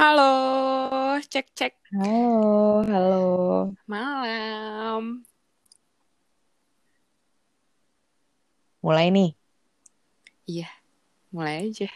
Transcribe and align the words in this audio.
Halo, 0.00 0.32
cek 1.28 1.52
cek 1.52 1.76
Halo, 1.92 2.80
halo. 2.88 3.28
malam. 3.84 5.20
Mulai 8.80 9.12
nih. 9.12 9.36
Iya, 10.48 10.72
mulai 11.28 11.68
aja. 11.68 11.92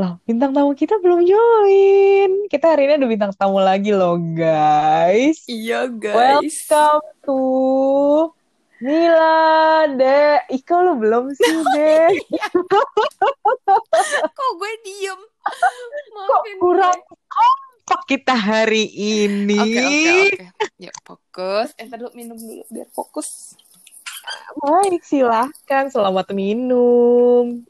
Loh, 0.00 0.16
bintang 0.24 0.56
tamu 0.56 0.72
kita 0.72 0.96
belum 0.96 1.28
join. 1.28 2.48
Kita 2.48 2.72
hari 2.72 2.88
ini 2.88 2.96
ada 2.96 3.04
bintang 3.04 3.36
tamu 3.36 3.60
lagi 3.60 3.92
loh, 3.92 4.16
guys. 4.16 5.44
Iya 5.44 5.92
Welcome 5.92 7.04
to 7.28 7.36
Mila, 8.78 9.38
De. 9.98 10.38
Iko 10.54 10.74
lu 10.86 10.92
belum 11.02 11.34
sih, 11.34 11.54
De? 11.74 12.14
Kok 14.28 14.50
gue 14.54 14.72
diem? 14.86 15.18
Kok 15.18 16.12
Maafin 16.14 16.56
kurang 16.62 16.94
gue. 16.94 17.16
kompak 17.88 18.00
kita 18.06 18.34
hari 18.36 18.84
ini? 18.86 19.58
Oke 19.58 19.80
oke 19.82 20.10
oke. 20.14 20.44
Yuk 20.78 20.94
fokus. 21.02 21.68
Eh 21.74 21.88
dulu 21.88 22.10
minum 22.14 22.36
dulu 22.38 22.62
biar 22.70 22.88
fokus. 22.92 23.58
Baik, 24.60 25.02
silahkan. 25.02 25.88
Selamat 25.88 26.30
minum. 26.30 27.64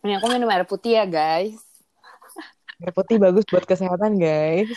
Ini 0.00 0.20
aku 0.20 0.26
minum 0.30 0.46
air 0.52 0.62
putih 0.62 0.94
ya 0.94 1.04
guys. 1.08 1.56
Air 2.78 2.92
putih 2.92 3.18
bagus 3.18 3.44
buat 3.48 3.64
kesehatan, 3.64 4.16
guys. 4.16 4.68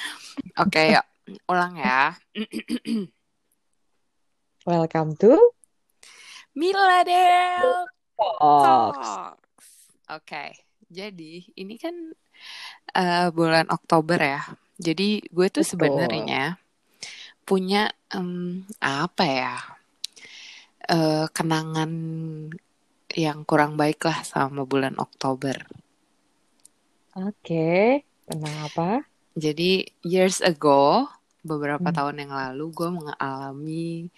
Oke 0.57 0.95
yuk, 0.95 1.05
ulang 1.45 1.75
ya. 1.77 2.15
Welcome 4.65 5.15
to 5.19 5.51
Mila 6.55 7.03
Del 7.03 7.89
Talks. 8.57 9.09
Oke, 10.11 10.45
jadi 10.91 11.33
ini 11.55 11.75
kan 11.79 11.95
eh, 12.95 13.27
bulan 13.33 13.67
Oktober 13.71 14.19
ya. 14.19 14.41
Jadi 14.79 15.23
gue 15.31 15.47
tuh 15.51 15.65
sebenarnya 15.65 16.57
punya 17.43 17.91
em, 18.15 18.63
apa 18.79 19.23
ya 19.27 19.55
eh, 20.89 21.25
kenangan 21.35 21.91
yang 23.13 23.39
kurang 23.45 23.77
baik 23.77 23.99
lah 24.09 24.25
sama 24.25 24.65
bulan 24.65 24.97
Oktober. 24.97 25.55
Oke, 27.13 28.01
tenang 28.25 28.55
apa? 28.67 29.05
Jadi 29.37 29.85
years 30.05 30.41
ago, 30.41 31.09
beberapa 31.45 31.89
Hmm. 31.89 31.95
tahun 31.97 32.15
yang 32.25 32.33
lalu 32.33 32.65
gue 32.73 32.89
mengalami 32.89 34.09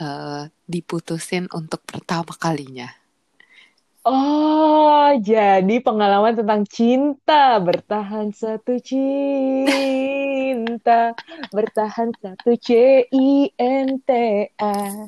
eh, 0.00 0.48
diputusin 0.64 1.46
untuk 1.52 1.84
pertama 1.84 2.32
kalinya. 2.34 2.88
Oh, 4.00 5.12
jadi 5.20 5.76
pengalaman 5.84 6.32
tentang 6.32 6.64
cinta, 6.64 7.60
bertahan 7.60 8.32
satu 8.32 8.80
cinta, 8.80 9.92
bertahan 11.52 12.08
satu 12.16 12.56
C 12.56 13.04
I 13.12 13.52
N 13.60 14.00
T 14.00 14.10
A. 14.56 15.04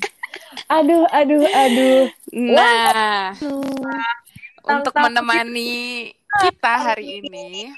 Aduh, 0.69 1.09
aduh, 1.09 1.41
aduh. 1.49 2.13
Nah, 2.37 3.33
untuk 4.61 4.93
menemani 4.93 6.13
kita 6.45 6.93
hari 6.93 7.25
ini, 7.25 7.73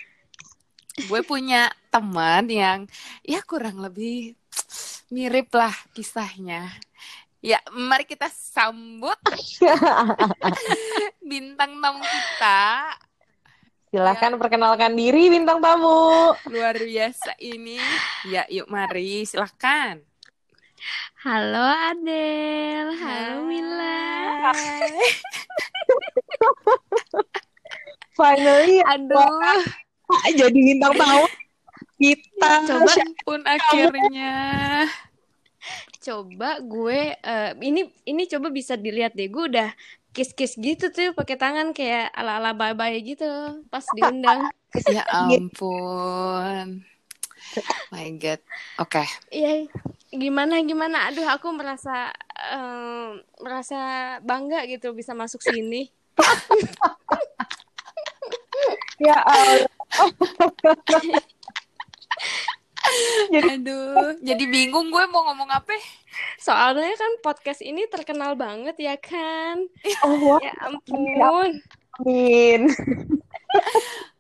gue 0.99 1.21
punya 1.23 1.71
teman 1.95 2.51
yang 2.51 2.91
ya 3.23 3.39
kurang 3.47 3.79
lebih 3.79 4.35
mirip 5.15 5.47
lah 5.55 5.75
kisahnya. 5.95 6.75
Ya, 7.45 7.61
mari 7.77 8.09
kita 8.09 8.25
sambut 8.33 9.21
bintang 11.29 11.77
tamu 11.77 12.01
kita 12.01 12.97
Silahkan 13.93 14.33
perkenalkan 14.41 14.97
diri 14.97 15.29
bintang 15.29 15.61
tamu. 15.61 16.33
luar 16.49 16.73
biasa 16.73 17.37
ini. 17.45 17.77
Ya, 18.33 18.49
yuk 18.49 18.73
mari 18.73 19.29
silahkan. 19.29 20.01
Halo 21.21 21.69
Adel, 21.93 22.97
halo 22.97 23.45
Mila. 23.45 24.09
Finally, 28.19 28.81
Aduh, 28.89 29.61
jadi 30.33 30.59
bintang 30.59 30.97
tamu 30.97 31.29
kita. 32.01 32.53
coba 32.73 32.93
Pun 33.21 33.41
akhirnya. 33.45 34.33
Coba 36.05 36.61
gue 36.61 37.17
eh, 37.17 37.51
ini 37.65 37.89
ini 38.05 38.29
coba 38.29 38.53
bisa 38.53 38.77
dilihat 38.77 39.17
deh, 39.17 39.33
gue 39.33 39.45
udah 39.49 39.73
kiss-kiss 40.15 40.61
gitu 40.61 40.95
tuh 40.95 41.11
pakai 41.17 41.35
tangan 41.35 41.75
kayak 41.75 42.13
ala-ala 42.15 42.55
bye-bye 42.55 42.95
gitu 43.03 43.27
pas 43.73 43.85
diundang. 43.97 44.49
Ya 44.91 45.07
ampun. 45.07 46.83
My 47.95 48.11
God. 48.19 48.43
Oke. 48.83 49.07
Iya, 49.31 49.71
gimana 50.11 50.59
gimana? 50.67 51.07
Aduh, 51.07 51.23
aku 51.31 51.55
merasa 51.55 52.11
eh, 52.35 53.23
merasa 53.39 53.79
bangga 54.19 54.67
gitu 54.67 54.91
bisa 54.99 55.15
masuk 55.15 55.41
sini. 55.41 55.89
Ya 59.03 59.19
Allah. 59.27 59.67
Aduh, 63.55 64.17
jadi 64.21 64.45
bingung 64.47 64.89
gue 64.89 65.05
mau 65.11 65.27
ngomong 65.27 65.51
apa. 65.51 65.75
Soalnya 66.39 66.95
kan 66.95 67.13
podcast 67.21 67.61
ini 67.61 67.87
terkenal 67.87 68.39
banget 68.39 68.77
ya 68.79 68.95
kan? 68.97 69.65
Oh, 70.07 70.15
wah, 70.23 70.41
Ya 70.41 70.53
ampun. 70.63 71.51
amin. 72.01 72.61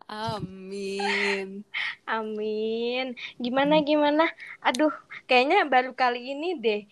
Amin. 0.04 1.64
Amin. 2.04 3.06
Gimana 3.36 3.80
gimana? 3.80 4.28
Aduh, 4.60 4.92
kayaknya 5.24 5.64
baru 5.64 5.90
kali 5.90 6.34
ini 6.36 6.54
deh 6.54 6.82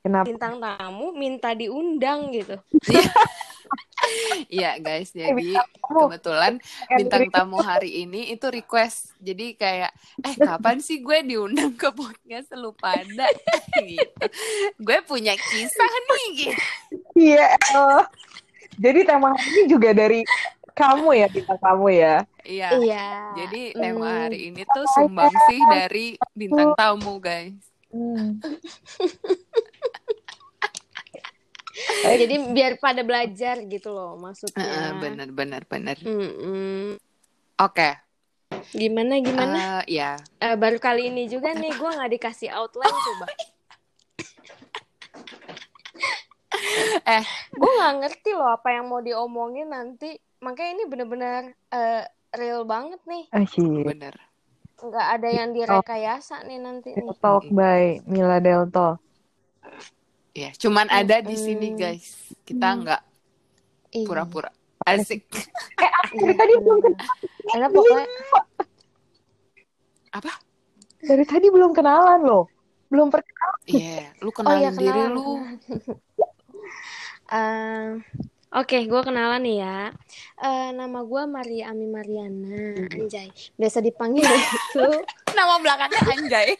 Kenapa? 0.00 0.24
bintang 0.24 0.56
tamu 0.58 1.12
minta 1.12 1.52
diundang 1.52 2.32
gitu. 2.32 2.56
Iya 4.48 4.78
guys, 4.80 5.12
jadi 5.12 5.58
kebetulan 5.82 6.62
bintang 6.88 7.28
tamu 7.28 7.60
hari 7.60 8.06
ini 8.06 8.32
itu 8.32 8.46
request. 8.48 9.12
Jadi 9.20 9.52
kayak, 9.58 9.92
eh 10.24 10.34
kapan 10.38 10.80
sih 10.80 11.02
gue 11.02 11.18
diundang 11.26 11.74
ke 11.74 11.92
podcast 11.92 12.54
lu 12.56 12.72
pada? 12.72 13.28
gitu. 13.84 14.24
Gue 14.80 14.98
punya 15.04 15.36
kisah 15.36 15.92
nih 16.08 16.26
gitu. 16.36 16.64
Iya. 17.18 17.52
eh, 17.52 18.02
jadi 18.78 19.00
tema 19.04 19.34
hari 19.34 19.44
ini 19.50 19.62
juga 19.66 19.90
dari 19.92 20.20
kamu 20.72 21.10
ya, 21.18 21.26
bintang 21.28 21.58
tamu 21.58 21.88
ya. 21.90 22.22
Iya. 22.46 22.68
Iya. 22.78 23.06
Jadi 23.44 23.62
Hmm. 23.74 23.80
tema 23.82 24.08
hari 24.24 24.38
ini 24.48 24.62
tuh 24.64 24.86
sumbangsih 24.94 25.60
dari 25.68 26.06
bintang 26.32 26.72
tamu 26.78 27.18
guys. 27.18 27.58
Hmm. 27.90 28.38
Jadi 32.04 32.34
biar 32.52 32.72
pada 32.82 33.02
belajar 33.06 33.62
gitu 33.66 33.92
loh 33.94 34.18
maksudnya. 34.18 34.58
Heeh, 34.58 34.88
bener 34.98 35.28
bener 35.30 35.62
bener. 35.68 35.96
Mm-mm. 36.02 36.98
Oke. 37.58 37.90
Gimana 38.72 39.20
gimana? 39.20 39.82
eh, 39.84 40.00
ya. 40.00 40.16
Eh, 40.40 40.56
baru 40.56 40.78
kali 40.80 41.12
ini 41.12 41.28
juga 41.28 41.52
nih 41.52 41.72
gue 41.72 41.90
nggak 41.90 42.12
dikasih 42.18 42.48
outline 42.52 42.98
coba. 42.98 43.26
Eh. 47.08 47.24
gue 47.54 47.70
nggak 47.78 47.94
ngerti 48.02 48.30
loh 48.34 48.50
apa 48.50 48.74
yang 48.74 48.88
mau 48.90 49.00
diomongin 49.04 49.68
nanti. 49.70 50.16
Makanya 50.42 50.70
ini 50.80 50.84
bener-bener 50.90 51.42
eh, 51.70 52.04
real 52.34 52.64
banget 52.64 53.00
nih. 53.04 53.24
Asyik. 53.32 53.84
Bener. 53.84 54.14
Nggak 54.78 55.06
ada 55.18 55.28
yang 55.28 55.50
direkayasa 55.54 56.46
nih 56.48 56.58
nanti 56.60 56.94
nih. 56.94 57.18
Talk 57.20 57.46
by 57.52 58.00
Mila 58.08 58.38
Delto. 58.42 58.98
Ya, 60.38 60.50
cuman 60.54 60.86
ada 60.86 61.18
di 61.18 61.34
sini 61.34 61.74
guys. 61.74 62.14
Kita 62.42 62.78
nggak 62.78 63.02
Iya. 63.90 64.06
pura-pura. 64.06 64.50
Asik. 64.80 65.26
Iya, 66.08 66.32
tadi 66.32 66.54
belum 66.56 66.78
bener. 66.80 67.04
Karena 67.44 67.68
pokoknya 67.68 68.06
Apa? 70.08 70.32
Dari 70.98 71.24
tadi 71.24 71.46
belum 71.48 71.70
kenalan 71.72 72.22
loh. 72.22 72.48
Belum 72.88 73.12
perkenalan. 73.12 73.60
Iya, 73.66 74.08
lu 74.18 74.30
oh 74.30 74.32
kenalin 74.32 74.56
iya 74.58 74.70
diri 74.72 74.88
kenalan. 74.88 75.12
lu. 75.12 75.28
Eh, 77.28 77.88
Oke, 78.48 78.88
gue 78.88 79.00
kenalan 79.04 79.44
nih 79.44 79.60
ya. 79.60 79.92
Eh, 80.40 80.68
nama 80.72 81.04
gue 81.04 81.22
Maria 81.28 81.68
Ami 81.68 81.84
Mariana, 81.84 82.88
anjay. 82.88 83.28
Biasa 83.52 83.84
dipanggil 83.84 84.24
itu. 84.56 84.86
Nama 85.36 85.54
belakangnya 85.60 86.00
Anjay. 86.08 86.56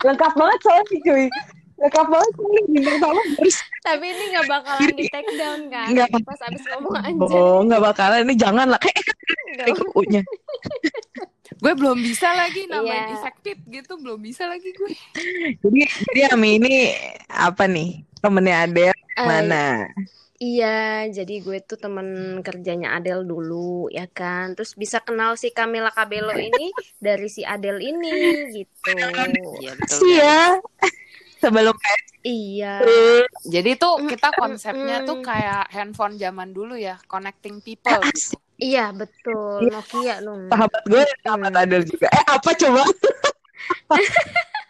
Lengkap 0.00 0.32
banget 0.32 0.58
soalnya 0.64 0.84
cuy. 1.04 1.24
Lengkap 1.80 2.06
banget 2.12 2.30
soalnya 2.36 2.62
bintang 2.68 2.98
tamu 3.00 3.20
harus. 3.24 3.56
Tapi 3.80 4.04
ini 4.06 4.24
nggak 4.30 4.46
bakalan 4.46 4.92
di 4.92 5.04
take 5.08 5.32
down 5.34 5.60
kan? 5.72 5.86
Nggak. 5.88 6.08
Pas 6.22 6.40
abis 6.44 6.62
ngomong 6.68 6.94
anjay. 7.00 7.40
Oh, 7.40 7.58
nggak 7.64 7.82
bakalan. 7.82 8.18
Ini 8.28 8.34
jangan 8.36 8.66
lah. 8.68 8.80
Kayak 8.80 9.04
kayak 9.64 10.24
Gue 11.60 11.72
belum 11.76 11.98
bisa 12.00 12.32
lagi 12.32 12.64
namain 12.64 12.88
Iya. 13.10 13.20
efektif 13.20 13.56
gitu, 13.68 14.00
belum 14.00 14.20
bisa 14.22 14.48
lagi 14.48 14.72
gue. 14.72 14.92
Jadi, 15.60 15.80
jadi 16.08 16.20
Ami 16.32 16.56
ini 16.56 16.88
apa 17.28 17.68
nih? 17.68 18.00
Temennya 18.20 18.64
Adel 18.64 18.92
Eh, 18.92 19.26
mana? 19.28 19.84
Iya, 20.40 21.04
jadi 21.12 21.44
gue 21.44 21.60
tuh 21.60 21.76
temen 21.76 22.40
kerjanya 22.40 22.96
Adele 22.96 23.28
dulu, 23.28 23.92
ya 23.92 24.08
kan. 24.08 24.56
Terus 24.56 24.72
bisa 24.72 24.96
kenal 24.96 25.36
si 25.36 25.52
Camila 25.52 25.92
Cabello 25.92 26.32
ini 26.32 26.72
dari 27.02 27.28
si 27.28 27.44
Adele 27.44 27.84
ini, 27.84 28.16
gitu. 28.48 28.96
Iya 29.60 29.76
betul. 29.76 29.98
Sih 30.00 30.16
ya. 30.16 30.56
Sebelum 31.40 31.74
kayak 31.74 32.00
Iya. 32.20 32.84
Jadi 33.48 33.80
tuh 33.80 34.04
kita 34.04 34.28
konsepnya 34.36 35.08
tuh 35.08 35.24
kayak 35.24 35.72
handphone 35.72 36.20
zaman 36.20 36.52
dulu 36.52 36.76
ya, 36.76 37.00
connecting 37.08 37.64
people 37.64 37.96
gitu. 38.12 38.36
Iya, 38.60 38.92
betul. 38.92 39.72
Nokia 39.72 40.20
dong. 40.20 40.52
sahabat 40.52 40.82
gue 40.84 41.02
sahabat 41.24 41.52
Adel 41.56 41.82
juga. 41.88 42.06
Eh 42.12 42.24
apa 42.28 42.50
coba? 42.52 42.82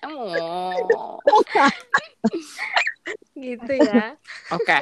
Oh. 0.01 1.21
Gitu 3.37 3.73
ya. 3.79 4.17
Oke. 4.49 4.81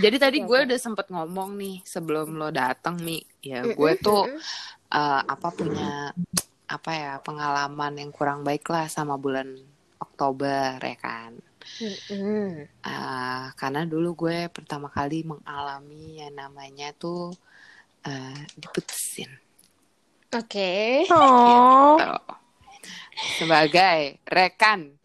Jadi 0.00 0.16
tadi 0.16 0.38
gue 0.40 0.58
udah 0.66 0.78
sempet 0.80 1.12
ngomong 1.12 1.54
nih 1.54 1.84
sebelum 1.84 2.34
lo 2.34 2.48
datang 2.48 2.96
Mi, 3.00 3.20
ya 3.44 3.62
gue 3.62 3.92
tuh 4.00 4.24
eh, 4.90 5.20
apa 5.22 5.48
punya 5.52 6.16
apa 6.66 6.90
ya 6.96 7.12
pengalaman 7.22 8.00
yang 8.00 8.10
kurang 8.10 8.42
baik 8.42 8.66
lah 8.72 8.88
sama 8.90 9.14
bulan 9.20 9.52
Oktober 10.16 10.80
ya 10.80 10.96
kan. 10.96 11.36
Mm-mm. 11.76 12.64
Eh, 12.64 13.44
karena 13.52 13.84
dulu 13.84 14.16
gue 14.16 14.48
pertama 14.48 14.88
kali 14.88 15.28
mengalami 15.28 16.16
yang 16.16 16.32
namanya 16.32 16.96
tuh 16.96 17.36
eh, 18.00 18.40
diputusin. 18.56 19.28
Oke. 20.32 21.04
Oh. 21.12 22.00
Tuh. 22.00 22.16
Sebagai 23.36 24.16
rekan 24.24 24.96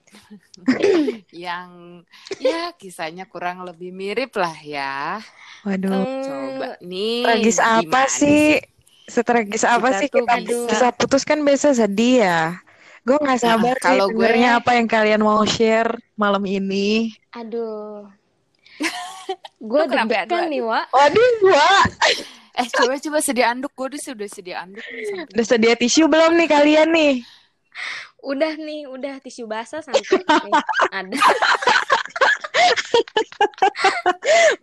yang 1.35 1.99
ya 2.39 2.71
kisahnya 2.75 3.27
kurang 3.27 3.67
lebih 3.67 3.91
mirip 3.91 4.31
lah 4.39 4.55
ya. 4.63 5.19
Waduh. 5.67 5.91
Hmm, 5.91 6.23
Coba 6.23 6.69
nih. 6.79 7.27
Tragis 7.27 7.59
apa 7.59 8.01
sih? 8.07 8.63
Setragis 9.11 9.67
apa 9.67 9.91
Kita 9.91 9.99
sih 9.99 10.07
kita 10.07 10.33
bisa- 10.39 10.67
bisa 10.71 10.87
putus 10.95 11.27
kan 11.27 11.43
biasa 11.43 11.75
sedih 11.75 12.23
ya. 12.23 12.41
Gue 13.01 13.17
nggak 13.17 13.39
sabar 13.41 13.75
sih 13.77 13.83
kalau 13.83 14.05
gue- 14.07 14.21
dengernya 14.21 14.61
apa 14.61 14.71
yang 14.77 14.85
kalian 14.85 15.21
mau 15.25 15.41
share 15.43 15.97
malam 16.13 16.45
ini. 16.45 17.09
Aduh. 17.33 18.05
Gue 19.61 19.85
deg-degan 19.85 20.49
nih, 20.49 20.61
Wak. 20.65 20.89
Waduh, 20.89 21.29
gua 21.39 21.69
Eh 22.51 22.67
coba 22.67 22.99
coba 22.99 23.19
sedia 23.23 23.47
anduk 23.47 23.71
gue 23.71 23.95
udah 23.95 24.01
sudah 24.01 24.27
sedia 24.27 24.59
anduk 24.59 24.83
nih 24.83 25.05
sampai. 25.07 25.31
udah 25.31 25.45
sedia 25.47 25.73
tisu 25.79 26.11
belum 26.11 26.35
nih 26.35 26.49
kalian 26.51 26.89
nih? 26.91 27.13
Udah 28.21 28.53
nih, 28.59 28.91
udah 28.91 29.23
tisu 29.23 29.47
basah 29.47 29.79
sampai 29.79 30.03
nih. 30.19 30.53
Ada. 30.91 31.15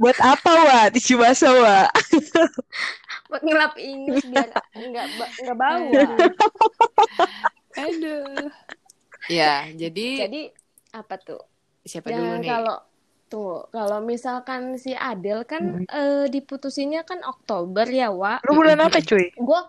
Buat 0.00 0.18
apa 0.20 0.52
wa 0.52 0.80
tisu 0.92 1.16
basah 1.16 1.48
wa? 1.48 1.80
Buat 3.32 3.42
ngelap 3.42 3.72
ingus 3.80 4.22
biar 4.28 4.52
nggak 4.92 5.06
nggak 5.42 5.56
bau. 5.56 5.88
Aduh. 7.78 8.50
Ya, 9.28 9.68
jadi, 9.76 10.08
Jadi 10.26 10.42
apa 10.96 11.14
tuh? 11.20 11.42
siapa 11.84 12.12
dulu 12.12 12.20
Yang 12.20 12.40
nih? 12.42 12.50
kalau 12.50 12.78
tuh 13.28 13.56
kalau 13.68 13.98
misalkan 14.00 14.80
si 14.80 14.96
Adel 14.96 15.44
kan 15.44 15.84
eh, 15.84 16.26
diputusinnya 16.32 17.04
kan 17.04 17.20
Oktober 17.24 17.84
ya, 17.88 18.08
Wak. 18.08 18.44
Lu 18.48 18.56
bulan 18.56 18.80
apa 18.80 18.98
cuy? 19.04 19.28
Gue 19.36 19.60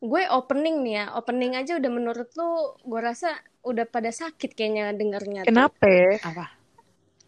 gue 0.00 0.22
opening 0.32 0.80
nih 0.84 0.94
ya, 0.96 1.04
opening 1.16 1.52
aja 1.56 1.76
udah 1.76 1.90
menurut 1.92 2.28
lu 2.36 2.76
gue 2.84 3.00
rasa 3.00 3.36
udah 3.64 3.84
pada 3.84 4.08
sakit 4.08 4.56
kayaknya 4.56 4.96
dengernya 4.96 5.44
tuh. 5.44 5.48
Kenapa? 5.52 5.84
ya? 5.88 6.12
Apa? 6.24 6.46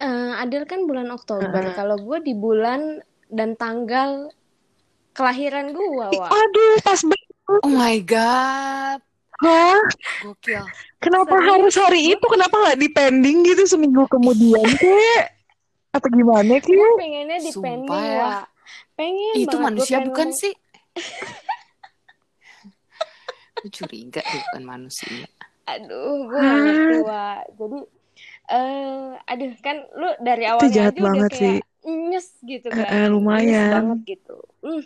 Eh, 0.00 0.32
Adel 0.40 0.64
kan 0.64 0.84
bulan 0.88 1.08
Oktober. 1.12 1.52
Heeh. 1.52 1.76
Kalau 1.76 1.96
gue 2.00 2.18
di 2.24 2.34
bulan 2.36 3.00
dan 3.32 3.56
tanggal 3.56 4.32
kelahiran 5.12 5.72
gue, 5.72 6.08
Wak. 6.20 6.32
Aduh, 6.32 6.74
pas 6.84 7.00
banget. 7.04 7.36
Oh 7.64 7.68
my 7.68 7.96
god. 8.00 9.00
Hah? 9.42 9.78
Gokil. 10.22 10.62
Kenapa 10.96 11.34
Serius? 11.34 11.50
harus 11.50 11.74
hari 11.76 12.00
itu? 12.14 12.24
Kenapa 12.24 12.54
nggak 12.56 12.78
dipending 12.78 13.42
gitu 13.42 13.62
seminggu 13.66 14.06
kemudian 14.06 14.62
kek? 14.72 15.24
Apa 15.90 16.06
gimana 16.08 16.56
Gue 16.56 16.64
kek? 16.64 16.92
pengennya 16.96 17.38
di 17.38 17.50
Sumpah 17.50 17.66
pending, 17.66 17.90
ya. 18.06 18.18
Wak. 18.22 18.44
Pengen 18.94 19.34
Itu 19.34 19.46
banget 19.48 19.50
gue 19.52 19.66
manusia 19.66 19.96
pengen 19.96 20.08
bukan 20.08 20.28
sih? 20.30 20.52
Gue 23.56 23.70
curiga 23.70 24.20
deh 24.20 24.40
bukan 24.48 24.62
manusia. 24.64 25.26
Aduh, 25.64 26.26
gue 26.26 26.98
Wak. 27.02 27.42
Jadi, 27.54 27.78
eh 28.48 29.10
aduh, 29.22 29.50
kan 29.58 29.76
lu 29.92 30.08
dari 30.18 30.44
Itu 30.44 30.50
awalnya 30.52 30.70
jahat 30.72 30.92
aja 30.92 30.98
udah 30.98 31.06
banget 31.10 31.30
kayak 31.30 31.40
sih. 31.42 31.56
nyes 31.82 32.28
gitu 32.42 32.66
Eh, 32.68 32.76
kan. 32.78 32.86
eh, 32.88 33.06
lumayan. 33.10 33.50
Nyes 33.50 33.74
banget 33.74 33.98
gitu. 34.06 34.36
Hmm. 34.62 34.82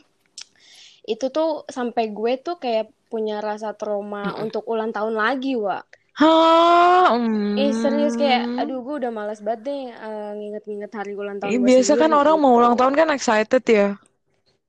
Itu 1.05 1.27
tuh 1.29 1.51
sampai 1.69 2.09
gue 2.09 2.33
tuh 2.37 2.57
kayak 2.57 2.89
punya 3.13 3.41
rasa 3.41 3.73
trauma 3.73 4.33
Mm-mm. 4.35 4.45
untuk 4.49 4.63
ulang 4.69 4.91
tahun 4.91 5.15
lagi, 5.15 5.55
Wak. 5.59 5.85
Hah? 6.17 7.13
Eh 7.61 7.73
serius 7.73 8.17
kayak, 8.17 8.43
Hmm. 8.49 8.61
aduh 8.61 8.79
gue 8.85 8.95
udah 9.05 9.13
malas 9.13 9.41
banget 9.45 9.61
deh 9.69 9.83
eh, 9.93 10.31
nginget-nginget 10.37 10.93
hari 10.93 11.13
ulang 11.13 11.39
tahun 11.41 11.53
gue 11.53 11.69
biasa 11.69 11.93
kan 11.97 12.13
orang 12.13 12.37
mau 12.41 12.53
ulang 12.57 12.75
tahun 12.77 12.95
kan 12.97 13.09
excited 13.17 13.65
ya. 13.69 13.89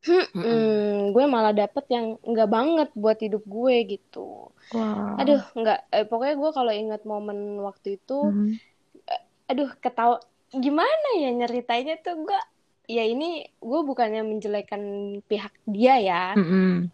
Hmm, 0.08 1.12
gue 1.12 1.26
malah 1.28 1.52
dapet 1.52 1.84
yang 1.92 2.16
enggak 2.24 2.48
banget 2.48 2.90
buat 2.96 3.18
hidup 3.20 3.44
gue 3.44 3.76
gitu. 3.98 4.52
Wah. 4.72 5.20
Aduh, 5.20 5.42
enggak. 5.56 5.80
Eh, 5.92 6.06
pokoknya 6.08 6.36
gue 6.40 6.52
kalau 6.56 6.72
ingat 6.72 7.02
momen 7.04 7.60
waktu 7.64 8.00
itu, 8.00 8.20
Hmm. 8.24 8.56
aduh 9.48 9.72
ketawa 9.80 10.20
gimana 10.52 11.08
ya 11.24 11.32
nyeritainnya 11.32 11.96
tuh 12.04 12.20
gue 12.28 12.40
ya 12.88 13.04
ini 13.04 13.48
gue 13.60 13.80
bukannya 13.84 14.24
menjelekan 14.28 14.84
pihak 15.28 15.54
dia 15.68 15.96
ya 16.00 16.24
Mm-mm. 16.36 16.92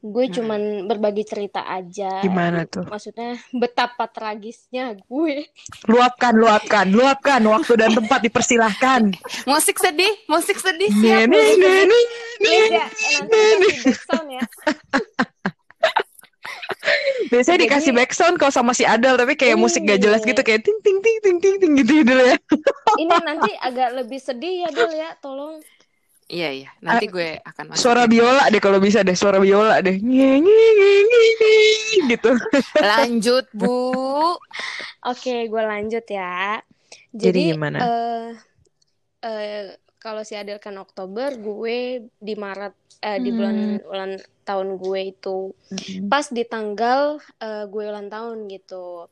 Gue 0.00 0.24
cuman 0.30 0.60
berbagi 0.84 1.22
cerita 1.22 1.62
aja 1.62 2.20
Gimana 2.20 2.62
tuh? 2.64 2.84
maksudnya 2.84 3.34
betapa 3.50 4.06
tragisnya 4.06 4.94
gue 5.00 5.50
Luapkan, 5.84 6.32
luapkan, 6.32 6.86
luapkan. 6.86 7.40
Waktu 7.40 7.72
dan 7.76 7.90
tempat 7.92 8.20
dipersilahkan. 8.20 9.10
Musik 9.44 9.76
sedih, 9.76 10.10
musik 10.26 10.56
sedih 10.56 10.90
siap. 10.92 11.26
Neni, 11.26 11.56
neni, 11.56 12.00
neni. 12.38 12.58
ya 12.70 12.86
nanti 12.86 13.38
dikasih 13.56 13.82
backsound 13.84 14.28
ya 14.30 14.42
Biasanya 17.28 17.58
Jadi- 17.58 17.64
dikasih 17.66 17.92
backsound 17.92 18.34
kalau 18.36 18.48
sama 18.50 18.72
si 18.72 18.82
Adel, 18.82 19.14
tapi 19.14 19.34
kayak 19.34 19.56
musik 19.56 19.84
gak 19.84 19.98
jelas 19.98 20.22
Iya. 20.22 20.28
gitu, 20.30 20.40
kayak 20.42 20.62
ting 20.62 20.78
ting 20.80 20.98
ting 20.98 21.18
ting 21.20 21.36
ting 21.38 21.56
ting 21.58 21.72
gitu 21.76 21.92
dulu 22.02 22.22
ya. 22.24 22.36
ini 22.96 23.14
nanti 23.20 23.50
agak 23.58 23.92
lebih 23.94 24.16
sedih 24.16 24.64
ya 24.64 24.68
Del 24.70 24.88
ya 24.90 25.12
tolong 25.18 25.60
Iya 26.28 26.48
iya, 26.52 26.68
nanti 26.84 27.08
gue 27.08 27.40
akan 27.40 27.64
masukin. 27.72 27.80
Suara 27.82 28.02
biola 28.04 28.44
deh 28.52 28.60
kalau 28.60 28.78
bisa 28.84 29.00
deh, 29.00 29.16
suara 29.16 29.40
biola 29.40 29.80
deh. 29.80 29.96
Nye, 29.96 30.30
nye, 30.44 30.66
nye, 30.76 30.92
nye, 31.08 31.20
nye, 31.40 31.56
gitu. 32.12 32.30
Lanjut 32.84 33.48
Bu. 33.56 33.72
oke 35.04 35.34
gue 35.48 35.62
lanjut 35.62 36.04
ya 36.08 36.60
Jadi 37.12 37.40
jadi 37.40 37.42
gimana? 37.52 37.78
eh 37.78 38.26
eh, 39.24 39.64
kalau 39.98 40.22
si 40.22 40.34
Adel 40.38 40.62
kan 40.62 40.76
Oktober 40.78 41.34
gue 41.38 41.78
di 42.18 42.34
Maret 42.38 42.74
eh, 43.02 43.18
di 43.24 43.30
bulan 43.34 43.56
Hmm. 43.58 43.90
ulang 43.90 44.12
tahun 44.44 44.68
gue 44.78 45.00
itu 45.12 45.38
pas 46.08 46.26
di 46.30 46.44
tanggal 46.46 47.18
eh, 47.40 47.64
gue 47.66 47.84
ulang 47.84 48.08
tahun 48.08 48.46
gitu 48.48 49.08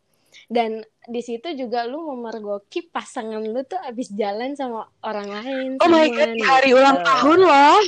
dan 0.46 0.80
di 1.04 1.18
situ 1.18 1.54
juga 1.54 1.82
lu 1.84 2.02
memergoki 2.06 2.86
pasangan 2.86 3.42
lu 3.42 3.62
tuh 3.62 3.78
abis 3.82 4.10
jalan 4.10 4.54
sama 4.54 4.86
orang 5.00 5.26
lain 5.28 5.68
Oh 5.78 5.88
my 5.88 6.06
god, 6.06 6.30
di 6.32 6.42
hari 6.42 6.70
ulang 6.70 6.98
gitu. 6.98 7.06
tahun 7.06 7.38
loh. 7.42 7.78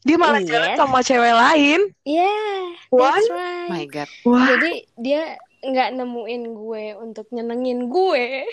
Dia 0.00 0.16
malah 0.16 0.40
Iya. 0.40 0.48
jalan 0.48 0.70
sama 0.74 0.98
cewek 1.02 1.34
lain. 1.36 1.80
Yeah, 2.08 2.72
What? 2.88 3.20
that's 3.20 3.28
right. 3.28 3.68
My 3.68 3.84
god. 3.84 4.08
Wah, 4.24 4.48
Jadi 4.48 4.72
dia 4.96 5.36
nggak 5.60 5.92
nemuin 5.92 6.42
gue 6.48 6.84
untuk 6.96 7.28
nyenengin 7.28 7.92
gue. 7.92 8.48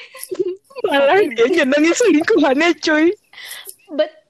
malah 0.84 1.24
dia 1.24 1.48
nyenengin 1.48 1.96
selingkuhannya 1.96 2.70
cuy. 2.84 3.16
Betul 3.88 4.27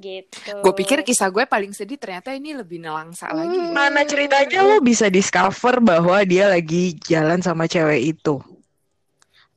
gitu. 0.00 0.54
Gue 0.62 0.74
pikir 0.76 1.04
kisah 1.04 1.28
gue 1.28 1.44
paling 1.44 1.72
sedih 1.76 2.00
ternyata 2.00 2.32
ini 2.32 2.56
lebih 2.56 2.80
nelangsa 2.80 3.28
lagi. 3.30 3.58
Hmm. 3.58 3.74
Mana 3.74 4.06
ceritanya 4.06 4.64
lo 4.64 4.78
bisa 4.80 5.12
discover 5.12 5.82
bahwa 5.82 6.20
dia 6.24 6.48
lagi 6.48 6.96
jalan 7.02 7.40
sama 7.44 7.68
cewek 7.68 8.16
itu? 8.16 8.40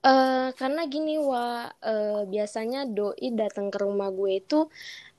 Eh, 0.06 0.48
karena 0.54 0.86
gini 0.86 1.18
wa 1.18 1.66
eh, 1.82 2.30
biasanya 2.30 2.86
doi 2.86 3.34
datang 3.34 3.74
ke 3.74 3.78
rumah 3.82 4.14
gue 4.14 4.38
itu 4.38 4.70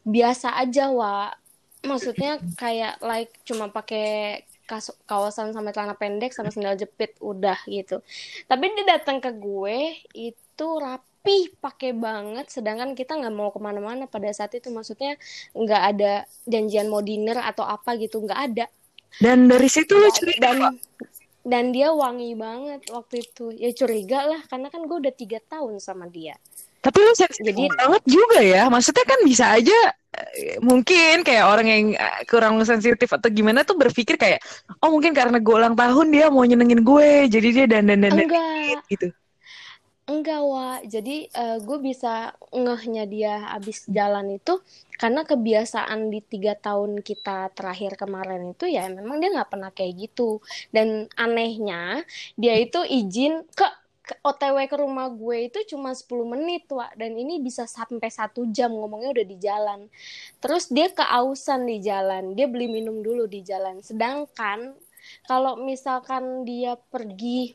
biasa 0.06 0.54
aja 0.62 0.94
wa. 0.94 1.34
Maksudnya 1.82 2.38
kayak 2.54 3.02
like 3.02 3.34
cuma 3.42 3.70
pakai 3.70 4.42
kas- 4.66 4.94
kawasan 5.06 5.54
sama 5.54 5.70
celana 5.74 5.94
pendek 5.98 6.34
sama 6.34 6.54
sandal 6.54 6.78
jepit 6.78 7.18
udah 7.18 7.58
gitu. 7.66 7.98
Tapi 8.46 8.64
dia 8.78 8.98
datang 8.98 9.18
ke 9.18 9.34
gue 9.34 9.98
itu 10.14 10.68
rapi 10.78 11.15
pakai 11.58 11.90
banget 11.96 12.46
sedangkan 12.52 12.94
kita 12.94 13.18
nggak 13.18 13.34
mau 13.34 13.50
ke 13.50 13.58
mana-mana 13.58 14.06
pada 14.06 14.30
saat 14.30 14.54
itu. 14.54 14.70
Maksudnya 14.70 15.18
nggak 15.52 15.82
ada 15.94 16.12
janjian 16.46 16.86
mau 16.86 17.02
dinner 17.02 17.42
atau 17.42 17.66
apa 17.66 17.98
gitu 17.98 18.22
nggak 18.22 18.40
ada. 18.52 18.66
Dan 19.16 19.48
dari 19.48 19.66
situ 19.66 19.96
lo 19.96 20.12
curiga 20.12 20.52
dan 20.52 20.58
dan 21.46 21.64
dia 21.70 21.94
wangi 21.94 22.34
banget 22.34 22.86
waktu 22.90 23.22
itu. 23.22 23.54
Ya 23.54 23.70
curiga 23.72 24.26
lah 24.26 24.40
karena 24.50 24.68
kan 24.68 24.82
gue 24.84 24.96
udah 25.06 25.14
tiga 25.14 25.38
tahun 25.46 25.78
sama 25.78 26.10
dia. 26.10 26.34
Tapi 26.82 27.02
lu 27.02 27.14
sensitif 27.18 27.50
Jadi- 27.50 27.70
banget 27.74 28.02
juga 28.06 28.38
ya. 28.42 28.70
Maksudnya 28.70 29.04
kan 29.06 29.20
bisa 29.26 29.50
aja 29.54 29.78
eh, 30.38 30.58
mungkin 30.62 31.26
kayak 31.26 31.44
orang 31.46 31.66
yang 31.66 31.84
eh, 31.98 32.22
kurang 32.30 32.58
sensitif 32.62 33.10
atau 33.10 33.26
gimana 33.30 33.66
tuh 33.66 33.74
berpikir 33.74 34.14
kayak 34.16 34.40
oh 34.80 34.90
mungkin 34.94 35.12
karena 35.12 35.42
gue 35.42 35.54
ulang 35.54 35.74
tahun 35.74 36.06
dia 36.14 36.26
mau 36.30 36.46
nyenengin 36.46 36.82
gue 36.86 37.26
jadi 37.30 37.48
dia 37.52 37.66
dandan 37.66 38.06
dandan 38.06 38.26
enggak 38.26 38.80
gitu. 38.88 39.08
Enggak 40.06 40.42
wa. 40.46 40.78
Jadi 40.86 41.28
gue 41.36 41.78
bisa 41.82 42.34
ngehnya 42.54 43.04
dia 43.10 43.50
abis 43.52 43.90
jalan 43.90 44.38
itu 44.38 44.62
karena 44.96 45.26
kebiasaan 45.28 46.08
di 46.08 46.24
tiga 46.24 46.56
tahun 46.56 47.04
kita 47.04 47.52
terakhir 47.52 48.00
kemarin 48.00 48.54
itu 48.56 48.64
ya 48.70 48.88
memang 48.88 49.20
dia 49.20 49.34
nggak 49.34 49.50
pernah 49.50 49.70
kayak 49.74 50.08
gitu. 50.08 50.40
Dan 50.70 51.10
anehnya 51.18 52.06
dia 52.38 52.54
itu 52.56 52.80
izin 52.86 53.44
ke, 53.52 53.66
ke 54.06 54.14
OTW 54.22 54.70
ke 54.70 54.76
rumah 54.78 55.10
gue 55.10 55.50
itu 55.50 55.74
cuma 55.74 55.90
10 55.90 56.06
menit 56.32 56.70
wa. 56.70 56.86
Dan 56.94 57.18
ini 57.18 57.42
bisa 57.42 57.66
sampai 57.66 58.06
satu 58.06 58.46
jam 58.54 58.70
ngomongnya 58.72 59.10
udah 59.10 59.26
di 59.26 59.36
jalan. 59.42 59.90
Terus 60.38 60.70
dia 60.70 60.86
keausan 60.94 61.66
di 61.66 61.82
jalan 61.82 62.38
dia 62.38 62.46
beli 62.46 62.70
minum 62.70 63.02
dulu 63.02 63.26
di 63.26 63.42
jalan. 63.42 63.82
Sedangkan 63.82 64.78
kalau 65.26 65.58
misalkan 65.58 66.42
dia 66.42 66.74
pergi 66.74 67.54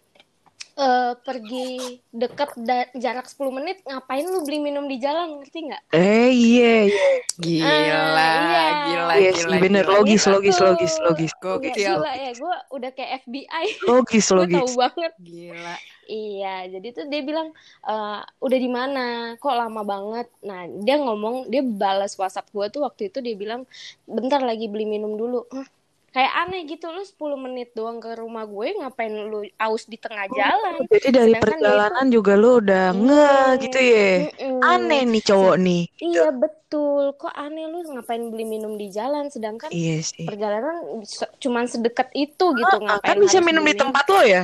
eh, 0.75 1.13
pergi 1.20 1.68
deket 2.12 2.50
da- 2.58 2.92
jarak 2.94 3.28
10 3.28 3.51
menit 3.51 3.84
ngapain 3.84 4.24
lu 4.24 4.42
beli 4.42 4.60
minum 4.60 4.86
di 4.86 4.98
jalan 4.98 5.40
ngerti 5.40 5.60
nggak 5.68 5.84
Eh 5.92 6.30
iya 6.32 6.72
iya. 6.88 7.08
Gila, 7.36 7.66
Ah, 7.66 8.38
iya. 8.38 8.66
gila, 8.86 9.13
Iya 9.18 9.32
gila, 9.34 9.56
sih 9.56 9.60
bener 9.60 9.84
gila. 9.84 9.94
logis 9.98 10.22
Gitu. 10.22 10.32
logis 10.32 10.58
logis 10.60 10.94
logis 11.01 11.34
Nggak, 11.34 11.42
Gokil. 11.42 11.96
gila 11.98 12.12
ya 12.13 12.32
gue 12.34 12.56
udah 12.72 12.90
kayak 12.92 13.12
FBI 13.24 13.66
logis 13.90 14.25
logis. 14.30 14.56
tahu 14.58 14.72
banget 14.78 15.12
Gila. 15.18 15.75
Iya, 16.04 16.68
jadi 16.68 16.88
tuh 16.92 17.06
dia 17.08 17.22
bilang 17.24 17.48
"Eh, 17.88 18.20
udah 18.38 18.60
di 18.60 18.70
mana? 18.70 19.06
Kok 19.40 19.56
lama 19.56 19.82
banget? 19.84 20.28
Nah, 20.44 20.68
dia 20.84 21.00
ngomong, 21.00 21.48
dia 21.48 21.63
balas 21.63 22.20
WhatsApp 22.20 22.51
gue 22.51 22.66
tuh 22.68 22.82
waktu 22.84 23.08
itu 23.08 23.24
dia 23.24 23.32
bilang 23.34 23.63
bentar 24.04 24.44
lagi 24.44 24.68
beli 24.68 24.84
minum 24.86 25.16
dulu. 25.16 25.48
Hah, 25.50 25.63
kayak 26.12 26.34
aneh 26.44 26.62
gitu 26.68 26.91
lu 26.91 27.01
10 27.08 27.39
menit 27.39 27.72
doang 27.72 28.03
ke 28.03 28.20
rumah 28.20 28.44
gue 28.44 28.68
ngapain 28.84 29.12
lu 29.12 29.48
aus 29.56 29.88
di 29.88 29.96
tengah 29.96 30.27
jalan? 30.27 30.84
Jadi 30.91 31.08
dari 31.10 31.32
Sedangkan 31.32 31.60
perjalanan 31.60 32.06
juga 32.12 32.32
lu 32.36 32.50
udah 32.60 32.86
nge 32.91 33.32
gitu 33.63 33.80
ya. 33.80 34.10
Mm-mm. 34.27 34.60
Aneh 34.62 35.01
nih 35.08 35.24
cowok 35.24 35.56
nih. 35.63 35.82
Iya 36.03 36.27
betul. 36.36 37.03
Kok 37.15 37.34
aneh 37.34 37.65
lu 37.72 37.80
ngapain 37.96 38.24
beli 38.27 38.44
minum 38.44 38.75
di 38.75 38.91
jalan 38.91 39.32
sedangkan 39.32 39.72
Iya 39.72 39.96
sih. 40.03 40.27
perjalanan 40.27 41.03
cuman 41.39 41.65
sedekat 41.72 42.12
itu 42.12 42.46
gitu 42.60 42.75
Ah, 42.75 43.00
ngapain 43.00 43.15
kan 43.15 43.18
bisa 43.24 43.39
minum 43.39 43.63
di 43.63 43.75
tempat 43.75 44.06
lo 44.12 44.22
ya? 44.27 44.44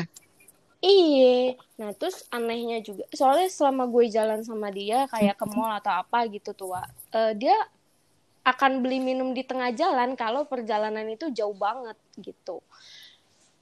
Iya, 0.78 1.58
nah 1.82 1.90
terus 1.98 2.22
anehnya 2.30 2.78
juga, 2.86 3.02
soalnya 3.10 3.50
selama 3.50 3.90
gue 3.90 4.14
jalan 4.14 4.46
sama 4.46 4.70
dia 4.70 5.10
kayak 5.10 5.34
ke 5.34 5.46
mall 5.50 5.74
atau 5.74 5.90
apa 5.90 6.30
gitu 6.30 6.54
tuh, 6.54 6.70
Wak, 6.78 6.86
eh, 7.18 7.34
dia 7.34 7.58
akan 8.48 8.72
beli 8.84 9.04
minum 9.04 9.36
di 9.36 9.44
tengah 9.44 9.76
jalan 9.76 10.16
kalau 10.16 10.48
perjalanan 10.48 11.04
itu 11.12 11.28
jauh 11.36 11.56
banget 11.56 11.98
gitu. 12.24 12.64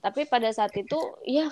Tapi 0.04 0.22
pada 0.30 0.50
saat 0.54 0.74
itu 0.78 0.98
ya 1.26 1.50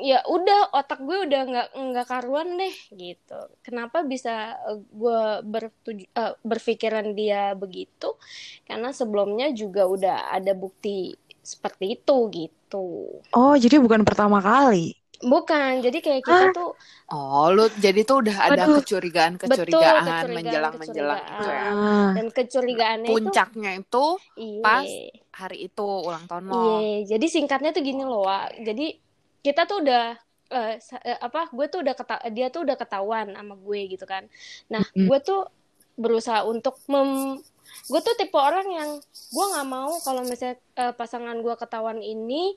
ya 0.00 0.24
udah 0.24 0.72
otak 0.72 1.04
gue 1.04 1.18
udah 1.28 1.40
nggak 1.50 1.68
nggak 1.76 2.06
karuan 2.08 2.56
deh 2.56 2.76
gitu. 2.96 3.40
Kenapa 3.66 4.00
bisa 4.12 4.56
eh, 4.72 4.80
gue 4.88 5.20
bertuju, 5.44 6.04
eh, 6.08 6.34
berpikiran 6.40 7.12
dia 7.12 7.52
begitu? 7.52 8.16
Karena 8.64 8.90
sebelumnya 8.96 9.52
juga 9.52 9.84
udah 9.84 10.16
ada 10.32 10.52
bukti 10.56 11.12
seperti 11.44 12.00
itu 12.00 12.16
gitu. 12.32 12.88
Oh, 13.36 13.54
jadi 13.56 13.76
bukan 13.84 14.02
pertama 14.08 14.38
kali. 14.40 15.01
Bukan, 15.22 15.78
jadi 15.86 15.98
kayak 16.02 16.22
kita 16.26 16.44
Hah? 16.50 16.54
tuh 16.54 16.70
Oh, 17.12 17.52
lu 17.52 17.68
jadi 17.78 18.02
tuh 18.02 18.24
udah 18.24 18.36
ada 18.48 18.64
kecurigaan-kecurigaan 18.80 20.02
Betul, 20.02 20.30
menjelang-menjelang 20.32 21.22
gitu 21.22 21.48
ya. 21.52 21.62
Ah, 21.68 22.10
dan 22.16 22.26
kecurigaannya 22.32 23.08
itu 23.08 23.14
Puncaknya 23.14 23.70
itu 23.78 24.06
iya. 24.40 24.62
pas 24.64 24.88
hari 25.36 25.58
itu 25.68 25.86
ulang 25.86 26.24
tahun 26.24 26.44
lo. 26.48 26.56
Iya, 26.56 27.16
jadi 27.16 27.26
singkatnya 27.28 27.70
tuh 27.76 27.84
gini 27.84 28.02
loh, 28.02 28.24
Wak. 28.24 28.64
Jadi 28.64 28.96
kita 29.44 29.68
tuh 29.68 29.84
udah 29.84 30.16
eh, 30.52 30.74
eh, 30.80 31.18
apa? 31.20 31.52
Gue 31.52 31.66
tuh 31.68 31.84
udah 31.84 31.94
keta 31.96 32.16
dia 32.32 32.48
tuh 32.48 32.64
udah 32.64 32.76
ketahuan 32.80 33.36
sama 33.36 33.54
gue 33.60 33.80
gitu 33.92 34.04
kan. 34.08 34.24
Nah, 34.72 34.80
Mm. 34.96 35.06
gue 35.08 35.18
tuh 35.20 35.40
berusaha 36.00 36.48
untuk 36.48 36.80
mem 36.88 37.36
gue 37.88 38.00
tuh 38.04 38.14
tipe 38.16 38.36
orang 38.36 38.68
yang 38.68 38.90
gue 39.32 39.44
nggak 39.52 39.68
mau 39.68 39.92
kalau 40.00 40.24
misalnya 40.24 40.56
eh, 40.80 40.92
pasangan 40.96 41.36
gue 41.44 41.54
ketahuan 41.60 42.00
ini, 42.00 42.56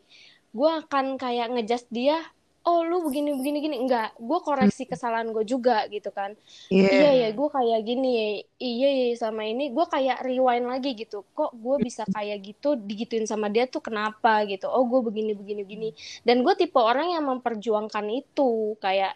gue 0.55 0.71
akan 0.79 1.19
kayak 1.19 1.51
ngejudge 1.51 1.91
dia. 1.91 2.23
Oh 2.65 2.81
lu 2.81 3.05
begini 3.05 3.37
begini 3.37 3.61
gini 3.61 3.77
enggak, 3.77 4.17
gue 4.17 4.39
koreksi 4.41 4.89
kesalahan 4.89 5.29
gue 5.29 5.45
juga 5.45 5.85
gitu 5.85 6.09
kan. 6.09 6.33
iya. 6.73 6.89
Iya 6.89 7.11
ya, 7.13 7.29
gue 7.37 7.49
kayak 7.53 7.79
gini 7.85 8.09
ya. 8.09 8.27
Iya 8.57 8.89
ya, 8.89 9.07
sama 9.21 9.45
ini 9.45 9.69
gue 9.69 9.85
kayak 9.85 10.25
rewind 10.25 10.65
lagi 10.65 10.97
gitu. 10.97 11.21
Kok 11.37 11.53
gue 11.53 11.77
bisa 11.85 12.09
kayak 12.09 12.41
gitu, 12.41 12.73
digituin 12.73 13.29
sama 13.29 13.53
dia 13.53 13.69
tuh 13.69 13.85
kenapa 13.85 14.41
gitu. 14.49 14.65
Oh 14.65 14.81
gue 14.89 14.97
begini 15.05 15.37
begini 15.37 15.61
begini. 15.61 15.89
Dan 16.25 16.41
gue 16.41 16.57
tipe 16.57 16.81
orang 16.81 17.13
yang 17.13 17.29
memperjuangkan 17.29 18.05
itu. 18.09 18.73
Kayak, 18.81 19.13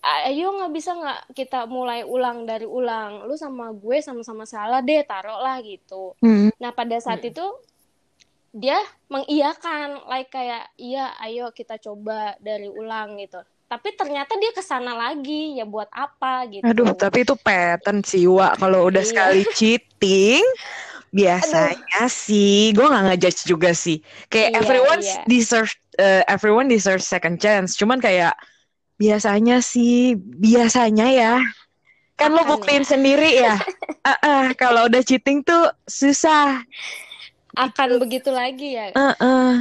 ayo 0.00 0.48
nggak 0.56 0.72
bisa 0.72 0.96
nggak 0.96 1.20
kita 1.36 1.68
mulai 1.68 2.00
ulang 2.00 2.48
dari 2.48 2.64
ulang. 2.64 3.28
Lu 3.28 3.36
sama 3.36 3.76
gue 3.76 4.00
sama-sama 4.00 4.48
salah 4.48 4.80
deh, 4.80 5.04
taruh 5.04 5.36
lah 5.36 5.60
gitu. 5.60 6.16
Hmm. 6.24 6.48
Nah 6.56 6.72
pada 6.72 6.96
saat 6.96 7.20
itu 7.28 7.44
dia 8.50 8.78
mengiyakan, 9.06 10.06
like 10.10 10.30
kayak 10.34 10.66
iya, 10.74 11.14
ayo 11.22 11.54
kita 11.54 11.78
coba 11.78 12.34
dari 12.42 12.66
ulang 12.66 13.18
gitu. 13.22 13.38
Tapi 13.70 13.94
ternyata 13.94 14.34
dia 14.34 14.50
ke 14.50 14.62
sana 14.66 14.98
lagi, 14.98 15.54
ya 15.54 15.62
buat 15.62 15.86
apa 15.94 16.50
gitu. 16.50 16.66
Aduh, 16.66 16.90
tapi 16.90 17.22
itu 17.22 17.38
pattern 17.38 18.02
sih, 18.02 18.26
Wak. 18.26 18.58
Kalau 18.58 18.90
udah 18.90 18.98
Iya. 18.98 19.10
sekali 19.14 19.42
cheating, 19.54 20.42
biasanya 21.14 22.10
sih, 22.10 22.74
gue 22.74 22.82
nggak 22.82 23.04
ngejudge 23.14 23.46
juga 23.46 23.70
sih. 23.70 24.02
Kayak 24.26 24.50
Iya, 24.50 24.58
everyone 24.58 25.00
iya. 25.06 25.22
deserve, 25.30 25.70
eh, 26.02 26.26
everyone 26.26 26.66
deserves 26.66 27.06
second 27.06 27.38
chance. 27.38 27.78
Cuman 27.78 28.02
kayak 28.02 28.34
biasanya 28.98 29.62
sih, 29.62 30.18
biasanya 30.18 31.06
ya. 31.14 31.34
Kan 32.18 32.34
lo 32.34 32.42
buktiin 32.42 32.82
sendiri 32.82 33.38
ya. 33.38 33.54
Ah, 34.00 34.16
ah, 34.24 34.46
kalau 34.56 34.88
udah 34.88 35.04
cheating 35.04 35.44
tuh 35.44 35.68
susah. 35.84 36.64
Akan 37.56 37.88
begitu 37.98 38.30
lagi 38.30 38.78
ya 38.78 38.94
Ah, 38.94 39.14
ah. 39.18 39.54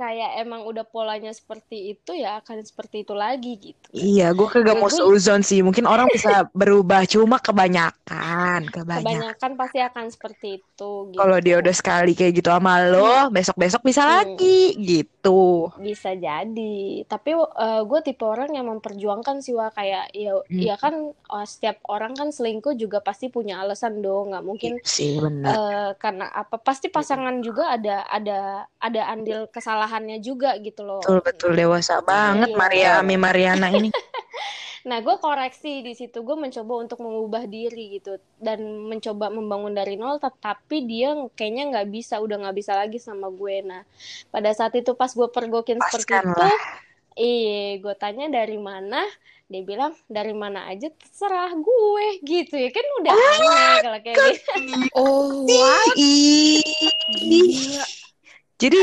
Kayak 0.00 0.40
emang 0.40 0.64
udah 0.64 0.82
polanya 0.82 1.28
seperti 1.30 1.92
itu 1.92 2.16
ya 2.16 2.40
akan 2.40 2.64
seperti 2.64 3.04
itu 3.04 3.12
lagi 3.12 3.52
gitu 3.60 3.88
Iya, 3.92 4.32
gue 4.32 4.48
kagak 4.48 4.74
mau 4.74 4.86
Gue- 4.86 4.96
seuzon 4.96 5.42
sih. 5.42 5.60
Mungkin 5.60 5.84
orang 5.84 6.08
bisa 6.14 6.48
berubah, 6.52 7.04
cuma 7.04 7.36
kebanyakan, 7.36 8.64
kebanyakan. 8.66 9.02
kebanyakan 9.02 9.50
pasti 9.54 9.78
akan 9.80 10.04
seperti 10.08 10.48
itu 10.56 10.90
gitu. 11.10 11.18
Kalau 11.18 11.38
dia 11.38 11.58
udah 11.58 11.74
sekali 11.74 12.12
kayak 12.12 12.32
gitu 12.34 12.48
sama 12.48 12.80
lo, 12.82 13.28
besok-besok 13.28 13.82
bisa 13.82 14.00
Hmm. 14.00 14.12
lagi 14.16 14.60
gitu. 14.78 15.68
bisa 15.76 16.16
jadi 16.16 16.78
tapi 17.04 17.36
gue 17.82 18.00
tipe 18.00 18.24
orang 18.24 18.56
yang 18.56 18.64
memperjuangkan 18.66 19.40
sih 19.40 19.52
wah 19.52 19.68
kayak 19.68 20.08
ya 20.12 20.32
Hmm. 20.40 20.56
ya 20.58 20.74
kan 20.74 20.94
uh, 21.12 21.44
setiap 21.44 21.76
orang 21.84 22.14
kan 22.14 22.30
selingkuh 22.30 22.72
juga 22.72 23.00
pasti 23.00 23.28
punya 23.28 23.60
alasan 23.60 24.00
dong 24.00 24.32
nggak 24.32 24.40
mungkin 24.40 24.72
Iya 24.72 24.86
sih 24.86 25.20
benar. 25.20 25.52
eh, 25.52 25.90
karena 25.96 26.24
apa 26.30 26.56
pasti 26.56 26.88
pasangan 26.88 27.36
juga 27.40 27.68
ada 27.68 28.06
ada 28.06 28.38
ada 28.78 29.00
andil 29.08 29.44
kesalahannya 29.90 30.22
juga 30.22 30.54
gitu 30.62 30.86
loh 30.86 31.02
Betul 31.02 31.18
betul 31.26 31.50
dewasa 31.58 31.98
banget 32.06 32.54
Iya. 32.54 32.56
Maria 32.56 32.90
Ami 33.02 33.18
Mariana 33.18 33.66
ini. 33.74 33.90
Nah, 34.80 35.04
gue 35.04 35.12
koreksi 35.20 35.84
di 35.84 35.92
situ. 35.92 36.24
Gue 36.24 36.40
mencoba 36.40 36.80
untuk 36.80 37.04
mengubah 37.04 37.44
diri 37.44 38.00
gitu 38.00 38.16
dan 38.40 38.64
mencoba 38.88 39.28
membangun 39.28 39.76
dari 39.76 40.00
nol. 40.00 40.16
Tetapi 40.16 40.88
dia 40.88 41.12
kayaknya 41.36 41.68
nggak 41.68 41.92
bisa, 41.92 42.16
udah 42.16 42.48
nggak 42.48 42.56
bisa 42.56 42.72
lagi 42.72 42.96
sama 42.96 43.28
gue. 43.28 43.60
Nah, 43.60 43.84
pada 44.32 44.48
saat 44.56 44.72
itu 44.72 44.96
pas 44.96 45.12
gue 45.12 45.28
pergokin 45.28 45.76
seperti 45.84 46.16
Lepaskan 46.16 46.32
itu, 46.32 46.48
iya, 47.20 47.76
gue 47.76 47.94
tanya 48.00 48.32
dari 48.32 48.56
mana. 48.56 49.04
Dia 49.52 49.68
bilang 49.68 49.92
dari 50.08 50.32
mana 50.32 50.64
aja 50.72 50.88
terserah 50.88 51.52
gue 51.60 52.06
gitu 52.24 52.56
ya 52.56 52.72
kan 52.72 52.86
udah 53.04 53.12
aneh 53.12 53.74
kalau 53.84 54.00
kayak 54.00 54.16
gitu. 54.16 54.52
Oh. 54.96 55.44
Gila. 55.92 57.84
Jadi 58.56 58.80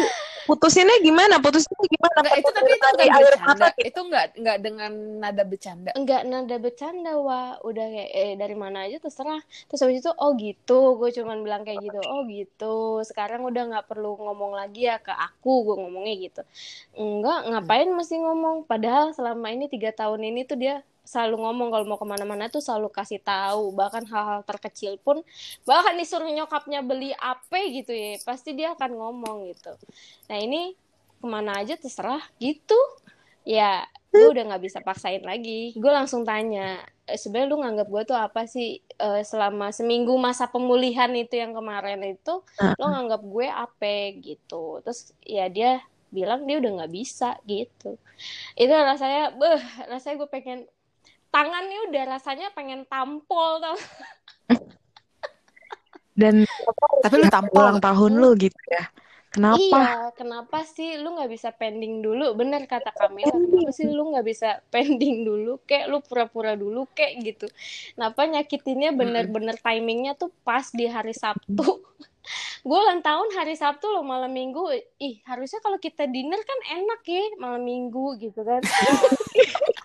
putusinnya 0.47 0.97
gimana? 1.07 1.35
Putusinnya 1.43 1.85
gimana? 1.95 2.17
Nggak, 2.23 2.35
itu 2.41 2.49
tapi 2.57 2.71
itu 2.77 2.87
Dari 2.97 3.09
nggak 3.09 3.09
air 3.17 3.33
bercanda. 3.35 3.45
mata 3.47 3.67
gitu. 3.77 3.89
Itu 3.89 3.99
nggak 4.09 4.25
nggak 4.41 4.57
dengan 4.65 4.91
nada 5.23 5.43
bercanda. 5.51 5.93
Enggak 5.99 6.21
nada 6.31 6.55
bercanda 6.65 7.11
wah 7.25 7.57
udah 7.67 7.85
kayak 7.93 8.09
eh 8.21 8.31
dari 8.41 8.55
mana 8.63 8.77
aja 8.85 8.97
terserah 9.03 9.41
terus 9.67 9.81
habis 9.83 9.99
itu 10.03 10.11
oh 10.13 10.31
gitu 10.37 10.73
gue 10.99 11.09
cuman 11.17 11.37
bilang 11.45 11.61
kayak 11.65 11.79
gitu 11.89 11.99
oh 12.05 12.21
gitu 12.29 13.01
sekarang 13.09 13.41
udah 13.49 13.63
nggak 13.71 13.85
perlu 13.89 14.13
ngomong 14.19 14.53
lagi 14.59 14.85
ya 14.89 15.01
ke 15.01 15.09
aku 15.09 15.51
gue 15.67 15.75
ngomongnya 15.81 16.15
gitu 16.25 16.41
enggak 17.01 17.37
ngapain 17.49 17.89
mesti 17.97 18.15
ngomong 18.21 18.55
padahal 18.69 19.11
selama 19.17 19.47
ini 19.55 19.65
tiga 19.73 19.89
tahun 19.95 20.21
ini 20.29 20.39
tuh 20.45 20.57
dia 20.61 20.75
selalu 21.07 21.39
ngomong 21.39 21.67
kalau 21.71 21.85
mau 21.87 21.95
ke 21.95 22.03
mana-mana 22.03 22.51
tuh 22.51 22.59
selalu 22.59 22.91
kasih 22.91 23.23
tahu. 23.23 23.71
Bahkan 23.71 24.03
hal-hal 24.11 24.43
terkecil 24.43 24.99
pun 24.99 25.23
bahkan 25.63 25.95
disuruh 25.95 26.27
nyokapnya 26.27 26.83
beli 26.83 27.15
apa 27.15 27.63
gitu 27.71 27.95
ya 27.95 28.19
pasti 28.27 28.51
dia 28.51 28.75
akan 28.75 28.91
ngomong 28.91 29.47
gitu. 29.47 29.71
Nah 30.27 30.37
ini 30.37 30.75
ke 31.17 31.25
mana 31.25 31.63
aja 31.63 31.79
terserah 31.79 32.21
gitu. 32.37 32.77
Ya 33.47 33.87
gue 34.11 34.27
udah 34.27 34.43
nggak 34.53 34.63
bisa 34.67 34.83
paksain 34.83 35.23
lagi. 35.23 35.71
Gue 35.79 35.91
langsung 35.93 36.27
tanya 36.27 36.83
eh, 37.07 37.15
sebenarnya 37.15 37.47
lu 37.47 37.57
nganggap 37.63 37.87
gue 37.87 38.03
tuh 38.03 38.17
apa 38.19 38.43
sih? 38.43 38.83
Eh, 38.83 39.23
selama 39.23 39.71
seminggu 39.71 40.11
masa 40.19 40.51
pemulihan 40.51 41.09
itu 41.15 41.39
yang 41.39 41.55
kemarin 41.55 42.03
itu 42.03 42.43
lo 42.59 42.85
nganggap 42.91 43.21
gue 43.23 43.47
apa 43.47 43.95
gitu. 44.19 44.83
Terus 44.83 45.15
ya 45.23 45.47
dia 45.47 45.79
bilang 46.11 46.47
dia 46.47 46.59
udah 46.59 46.71
nggak 46.83 46.93
bisa 46.93 47.39
gitu. 47.47 47.99
Itu 48.55 48.73
rasanya 48.73 49.35
beh 49.35 49.87
rasanya 49.91 50.15
gue 50.23 50.29
pengen 50.31 50.59
tangannya 51.29 51.79
udah 51.91 52.03
rasanya 52.17 52.47
pengen 52.55 52.83
tampol 52.87 53.61
tau 53.61 53.77
Dan 56.17 56.49
Tapi 57.05 57.15
lu 57.21 57.29
tampol. 57.29 57.61
ulang 57.61 57.77
tahun 57.77 58.17
lu 58.17 58.33
gitu 58.41 58.57
ya. 58.73 58.89
Kenapa? 59.29 59.61
Iya, 59.61 60.09
kenapa 60.17 60.65
sih 60.65 60.97
lu 60.97 61.13
nggak 61.13 61.29
bisa 61.29 61.53
pending 61.53 62.01
dulu? 62.01 62.33
Bener 62.33 62.65
kata 62.65 62.89
Kamila, 62.89 63.29
kenapa 63.29 63.69
sih 63.69 63.85
lu 63.85 64.09
nggak 64.09 64.25
bisa 64.25 64.49
pending 64.73 65.21
dulu? 65.21 65.61
Kayak 65.69 65.93
lu 65.93 66.01
pura-pura 66.01 66.57
dulu 66.57 66.89
kayak 66.97 67.13
gitu. 67.21 67.45
Kenapa 67.93 68.25
nyakitinnya 68.25 68.97
bener-bener 68.97 69.53
timingnya 69.61 70.17
tuh 70.17 70.33
pas 70.41 70.65
di 70.73 70.89
hari 70.89 71.13
Sabtu? 71.13 71.69
Gue 72.67 72.75
ulang 72.81 72.99
tahun 72.99 73.31
hari 73.37 73.53
Sabtu 73.53 73.87
loh 73.87 74.03
malam 74.03 74.33
minggu. 74.33 74.73
Ih, 74.99 75.21
harusnya 75.23 75.61
kalau 75.61 75.77
kita 75.77 76.09
dinner 76.09 76.41
kan 76.41 76.81
enak 76.81 76.99
ya 77.05 77.23
malam 77.37 77.61
minggu 77.61 78.17
gitu 78.19 78.41
kan. 78.41 78.59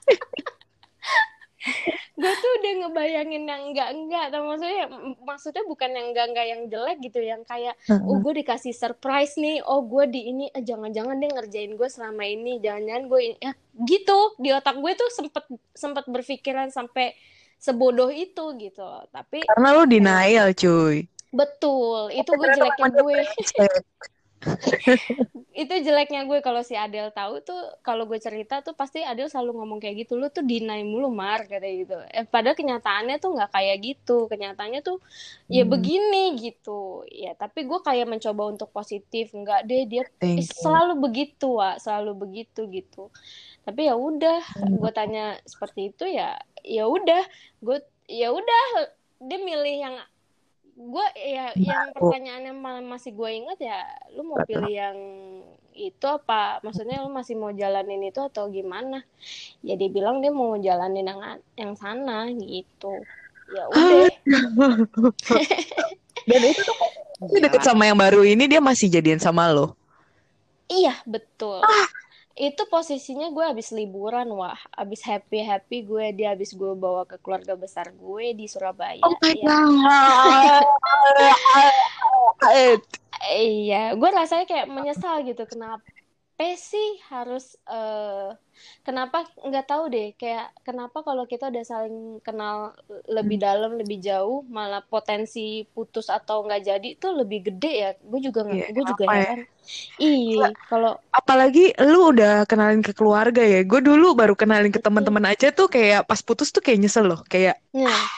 gue 2.13 2.33
tuh 2.39 2.51
udah 2.61 2.73
ngebayangin 2.85 3.43
yang 3.49 3.63
enggak-enggak 3.73 4.25
tau 4.31 4.43
maksudnya 4.45 4.85
maksudnya 5.25 5.63
bukan 5.67 5.91
yang 5.91 6.07
enggak-enggak 6.13 6.47
yang 6.47 6.63
jelek 6.69 6.99
gitu 7.01 7.21
yang 7.23 7.43
kayak 7.43 7.75
oh 7.89 8.19
gue 8.21 8.33
dikasih 8.43 8.75
surprise 8.75 9.35
nih 9.41 9.63
oh 9.65 9.83
gue 9.87 10.05
di 10.11 10.31
ini 10.31 10.45
eh, 10.53 10.63
jangan-jangan 10.63 11.19
dia 11.19 11.31
ngerjain 11.33 11.73
gue 11.75 11.89
selama 11.89 12.23
ini 12.27 12.61
jangan-jangan 12.61 13.05
gue 13.09 13.21
ini 13.23 13.37
ya 13.41 13.53
gitu 13.75 14.19
di 14.39 14.49
otak 14.53 14.77
gue 14.79 14.93
tuh 14.95 15.09
sempet 15.11 15.45
sempet 15.73 16.05
berpikiran 16.07 16.69
sampai 16.69 17.17
sebodoh 17.63 18.11
itu 18.11 18.45
gitu 18.59 18.87
tapi 19.15 19.47
Karena 19.47 19.69
lu 19.71 19.87
denial, 19.87 20.51
cuy. 20.53 21.07
betul 21.33 22.13
itu 22.13 22.29
gue 22.29 22.49
jeleknya 22.53 22.91
teman-teman 22.93 22.93
gue 22.93 23.15
brengsek. 23.25 23.83
itu 25.53 25.75
jeleknya 25.85 26.25
gue 26.25 26.41
kalau 26.41 26.65
si 26.65 26.73
Adel 26.75 27.13
tahu 27.13 27.45
tuh 27.45 27.61
kalau 27.85 28.09
gue 28.09 28.17
cerita 28.17 28.65
tuh 28.65 28.73
pasti 28.73 29.05
Adel 29.05 29.29
selalu 29.29 29.61
ngomong 29.61 29.79
kayak 29.85 30.07
gitu 30.09 30.17
lu 30.17 30.33
tuh 30.33 30.41
deny 30.45 30.81
mulu 30.83 31.13
mar 31.13 31.45
kata 31.45 31.69
gitu. 31.69 31.97
Eh, 32.09 32.25
padahal 32.25 32.57
kenyataannya 32.57 33.17
tuh 33.21 33.31
nggak 33.37 33.51
kayak 33.53 33.77
gitu. 33.85 34.27
Kenyataannya 34.33 34.81
tuh 34.81 34.99
ya 35.53 35.63
Hmm. 35.65 35.73
begini 35.73 36.41
gitu. 36.41 37.05
Ya 37.13 37.37
tapi 37.37 37.69
gue 37.69 37.79
kayak 37.85 38.09
mencoba 38.09 38.43
untuk 38.49 38.73
positif. 38.73 39.31
Nggak 39.37 39.61
deh 39.69 39.83
dia 39.87 40.03
eh, 40.25 40.41
selalu 40.41 41.05
begitu 41.05 41.61
wa 41.61 41.77
selalu 41.77 42.13
begitu 42.17 42.65
gitu. 42.73 43.13
Tapi 43.67 43.87
ya 43.93 43.95
udah 43.95 44.41
Hmm. 44.57 44.81
gue 44.81 44.91
tanya 44.97 45.37
seperti 45.45 45.93
itu 45.93 46.05
ya 46.09 46.41
ya 46.65 46.89
udah. 46.89 47.23
Gue 47.61 47.79
ya 48.09 48.33
udah 48.33 48.65
dia 49.23 49.39
milih 49.39 49.77
yang 49.85 49.97
gue 50.73 51.07
ya 51.21 51.53
yang 51.61 51.93
Tahu. 51.93 52.01
pertanyaan 52.01 52.43
yang 52.49 52.59
ma- 52.59 52.89
masih 52.97 53.13
gue 53.13 53.31
ingat 53.31 53.59
ya 53.61 53.85
lu 54.17 54.25
mau 54.25 54.41
pilih 54.41 54.73
yang 54.73 54.99
itu 55.73 56.05
apa? 56.05 56.61
Maksudnya 56.65 57.01
lu 57.05 57.13
masih 57.13 57.37
mau 57.37 57.53
jalanin 57.53 58.09
itu 58.09 58.21
atau 58.21 58.49
gimana? 58.53 59.05
Ya 59.65 59.77
dia 59.81 59.89
bilang 59.89 60.21
dia 60.21 60.33
mau 60.33 60.57
jalanin 60.61 61.09
yang 61.09 61.21
yang 61.57 61.73
sana 61.77 62.29
gitu. 62.33 63.05
Ya 63.53 63.69
udah. 63.69 64.09
Dan 66.29 66.41
itu 66.47 66.63
tuh 66.63 66.77
dia 67.33 67.41
deket 67.43 67.63
sama 67.67 67.87
yang 67.89 67.99
baru 67.99 68.23
ini 68.27 68.47
dia 68.51 68.61
masih 68.63 68.89
jadian 68.91 69.19
sama 69.23 69.51
lo. 69.51 69.75
iya 70.69 70.99
betul 71.07 71.63
itu 72.33 72.63
posisinya 72.73 73.29
gue 73.29 73.45
habis 73.45 73.77
liburan 73.77 74.33
wah 74.33 74.57
habis 74.73 75.05
happy 75.05 75.45
happy 75.45 75.85
gue 75.85 76.17
dia 76.17 76.33
habis 76.33 76.57
gue 76.57 76.73
bawa 76.73 77.05
ke 77.05 77.21
keluarga 77.21 77.53
besar 77.61 77.93
gue 77.93 78.27
di 78.33 78.49
Surabaya 78.49 79.05
Oh 79.05 79.19
my 79.21 79.37
ya 79.37 79.57
god. 82.41 82.81
Iya, 83.23 83.95
gue 83.95 84.11
rasanya 84.11 84.47
kayak 84.51 84.67
menyesal 84.67 85.23
gitu. 85.23 85.47
Kenapa 85.47 85.87
sih 86.71 86.89
harus 87.13 87.45
eh 87.73 88.29
kenapa 88.87 89.17
nggak 89.49 89.67
tahu 89.71 89.85
deh 89.95 90.07
kayak 90.21 90.45
kenapa 90.67 90.99
kalau 91.07 91.25
kita 91.33 91.45
udah 91.53 91.65
saling 91.73 91.97
kenal 92.27 92.57
lebih 93.17 93.37
dalam 93.47 93.71
lebih 93.81 93.99
jauh 94.09 94.39
malah 94.57 94.83
potensi 94.93 95.41
putus 95.75 96.07
atau 96.17 96.37
nggak 96.47 96.63
jadi 96.69 96.89
tuh 97.03 97.11
lebih 97.21 97.39
gede 97.49 97.69
ya 97.83 97.89
gue 98.11 98.21
juga 98.27 98.41
nggak 98.47 98.61
Iya, 98.61 98.65
gue 98.75 98.85
juga 98.91 99.05
kenapa 99.05 99.13
ya? 99.15 99.23
heran 99.23 99.41
iya 100.03 100.45
kalau 100.71 100.93
Apalagi 101.13 101.77
lu 101.93 101.99
udah 102.13 102.49
kenalin 102.51 102.81
ke 102.87 102.93
keluarga 102.99 103.43
ya. 103.45 103.61
Gue 103.71 103.81
dulu 103.85 104.17
baru 104.21 104.33
kenalin 104.41 104.73
ke 104.73 104.81
teman-teman 104.81 105.25
aja 105.33 105.47
tuh 105.53 105.69
kayak 105.75 106.09
pas 106.09 106.21
putus 106.27 106.49
tuh 106.55 106.63
kayak 106.65 106.79
nyesel 106.83 107.05
loh. 107.11 107.21
Kayak 107.33 107.61
nah 107.73 108.09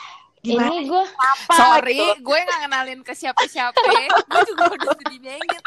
gimana 0.45 0.69
ini 0.71 0.85
gue 0.85 1.03
apa 1.09 1.55
Sorry, 1.57 1.97
gitu. 1.97 2.21
gue 2.21 2.39
gak 2.39 2.61
kenalin 2.63 3.01
ke 3.01 3.13
siapa-siapa. 3.13 3.81
gue 4.29 4.43
juga 4.45 4.65
udah 4.69 4.93
sedih 4.95 5.21
banget. 5.23 5.63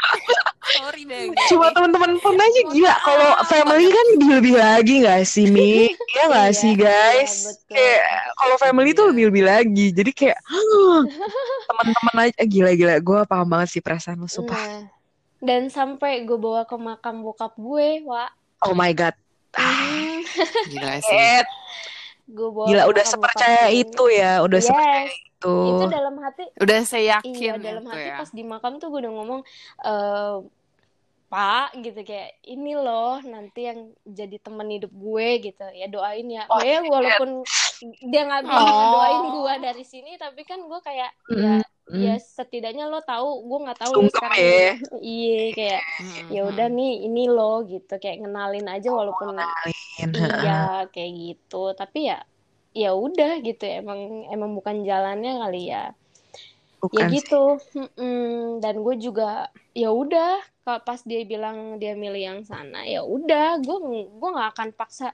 Sorry 0.70 1.02
banget. 1.02 1.34
Cuma 1.46 1.66
teman-teman 1.68 2.14
pun 2.16 2.34
aja 2.34 2.60
gila. 2.70 2.94
Kalau 3.00 3.30
family 3.44 3.86
kan 3.88 4.06
lebih-lebih 4.14 4.54
lagi 4.54 4.94
gak 5.02 5.22
sih, 5.24 5.46
Mi? 5.48 5.90
Iya 6.14 6.24
gak 6.28 6.46
Iya, 6.46 6.54
sih, 6.54 6.72
iya, 6.72 6.80
guys? 6.80 7.32
betul. 7.44 7.74
Kayak 7.74 8.02
kalau 8.32 8.56
family 8.56 8.90
tuh 8.90 9.02
Iya. 9.02 9.10
lebih-lebih 9.10 9.44
lagi. 9.44 9.86
Jadi 9.90 10.10
kayak 10.12 10.38
teman-teman 11.68 12.14
aja 12.20 12.34
eh, 12.34 12.46
gila-gila. 12.46 12.94
Gue 13.00 13.18
paham 13.24 13.48
banget 13.48 13.68
sih 13.70 13.82
perasaan 13.82 14.16
lu, 14.16 14.26
sumpah. 14.26 14.54
nah 14.54 14.86
dan 15.38 15.66
sampai 15.66 16.22
gue 16.22 16.34
bawa 16.34 16.66
ke 16.66 16.74
makam 16.74 17.22
bokap 17.22 17.54
gue 17.54 18.02
Wak 18.02 18.30
Oh 18.62 18.74
my 18.74 18.90
god. 18.90 19.14
Hmm, 19.54 20.26
Gila 20.66 20.98
sih. 21.06 21.46
Gue 22.28 22.48
bawa 22.48 22.66
gila 22.66 22.82
udah 22.86 23.04
sepercaya 23.04 23.64
gue. 23.66 23.80
itu 23.80 24.04
ya, 24.10 24.32
udah 24.40 24.60
sepercaya 24.60 25.02
yes 25.02 25.16
itu. 25.32 25.54
itu 25.70 25.84
dalam 25.88 26.14
hati 26.18 26.44
Udah 26.56 26.78
saya 26.82 27.04
yakin 27.16 27.32
Iya 27.32 27.52
dalam 27.56 27.82
itu 27.82 27.90
hati 27.90 28.04
ya. 28.04 28.16
pas 28.18 28.30
di 28.30 28.42
makam 28.42 28.72
tuh 28.76 28.88
gue 28.88 29.00
udah 29.00 29.12
ngomong 29.12 29.40
eh 29.80 30.36
Pak 31.28 31.76
gitu 31.78 32.00
kayak 32.02 32.40
ini 32.42 32.72
loh 32.72 33.20
nanti 33.20 33.60
yang 33.62 33.92
jadi 34.02 34.36
teman 34.38 34.64
hidup 34.66 34.88
gue 34.88 35.28
gitu 35.42 35.60
ya 35.70 35.84
doain 35.86 36.24
ya 36.24 36.48
Oh, 36.48 36.56
ya 36.58 36.80
walaupun 36.80 37.44
dia 38.02 38.22
nggak 38.24 38.42
bisa 38.42 38.56
Oh. 38.58 38.92
doain 38.96 39.24
gue 39.30 39.54
dari 39.60 39.84
sini 39.84 40.16
tapi 40.16 40.40
kan 40.42 40.56
gue 40.58 40.80
kayak 40.80 41.12
ya 41.28 41.60
Mm, 41.92 42.04
ya 42.04 42.14
setidaknya 42.36 42.84
lo 42.92 42.98
tahu 43.08 43.28
gue 43.48 43.58
nggak 43.64 43.80
tahu 43.82 43.96
Sungkem 43.96 44.14
sekarang 44.14 44.42
ya. 44.46 44.78
iya 45.08 45.30
kayak 45.56 45.80
Hmm, 45.98 46.34
ya 46.34 46.38
udah 46.50 46.66
nih 46.76 46.90
ini 47.06 47.20
lo 47.36 47.42
gitu. 47.72 47.92
Kayak 48.02 48.16
ngenalin 48.22 48.66
aja 48.74 48.88
walaupun 48.98 49.30
kenalin. 49.36 50.12
iya 50.18 50.50
kayak 50.92 51.12
gitu. 51.22 51.56
Tapi 51.80 51.98
ya 52.10 52.16
ya 52.82 52.88
udah 53.04 53.30
gitu 53.46 53.62
emang 53.80 54.00
emang 54.34 54.50
bukan 54.58 54.76
jalannya 54.88 55.30
kali 55.42 55.58
ya. 55.72 55.78
Bukan 56.82 56.94
ya 56.96 57.04
gitu 57.12 57.60
Mm-mm. 57.76 58.58
dan 58.64 58.74
gue 58.84 58.94
juga 59.06 59.52
ya 59.76 59.88
udah 59.92 60.40
kalau 60.64 60.80
pas 60.84 61.00
dia 61.04 61.20
bilang 61.28 61.76
dia 61.80 61.92
milih 61.96 62.22
yang 62.28 62.40
sana 62.50 62.84
ya 62.88 63.00
udah 63.04 63.60
gue 63.60 63.76
gue 64.08 64.28
nggak 64.34 64.48
akan 64.56 64.68
paksa 64.78 65.12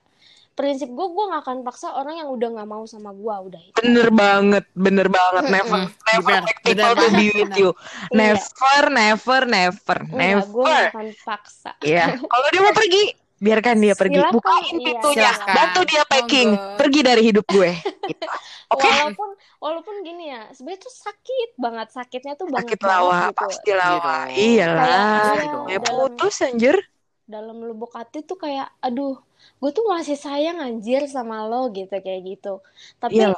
prinsip 0.54 0.86
gue 0.86 1.06
gue 1.08 1.24
nggak 1.26 1.42
akan 1.42 1.58
paksa 1.60 1.90
orang 1.92 2.16
yang 2.16 2.28
udah 2.28 2.48
nggak 2.52 2.68
mau 2.68 2.82
sama 2.84 3.10
gue 3.10 3.34
udah 3.44 3.60
itu 3.60 3.74
Bener 3.76 4.08
banget, 4.08 4.64
bener 4.72 5.06
banget. 5.08 5.44
Never, 5.46 5.80
never 6.08 6.38
people 6.60 6.92
to 6.94 7.08
be 7.12 7.26
with 7.32 7.54
you. 7.54 7.70
Iya. 8.08 8.38
Never, 8.38 8.82
never, 8.88 9.40
never, 9.44 9.98
gue 10.00 10.14
never. 10.14 10.62
nggak 10.62 10.90
akan 10.90 11.08
paksa 11.20 11.72
Iya. 11.80 12.14
Kalau 12.32 12.46
dia 12.48 12.60
mau 12.60 12.72
pergi, 12.72 13.02
biarkan 13.36 13.76
dia 13.76 13.94
pergi. 13.94 14.16
Silakan, 14.16 14.32
Bukain 14.32 14.62
iya. 14.72 14.86
pintunya, 14.86 15.30
Silakan. 15.34 15.52
bantu 15.52 15.80
dia 15.84 16.02
packing, 16.06 16.48
Monggo. 16.54 16.76
pergi 16.78 17.00
dari 17.02 17.22
hidup 17.24 17.46
gue. 17.46 17.70
Gitu. 18.04 18.26
Oke. 18.70 18.88
walaupun 18.88 19.30
walaupun 19.60 19.94
gini 20.02 20.24
ya 20.28 20.50
sebenarnya 20.50 20.80
tuh 20.82 20.94
sakit 20.94 21.50
banget 21.54 21.88
sakitnya 21.90 22.34
tuh 22.34 22.46
banget 22.48 22.74
Sakit 22.74 22.80
lawa, 22.82 23.18
gitu 23.28 23.38
pasti 23.38 23.70
lawa. 23.72 24.16
Iya 24.30 24.64
dong. 24.66 24.80
Iyalah. 24.80 25.34
Kayak, 25.34 25.68
Ya 25.68 25.78
putus 25.80 26.36
anjir. 26.40 26.76
dalam 27.24 27.56
lubuk 27.58 27.88
hati 27.90 28.20
tuh 28.20 28.36
kayak 28.36 28.68
aduh 28.78 29.16
gue 29.64 29.72
tuh 29.72 29.86
masih 29.88 30.16
sayang 30.20 30.60
anjir 30.60 31.08
sama 31.08 31.48
lo 31.48 31.72
gitu 31.72 31.96
kayak 32.04 32.22
gitu. 32.28 32.60
Tapi 33.00 33.16
Iya 33.16 33.34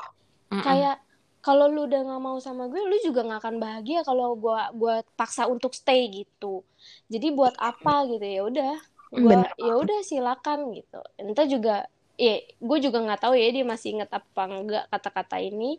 kayak 0.64 0.96
kalau 1.46 1.70
lu 1.70 1.86
udah 1.86 2.00
nggak 2.06 2.22
mau 2.26 2.38
sama 2.42 2.66
gue 2.72 2.80
lu 2.82 2.96
juga 3.06 3.22
nggak 3.26 3.40
akan 3.42 3.56
bahagia 3.62 4.00
kalau 4.02 4.34
gue 4.34 4.58
gua 4.80 4.94
paksa 5.18 5.46
untuk 5.46 5.72
stay 5.78 6.10
gitu. 6.10 6.66
Jadi 7.12 7.26
buat 7.38 7.54
apa 7.58 8.06
gitu 8.10 8.26
ya 8.26 8.42
udah. 8.50 8.74
Gue 9.22 9.34
ya 9.58 9.74
udah 9.78 9.98
silakan 10.02 10.74
gitu. 10.74 11.00
Entah 11.22 11.46
juga 11.46 11.74
ya 12.18 12.42
gue 12.42 12.78
juga 12.82 12.98
nggak 13.04 13.20
tahu 13.28 13.34
ya 13.38 13.48
dia 13.54 13.64
masih 13.68 13.88
inget 14.00 14.10
apa 14.10 14.42
enggak 14.50 14.84
kata-kata 14.92 15.38
ini. 15.42 15.78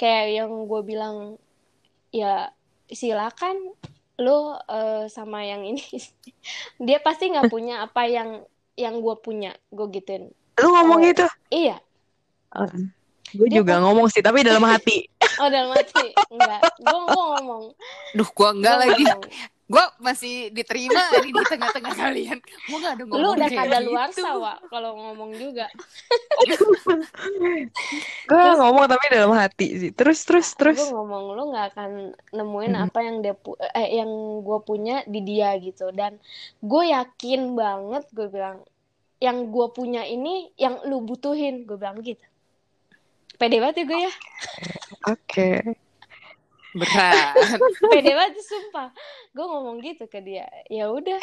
Kayak 0.00 0.26
yang 0.44 0.52
gue 0.70 0.80
bilang 0.84 1.16
ya 2.12 2.52
silakan 2.88 3.56
lo 4.20 4.58
eh, 4.68 5.06
sama 5.12 5.44
yang 5.46 5.62
ini. 5.64 5.84
Dia 6.86 6.98
pasti 7.06 7.30
nggak 7.32 7.48
punya 7.52 7.86
apa 7.86 8.02
yang 8.10 8.42
yang 8.78 9.02
gue 9.02 9.14
punya 9.18 9.50
gue 9.68 9.86
gituin 9.90 10.30
Lu 10.56 10.68
ngomong 10.70 10.98
Oh. 10.98 11.04
gitu? 11.04 11.26
iya 11.50 11.76
Gue 13.28 13.46
Dia 13.46 13.60
juga 13.60 13.76
ngomong 13.78 14.08
sih, 14.08 14.18
tapi 14.18 14.40
dalam 14.40 14.64
hati. 14.64 15.04
oh 15.42 15.48
dalam 15.48 15.70
hati 15.70 16.16
enggak 16.30 16.60
gue 16.78 16.98
gue 17.04 17.24
ngomong 17.34 17.64
Duh, 18.14 18.28
gua 18.32 18.48
enggak 18.50 18.74
Gua 18.74 18.82
lagi. 18.86 19.04
ngomong. 19.04 19.22
Gue 19.68 19.84
masih 20.00 20.48
diterima 20.48 20.96
nih 21.20 21.28
di 21.28 21.42
tengah-tengah 21.44 21.92
kalian 21.92 22.40
gue 22.40 22.78
gak 22.80 22.92
ada 22.96 23.04
ngomong 23.04 23.20
Lu 23.20 23.28
udah 23.36 23.48
kada 23.52 23.78
luar 23.84 24.08
gitu. 24.08 24.24
sawa 24.24 24.56
kalau 24.72 24.96
ngomong 24.96 25.36
juga. 25.36 25.68
Gue 28.28 28.50
ngomong 28.56 28.88
tapi 28.88 29.04
dalam 29.12 29.32
hati 29.36 29.66
sih. 29.76 29.90
Terus 29.92 30.24
terus 30.24 30.56
terus. 30.56 30.80
Gue 30.80 30.96
ngomong 30.96 31.36
lu 31.36 31.42
nggak 31.52 31.66
akan 31.76 31.90
nemuin 32.32 32.72
Mm-mm. 32.74 32.86
apa 32.88 32.98
yang 33.04 33.16
dia 33.20 33.36
pu- 33.36 33.60
eh 33.60 34.00
yang 34.00 34.08
gue 34.40 34.58
punya 34.64 35.04
di 35.04 35.20
dia 35.20 35.52
gitu. 35.60 35.92
Dan 35.92 36.16
gue 36.64 36.82
yakin 36.88 37.52
banget 37.52 38.04
gue 38.16 38.28
bilang 38.32 38.64
yang 39.20 39.52
gue 39.52 39.66
punya 39.74 40.06
ini 40.08 40.48
yang 40.56 40.80
lu 40.88 41.04
butuhin 41.04 41.68
gue 41.68 41.76
bilang 41.76 42.00
gitu. 42.00 42.24
Pede 43.36 43.60
banget 43.60 43.82
ya 43.82 43.84
gue 43.84 44.00
ya. 44.00 44.12
Oke. 45.12 45.50
Berat 46.76 47.34
Pede 47.92 48.12
banget 48.12 48.44
sumpah. 48.44 48.92
Gue 49.32 49.46
ngomong 49.46 49.80
gitu 49.80 50.04
ke 50.04 50.20
dia. 50.20 50.44
Ya 50.68 50.92
udah. 50.92 51.16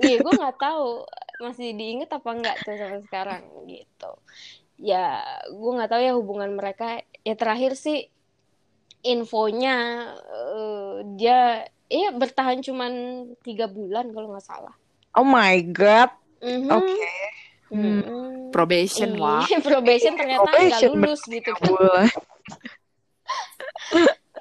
Iya 0.00 0.24
gue 0.24 0.32
nggak 0.32 0.56
tahu 0.56 1.04
masih 1.44 1.76
diinget 1.76 2.10
apa 2.10 2.30
enggak 2.32 2.56
tuh 2.64 2.76
sampai 2.78 3.00
sekarang 3.04 3.42
gitu. 3.68 4.12
Ya 4.80 5.20
gue 5.50 5.70
nggak 5.76 5.90
tahu 5.92 6.00
ya 6.00 6.12
hubungan 6.16 6.56
mereka. 6.56 7.04
Ya 7.26 7.34
terakhir 7.36 7.76
sih 7.76 8.08
infonya 9.04 9.76
eh, 10.26 10.94
dia 11.14 11.68
iya 11.88 12.12
bertahan 12.12 12.60
cuman 12.64 12.92
tiga 13.44 13.68
bulan 13.68 14.12
kalau 14.12 14.32
nggak 14.32 14.46
salah. 14.46 14.74
Oh 15.16 15.26
my 15.26 15.60
god. 15.68 16.10
Mhm. 16.40 16.70
Oke. 16.72 17.12
Hmm. 17.68 18.00
Mhm. 18.00 18.48
probation 18.48 19.12
Iya, 19.12 19.20
wah 19.20 19.44
probation 19.68 20.16
ternyata 20.16 20.48
nggak 20.48 20.80
Probation, 20.80 20.96
lulus 20.96 21.20
gitu 21.28 21.52
kan. 21.52 21.68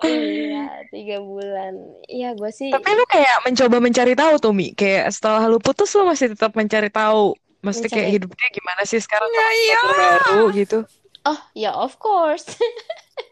Iya, 0.04 0.64
tiga 0.88 1.18
bulan. 1.20 1.74
Iya, 2.06 2.34
gue 2.34 2.52
sih 2.52 2.70
Tapi 2.70 2.90
lu 2.92 3.06
kayak 3.06 3.36
mencoba 3.44 3.78
mencari 3.78 4.14
tahu 4.14 4.34
tuh 4.38 4.52
Mi. 4.52 4.72
Kayak 4.72 5.10
setelah 5.10 5.46
lu 5.46 5.58
putus 5.58 5.90
lu 5.94 6.04
masih 6.04 6.34
tetap 6.34 6.54
mencari 6.54 6.88
tahu. 6.88 7.34
Maksudnya 7.60 7.90
kayak 7.90 8.06
Mencari. 8.06 8.16
hidup 8.22 8.30
dia 8.34 8.50
gimana 8.54 8.82
sih 8.84 9.00
sekarang 9.00 9.30
Ya, 9.30 9.48
iya. 9.50 9.80
baru 9.84 10.46
gitu. 10.52 10.78
Oh, 11.24 11.40
ya 11.54 11.72
of 11.74 11.98
course. 11.98 12.46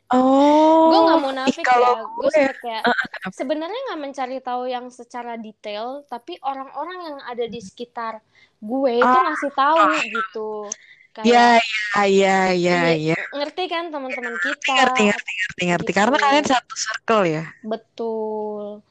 Oh. 0.05 0.93
gue 0.93 0.99
nggak 1.01 1.19
mau 1.19 1.33
nafik 1.33 1.65
kalau 1.65 1.91
ya. 1.91 2.05
Gue 2.07 2.29
sempet 2.29 2.57
kayak 2.61 2.83
sebenarnya 3.33 3.79
nggak 3.89 4.01
mencari 4.01 4.37
tahu 4.37 4.63
yang 4.65 4.85
secara 4.89 5.33
detail, 5.33 6.05
tapi 6.05 6.37
orang-orang 6.41 6.99
yang 7.03 7.17
ada 7.25 7.45
di 7.45 7.57
sekitar 7.57 8.21
gue 8.55 8.91
itu 8.95 9.05
Ah. 9.05 9.25
ngasih 9.27 9.51
tahu 9.51 9.77
gitu. 10.05 10.49
Ya, 11.23 11.55
Kayak 11.95 12.11
ya, 12.11 12.35
ya, 12.51 12.51
ya, 12.51 12.77
Iya. 12.91 13.15
ya. 13.15 13.19
ngerti 13.31 13.63
kan 13.71 13.83
teman-teman 13.87 14.35
kita. 14.43 14.71
Ngerti, 14.75 15.01
ngerti, 15.07 15.31
ngerti, 15.39 15.61
ngerti. 15.71 15.91
Gitu. 15.91 15.97
Karena 15.99 16.17
kalian 16.19 16.45
satu 16.45 16.73
circle 16.75 17.23
ya. 17.29 17.43
Betul. 17.63 18.83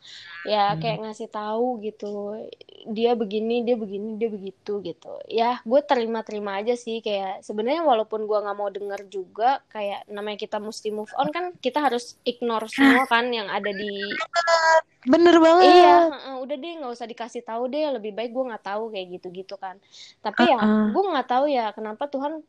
Ya, 0.45 0.77
Hmm. 0.77 0.81
kayak 0.85 0.99
ngasih 1.01 1.29
tahu 1.33 1.81
gitu. 1.81 2.37
Dia 2.85 3.17
begini, 3.17 3.65
dia 3.65 3.81
begini, 3.81 4.21
dia 4.21 4.29
begitu 4.29 4.85
gitu. 4.85 5.17
Ya, 5.25 5.65
gue 5.65 5.81
terima-terima 5.81 6.61
aja 6.61 6.77
sih 6.77 7.01
kayak 7.01 7.41
sebenarnya 7.41 7.81
walaupun 7.81 8.29
gue 8.29 8.39
nggak 8.45 8.59
mau 8.61 8.69
denger 8.69 9.09
juga 9.09 9.65
kayak 9.73 10.05
namanya 10.13 10.37
kita 10.37 10.61
mesti 10.61 10.93
move 10.93 11.09
on 11.17 11.33
kan 11.33 11.57
kita 11.65 11.81
harus 11.81 12.21
ignore 12.29 12.69
semua 12.69 13.09
kan 13.09 13.33
yang 13.33 13.49
ada 13.49 13.73
di 13.73 14.05
Bener 15.05 15.37
banget. 15.37 15.69
Iya, 15.69 15.97
udah 16.41 16.57
deh 16.57 16.73
nggak 16.81 16.93
usah 16.97 17.05
dikasih 17.05 17.45
tahu 17.45 17.69
deh. 17.69 17.93
Lebih 17.93 18.17
baik 18.17 18.33
gue 18.33 18.45
nggak 18.49 18.65
tahu 18.65 18.89
kayak 18.89 19.21
gitu-gitu 19.21 19.57
kan. 19.61 19.77
Tapi 20.21 20.49
ya 20.49 20.57
Uh-uh. 20.57 20.93
gue 20.97 21.03
nggak 21.13 21.29
tahu 21.29 21.45
ya 21.49 21.73
kenapa 21.77 22.09
Tuhan 22.09 22.41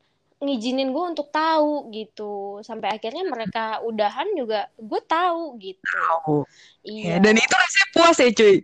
ngizinin 0.43 0.91
gue 0.91 1.03
untuk 1.15 1.31
tahu 1.31 1.89
gitu. 1.95 2.59
Sampai 2.61 2.91
akhirnya 2.91 3.23
mereka 3.23 3.79
udahan 3.81 4.27
juga 4.35 4.67
gue 4.75 5.01
tahu 5.07 5.55
gitu. 5.59 5.83
Tahu. 5.85 6.43
Ya, 6.85 7.15
Iya. 7.15 7.15
dan 7.23 7.35
itu 7.39 7.55
rasanya 7.55 7.87
puas 7.95 8.17
ya 8.19 8.29
cuy. 8.31 8.55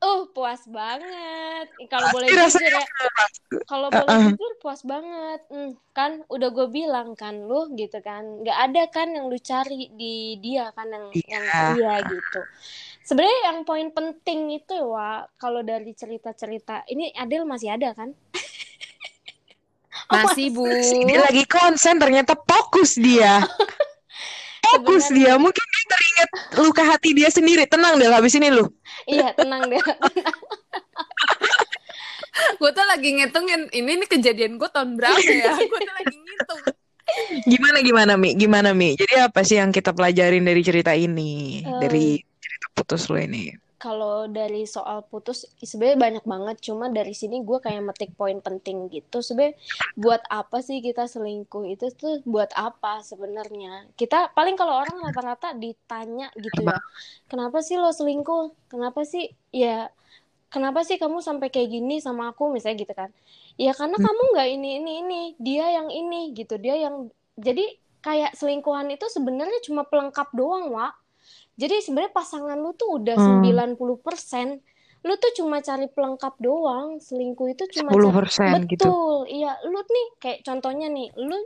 Uh, 0.00 0.28
puas 0.36 0.62
banget. 0.68 1.66
Kalau 1.88 2.06
boleh 2.12 2.28
jujur 2.28 2.40
rasanya 2.46 2.84
ya, 2.84 2.86
kalau 3.66 3.88
boleh 3.88 4.08
Uh-uh. 4.08 4.30
jujur 4.32 4.52
puas 4.60 4.80
banget. 4.84 5.40
Hmm, 5.48 5.72
kan 5.96 6.22
udah 6.28 6.48
gue 6.52 6.68
bilang 6.70 7.16
kan 7.16 7.34
lu 7.40 7.72
gitu 7.74 7.98
kan, 8.04 8.22
nggak 8.44 8.58
ada 8.70 8.82
kan 8.92 9.08
yang 9.10 9.26
lu 9.26 9.38
cari 9.40 9.90
di 9.96 10.38
dia 10.38 10.70
kan 10.76 10.86
yang 10.88 11.06
yang 11.26 11.44
Iya. 11.44 11.62
iya 11.76 11.94
gitu. 12.06 12.40
Sebenarnya 13.04 13.40
yang 13.50 13.58
poin 13.66 13.88
penting 13.90 14.54
itu 14.54 14.76
wa 14.86 15.26
kalau 15.40 15.64
dari 15.66 15.90
cerita-cerita 15.96 16.86
ini 16.92 17.10
Adel 17.16 17.48
masih 17.48 17.74
ada 17.74 17.90
kan? 17.96 18.14
masih 20.10 20.50
bu 20.50 20.66
Dia 21.06 21.22
lagi 21.22 21.46
konsen 21.46 21.98
ternyata 21.98 22.34
fokus 22.38 22.98
dia. 22.98 23.42
Fokus 24.70 25.10
Sebenarnya- 25.10 25.34
dia. 25.36 25.42
Mungkin 25.42 25.64
dia 25.66 25.84
teringat 25.90 26.30
luka 26.58 26.82
hati 26.86 27.08
dia 27.12 27.28
sendiri. 27.28 27.64
Tenang 27.66 27.98
deh 27.98 28.06
habis 28.06 28.34
ini 28.34 28.48
lu. 28.50 28.66
Iya 29.06 29.34
tenang 29.34 29.66
deh. 29.66 29.80
gue 32.60 32.70
tuh 32.72 32.86
lagi 32.86 33.08
ngitungin 33.20 33.68
ini 33.74 34.00
nih 34.00 34.08
kejadian 34.08 34.56
gue 34.56 34.68
tahun 34.70 34.96
berapa 34.96 35.18
ya 35.18 35.50
gue 35.70 35.80
tuh 35.82 35.94
lagi 35.98 36.16
ngitung 36.16 36.60
Gimana 37.42 37.82
gimana 37.82 38.12
Mi? 38.14 38.38
Gimana 38.38 38.70
Mi? 38.70 38.94
Jadi 38.94 39.18
apa 39.18 39.42
sih 39.42 39.58
yang 39.58 39.74
kita 39.74 39.90
pelajarin 39.90 40.46
dari 40.46 40.62
cerita 40.62 40.94
ini? 40.94 41.58
Eh. 41.58 41.78
Dari 41.82 42.22
cerita 42.38 42.66
putus 42.70 43.10
lu 43.10 43.18
ini? 43.18 43.50
Kalau 43.80 44.28
dari 44.28 44.68
soal 44.68 44.98
putus 45.08 45.48
sebenarnya 45.70 45.98
banyak 46.06 46.24
banget, 46.32 46.56
cuma 46.66 46.92
dari 46.92 47.16
sini 47.16 47.40
gue 47.48 47.58
kayak 47.64 47.80
metik 47.88 48.10
poin 48.20 48.36
penting 48.44 48.92
gitu. 48.92 49.24
Sebenarnya 49.24 49.56
buat 49.96 50.20
apa 50.28 50.60
sih 50.60 50.84
kita 50.84 51.08
selingkuh 51.08 51.64
itu 51.72 51.88
tuh 51.96 52.20
buat 52.28 52.52
apa 52.52 53.00
sebenarnya? 53.00 53.88
Kita 53.96 54.36
paling 54.36 54.56
kalau 54.60 54.74
orang 54.84 55.00
rata-rata 55.00 55.56
ditanya 55.56 56.28
gitu 56.36 56.60
ya, 56.68 56.76
kenapa 57.30 57.58
sih 57.64 57.80
lo 57.80 57.88
selingkuh? 57.88 58.52
Kenapa 58.68 59.00
sih 59.08 59.32
ya 59.48 59.88
kenapa 60.54 60.80
sih 60.88 60.96
kamu 61.02 61.18
sampai 61.22 61.48
kayak 61.54 61.70
gini 61.74 61.94
sama 62.02 62.32
aku 62.34 62.50
misalnya 62.54 62.78
gitu 62.84 62.94
kan? 63.00 63.10
Ya 63.60 63.72
karena 63.76 63.96
Hmm. 63.96 64.04
kamu 64.04 64.22
nggak 64.36 64.48
ini 64.56 64.68
ini 64.82 64.92
ini, 65.04 65.22
dia 65.40 65.66
yang 65.76 65.88
ini 65.92 66.34
gitu, 66.36 66.54
dia 66.60 66.76
yang 66.84 67.08
jadi 67.40 67.64
kayak 68.04 68.32
selingkuhan 68.36 68.88
itu 68.92 69.06
sebenarnya 69.12 69.60
cuma 69.66 69.84
pelengkap 69.88 70.28
doang, 70.36 70.72
Wak. 70.72 70.92
Jadi 71.60 71.84
sebenarnya 71.84 72.12
pasangan 72.16 72.56
lu 72.56 72.72
tuh 72.72 72.96
udah 72.96 73.20
Hmm. 73.20 73.44
90%. 73.44 74.64
Lu 75.04 75.12
tuh 75.20 75.32
cuma 75.36 75.60
cari 75.60 75.92
pelengkap 75.92 76.34
doang. 76.40 76.96
Selingkuh 76.96 77.52
itu 77.52 77.68
cuma 77.76 77.92
10% 77.92 78.64
cari... 78.64 78.72
gitu. 78.72 78.88
Betul. 78.88 79.16
Iya, 79.28 79.52
lu 79.68 79.80
nih 79.84 80.06
kayak 80.16 80.38
contohnya 80.40 80.88
nih, 80.88 81.12
lu 81.20 81.36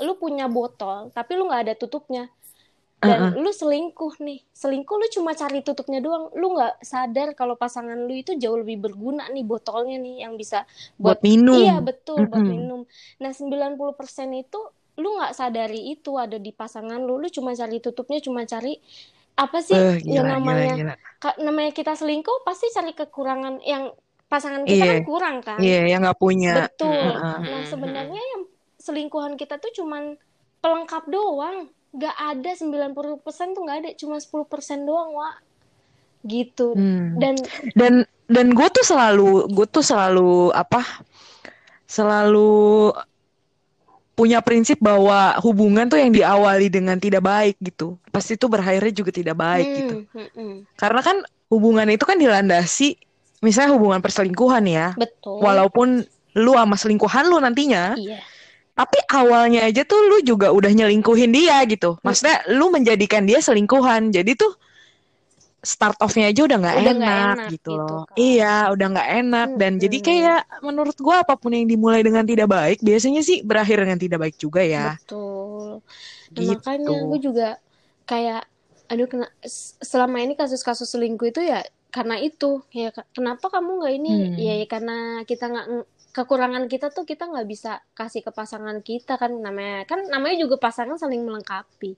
lu 0.00 0.16
punya 0.16 0.48
botol 0.48 1.12
tapi 1.12 1.36
lu 1.36 1.50
nggak 1.50 1.62
ada 1.66 1.74
tutupnya. 1.74 2.30
Dan 3.02 3.34
lu 3.42 3.50
selingkuh 3.50 4.22
nih. 4.22 4.46
Selingkuh 4.54 4.94
lu 4.94 5.06
cuma 5.10 5.34
cari 5.34 5.58
tutupnya 5.66 5.98
doang. 5.98 6.30
Lu 6.38 6.54
nggak 6.54 6.86
sadar 6.86 7.34
kalau 7.34 7.58
pasangan 7.58 7.98
lu 7.98 8.14
itu 8.14 8.38
jauh 8.38 8.62
lebih 8.62 8.78
berguna 8.78 9.26
nih 9.26 9.42
botolnya 9.42 9.98
nih 9.98 10.22
yang 10.22 10.38
bisa 10.38 10.62
Buat 11.02 11.18
minum. 11.18 11.58
Iya 11.58 11.82
betul 11.82 12.30
buat 12.30 12.38
Mm-mm. 12.38 12.54
minum. 12.54 12.80
Nah 13.18 13.34
90% 13.34 13.74
itu 14.38 14.60
lu 15.02 15.08
nggak 15.18 15.34
sadari 15.34 15.98
itu 15.98 16.14
ada 16.14 16.38
di 16.38 16.54
pasangan 16.54 17.02
lu. 17.02 17.18
Lu 17.18 17.26
cuma 17.26 17.58
cari 17.58 17.82
tutupnya, 17.82 18.22
cuma 18.22 18.46
cari 18.46 18.78
apa 19.32 19.58
sih 19.64 19.74
yang 20.04 20.28
gila, 20.28 20.32
namanya 20.38 20.74
gila, 20.76 20.76
gila. 20.76 20.94
ka- 21.16 21.38
namanya 21.40 21.72
kita 21.72 21.92
selingkuh 21.96 22.44
pasti 22.44 22.68
cari 22.68 22.92
kekurangan 22.92 23.64
yang 23.64 23.90
pasangan 24.28 24.64
kita 24.64 24.80
Iya. 24.80 24.92
kan 24.92 25.04
kurang 25.04 25.36
kan. 25.40 25.58
Iya, 25.60 25.80
yang 25.88 26.00
nggak 26.04 26.20
punya. 26.20 26.68
Betul. 26.68 26.92
Heeh. 26.92 27.38
Nah 27.44 27.62
sebenarnya 27.64 28.22
yang 28.22 28.42
selingkuhan 28.76 29.36
kita 29.36 29.56
tuh 29.56 29.72
cuman 29.72 30.16
pelengkap 30.58 31.04
doang. 31.06 31.68
Gak 31.92 32.16
ada 32.16 32.56
90% 32.56 33.52
tuh 33.52 33.68
gak 33.68 33.84
ada, 33.84 33.90
cuma 33.92 34.16
10% 34.16 34.88
doang, 34.88 35.12
Wak. 35.12 35.44
Gitu. 36.24 36.72
Hmm. 36.72 37.20
Dan 37.20 37.36
dan 37.76 37.94
dan 38.26 38.46
gue 38.56 38.68
tuh 38.72 38.80
selalu 38.80 39.52
gue 39.52 39.66
tuh 39.68 39.84
selalu 39.84 40.48
apa 40.56 40.80
selalu 41.84 42.88
punya 44.22 44.38
prinsip 44.38 44.78
bahwa 44.78 45.34
hubungan 45.42 45.90
tuh 45.90 45.98
yang 45.98 46.14
diawali 46.14 46.70
dengan 46.70 46.94
tidak 47.02 47.26
baik 47.26 47.58
gitu 47.58 47.98
pasti 48.14 48.38
itu 48.38 48.46
berakhirnya 48.46 48.94
juga 48.94 49.10
tidak 49.10 49.34
baik 49.34 49.66
Hmm, 49.66 49.74
gitu 49.82 49.96
hmm, 50.14 50.28
hmm. 50.38 50.54
karena 50.78 51.00
kan 51.02 51.16
hubungan 51.50 51.90
itu 51.90 52.06
kan 52.06 52.14
dilandasi 52.14 52.94
misalnya 53.42 53.74
hubungan 53.74 53.98
perselingkuhan 53.98 54.62
ya 54.70 54.94
betul. 54.94 55.42
walaupun 55.42 56.06
lu 56.38 56.52
sama 56.54 56.78
selingkuhan 56.78 57.26
lu 57.26 57.42
nantinya 57.42 57.98
Iya. 57.98 58.22
tapi 58.78 59.02
awalnya 59.10 59.66
aja 59.66 59.82
tuh 59.82 59.98
lu 60.06 60.22
juga 60.22 60.54
udah 60.54 60.70
nyelingkuhin 60.70 61.34
dia 61.34 61.58
gitu 61.66 61.98
maksudnya 62.06 62.46
lu 62.54 62.70
menjadikan 62.70 63.26
dia 63.26 63.42
selingkuhan 63.42 64.14
jadi 64.14 64.38
tuh 64.38 64.54
start 65.62 65.96
off-nya 66.04 66.24
aja 66.30 66.40
udah 66.48 66.58
nggak 66.62 66.78
enak, 66.90 67.36
enak 67.36 67.52
gitu 67.52 67.70
gitu 67.70 67.78
loh 67.78 68.02
kan. 68.08 68.18
iya 68.18 68.46
udah 68.74 68.86
nggak 68.92 69.08
enak 69.22 69.48
dan 69.60 69.72
jadi 69.82 69.98
Mm-mm. 69.98 70.06
kayak 70.08 70.38
menurut 70.66 70.96
gua 70.98 71.16
apa 71.22 71.34
pun 71.40 71.50
yang 71.56 71.66
dimulai 71.72 72.02
dengan 72.06 72.24
tidak 72.26 72.48
baik 72.50 72.78
biasanya 72.82 73.20
sih 73.28 73.38
berakhir 73.48 73.76
dengan 73.82 73.98
tidak 74.02 74.18
baik 74.24 74.36
juga 74.44 74.60
ya 74.66 74.98
Betul. 74.98 75.82
Nah, 76.34 76.42
Gitu. 76.42 76.48
makanya 76.50 76.92
gue 77.10 77.18
juga 77.28 77.46
kayak 78.08 78.40
aduh 78.90 79.08
kena 79.08 79.26
selama 79.90 80.16
ini 80.24 80.34
kasus-kasus 80.40 80.88
selingkuh 80.92 81.28
itu 81.32 81.40
ya 81.44 81.64
karena 81.92 82.16
itu 82.20 82.60
ya 82.72 82.92
kenapa 83.16 83.46
kamu 83.52 83.70
nggak 83.80 83.92
ini 84.00 84.08
Hmm. 84.08 84.36
ya, 84.36 84.52
ya 84.60 84.66
karena 84.68 84.92
kita 85.28 85.44
nggak 85.52 85.66
ng- 85.72 85.88
kekurangan 86.12 86.68
kita 86.68 86.92
tuh 86.92 87.08
kita 87.08 87.24
nggak 87.24 87.48
bisa 87.48 87.80
kasih 87.96 88.20
ke 88.20 88.30
pasangan 88.30 88.84
kita 88.84 89.16
kan 89.16 89.32
namanya 89.32 89.88
kan 89.88 90.04
namanya 90.12 90.44
juga 90.44 90.60
pasangan 90.60 91.00
saling 91.00 91.24
melengkapi 91.24 91.96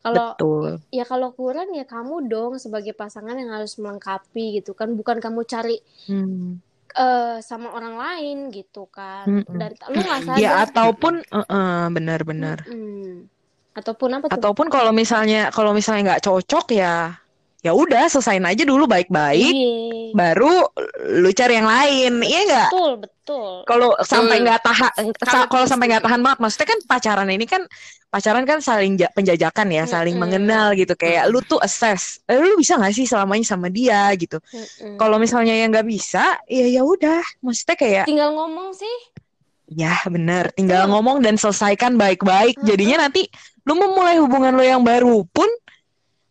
kalau 0.00 0.32
Betul. 0.32 0.80
ya 0.88 1.04
kalau 1.04 1.36
kurang 1.36 1.68
ya 1.76 1.84
kamu 1.84 2.24
dong 2.26 2.56
sebagai 2.56 2.96
pasangan 2.96 3.36
yang 3.36 3.52
harus 3.52 3.76
melengkapi 3.76 4.60
gitu 4.64 4.72
kan 4.72 4.96
bukan 4.96 5.20
kamu 5.20 5.44
cari 5.44 5.76
Hmm. 6.08 6.56
eh, 6.96 7.38
sama 7.44 7.70
orang 7.70 7.94
lain 8.00 8.36
gitu 8.50 8.88
kan 8.90 9.28
Mm-mm. 9.28 9.54
dan 9.60 9.76
lu 9.92 10.00
nggak 10.00 10.20
sadar 10.24 10.40
Ya 10.40 10.50
ataupun 10.64 11.14
eh, 11.22 11.46
eh, 11.46 11.84
benar-benar. 11.92 12.58
Mm-mm. 12.64 13.28
ataupun 13.70 14.08
apa 14.18 14.26
tuh 14.26 14.34
Ataupun 14.40 14.66
kalau 14.72 14.90
misalnya 14.90 15.52
kalau 15.54 15.70
misalnya 15.70 16.16
nggak 16.16 16.24
cocok 16.26 16.66
ya 16.74 17.19
ya 17.60 17.76
udah 17.76 18.08
selesain 18.08 18.40
aja 18.42 18.64
dulu 18.64 18.88
baik-baik. 18.88 19.52
Iya. 19.52 20.12
Baru 20.16 20.66
lu 21.20 21.30
cari 21.30 21.54
yang 21.60 21.68
lain. 21.68 22.12
Iya 22.20 22.40
nggak? 22.48 22.68
betul 22.72 22.92
betul 22.98 23.50
Kalau 23.62 23.94
sampai 24.02 24.42
nggak 24.42 24.60
tahan 24.64 24.92
kalau 25.46 25.66
sampai 25.68 25.86
nggak 25.86 26.02
tahan 26.02 26.18
banget 26.18 26.38
maksudnya 26.42 26.68
kan 26.74 26.78
pacaran 26.82 27.28
ini 27.30 27.46
kan 27.46 27.62
pacaran 28.10 28.42
kan 28.42 28.58
saling 28.58 28.98
ja- 28.98 29.12
penjajakan 29.14 29.70
ya, 29.70 29.86
saling 29.86 30.18
Mm-mm. 30.18 30.26
mengenal 30.26 30.74
gitu 30.74 30.98
kayak 30.98 31.30
lu 31.30 31.38
tuh 31.46 31.62
assess. 31.62 32.18
Eh, 32.26 32.34
lu 32.34 32.58
bisa 32.58 32.74
nggak 32.74 32.90
sih 32.90 33.06
selamanya 33.06 33.46
sama 33.46 33.70
dia 33.70 34.10
gitu. 34.18 34.42
Kalau 34.98 35.22
misalnya 35.22 35.54
yang 35.54 35.70
nggak 35.70 35.86
bisa, 35.86 36.42
ya 36.50 36.66
ya 36.66 36.82
udah. 36.82 37.22
Maksudnya 37.38 37.76
kayak 37.78 38.04
tinggal 38.10 38.34
ngomong 38.34 38.74
sih 38.74 38.96
Ya 39.70 39.94
bener, 40.10 40.50
tinggal 40.58 40.90
ngomong 40.90 41.22
dan 41.22 41.38
selesaikan 41.38 41.94
baik-baik. 41.94 42.58
Jadinya 42.66 43.06
nanti 43.06 43.30
lu 43.62 43.78
memulai 43.78 44.18
hubungan 44.18 44.58
lo 44.58 44.66
yang 44.66 44.82
baru 44.82 45.22
pun 45.30 45.46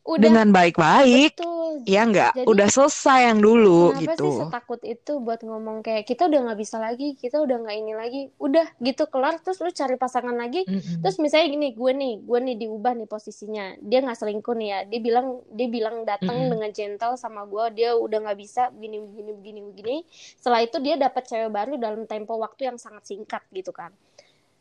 udah 0.10 0.26
dengan 0.26 0.50
baik-baik, 0.50 1.38
ya 1.86 2.02
enggak, 2.02 2.34
Jadi, 2.34 2.50
udah 2.50 2.68
selesai 2.74 3.30
yang 3.30 3.40
dulu 3.46 3.94
Kenapa 3.94 4.02
gitu. 4.02 4.26
sih 4.26 4.32
setakut 4.42 4.82
itu 4.82 5.12
buat 5.22 5.46
ngomong 5.46 5.86
kayak 5.86 6.10
kita 6.10 6.26
udah 6.26 6.50
nggak 6.50 6.60
bisa 6.60 6.82
lagi, 6.82 7.14
kita 7.14 7.38
udah 7.38 7.62
nggak 7.62 7.78
ini 7.78 7.94
lagi, 7.94 8.22
udah 8.42 8.66
gitu 8.82 9.06
kelar 9.06 9.38
terus 9.38 9.62
lu 9.62 9.70
cari 9.70 10.02
pasangan 10.02 10.34
lagi, 10.34 10.66
Mm-mm. 10.66 11.06
terus 11.06 11.22
misalnya 11.22 11.54
gini 11.54 11.68
gue 11.78 11.92
nih, 11.94 12.14
gue 12.26 12.40
nih 12.42 12.56
diubah 12.66 12.98
nih 12.98 13.06
posisinya, 13.06 13.78
dia 13.86 14.02
nggak 14.02 14.18
selingkuh 14.18 14.56
nih 14.58 14.70
ya, 14.74 14.80
dia 14.90 15.00
bilang 15.00 15.28
dia 15.54 15.68
bilang 15.70 15.96
datang 16.10 16.36
Mm-mm. 16.42 16.52
dengan 16.58 16.70
gentle 16.74 17.14
sama 17.14 17.46
gue, 17.46 17.66
dia 17.78 17.94
udah 17.94 18.18
nggak 18.26 18.40
bisa 18.42 18.74
begini 18.74 19.06
begini 19.06 19.32
begini 19.38 19.60
begini, 19.62 19.98
setelah 20.10 20.66
itu 20.66 20.82
dia 20.82 20.98
dapat 20.98 21.30
cewek 21.30 21.54
baru 21.54 21.78
dalam 21.78 22.10
tempo 22.10 22.34
waktu 22.42 22.74
yang 22.74 22.82
sangat 22.82 23.06
singkat 23.06 23.46
gitu 23.54 23.70
kan. 23.70 23.94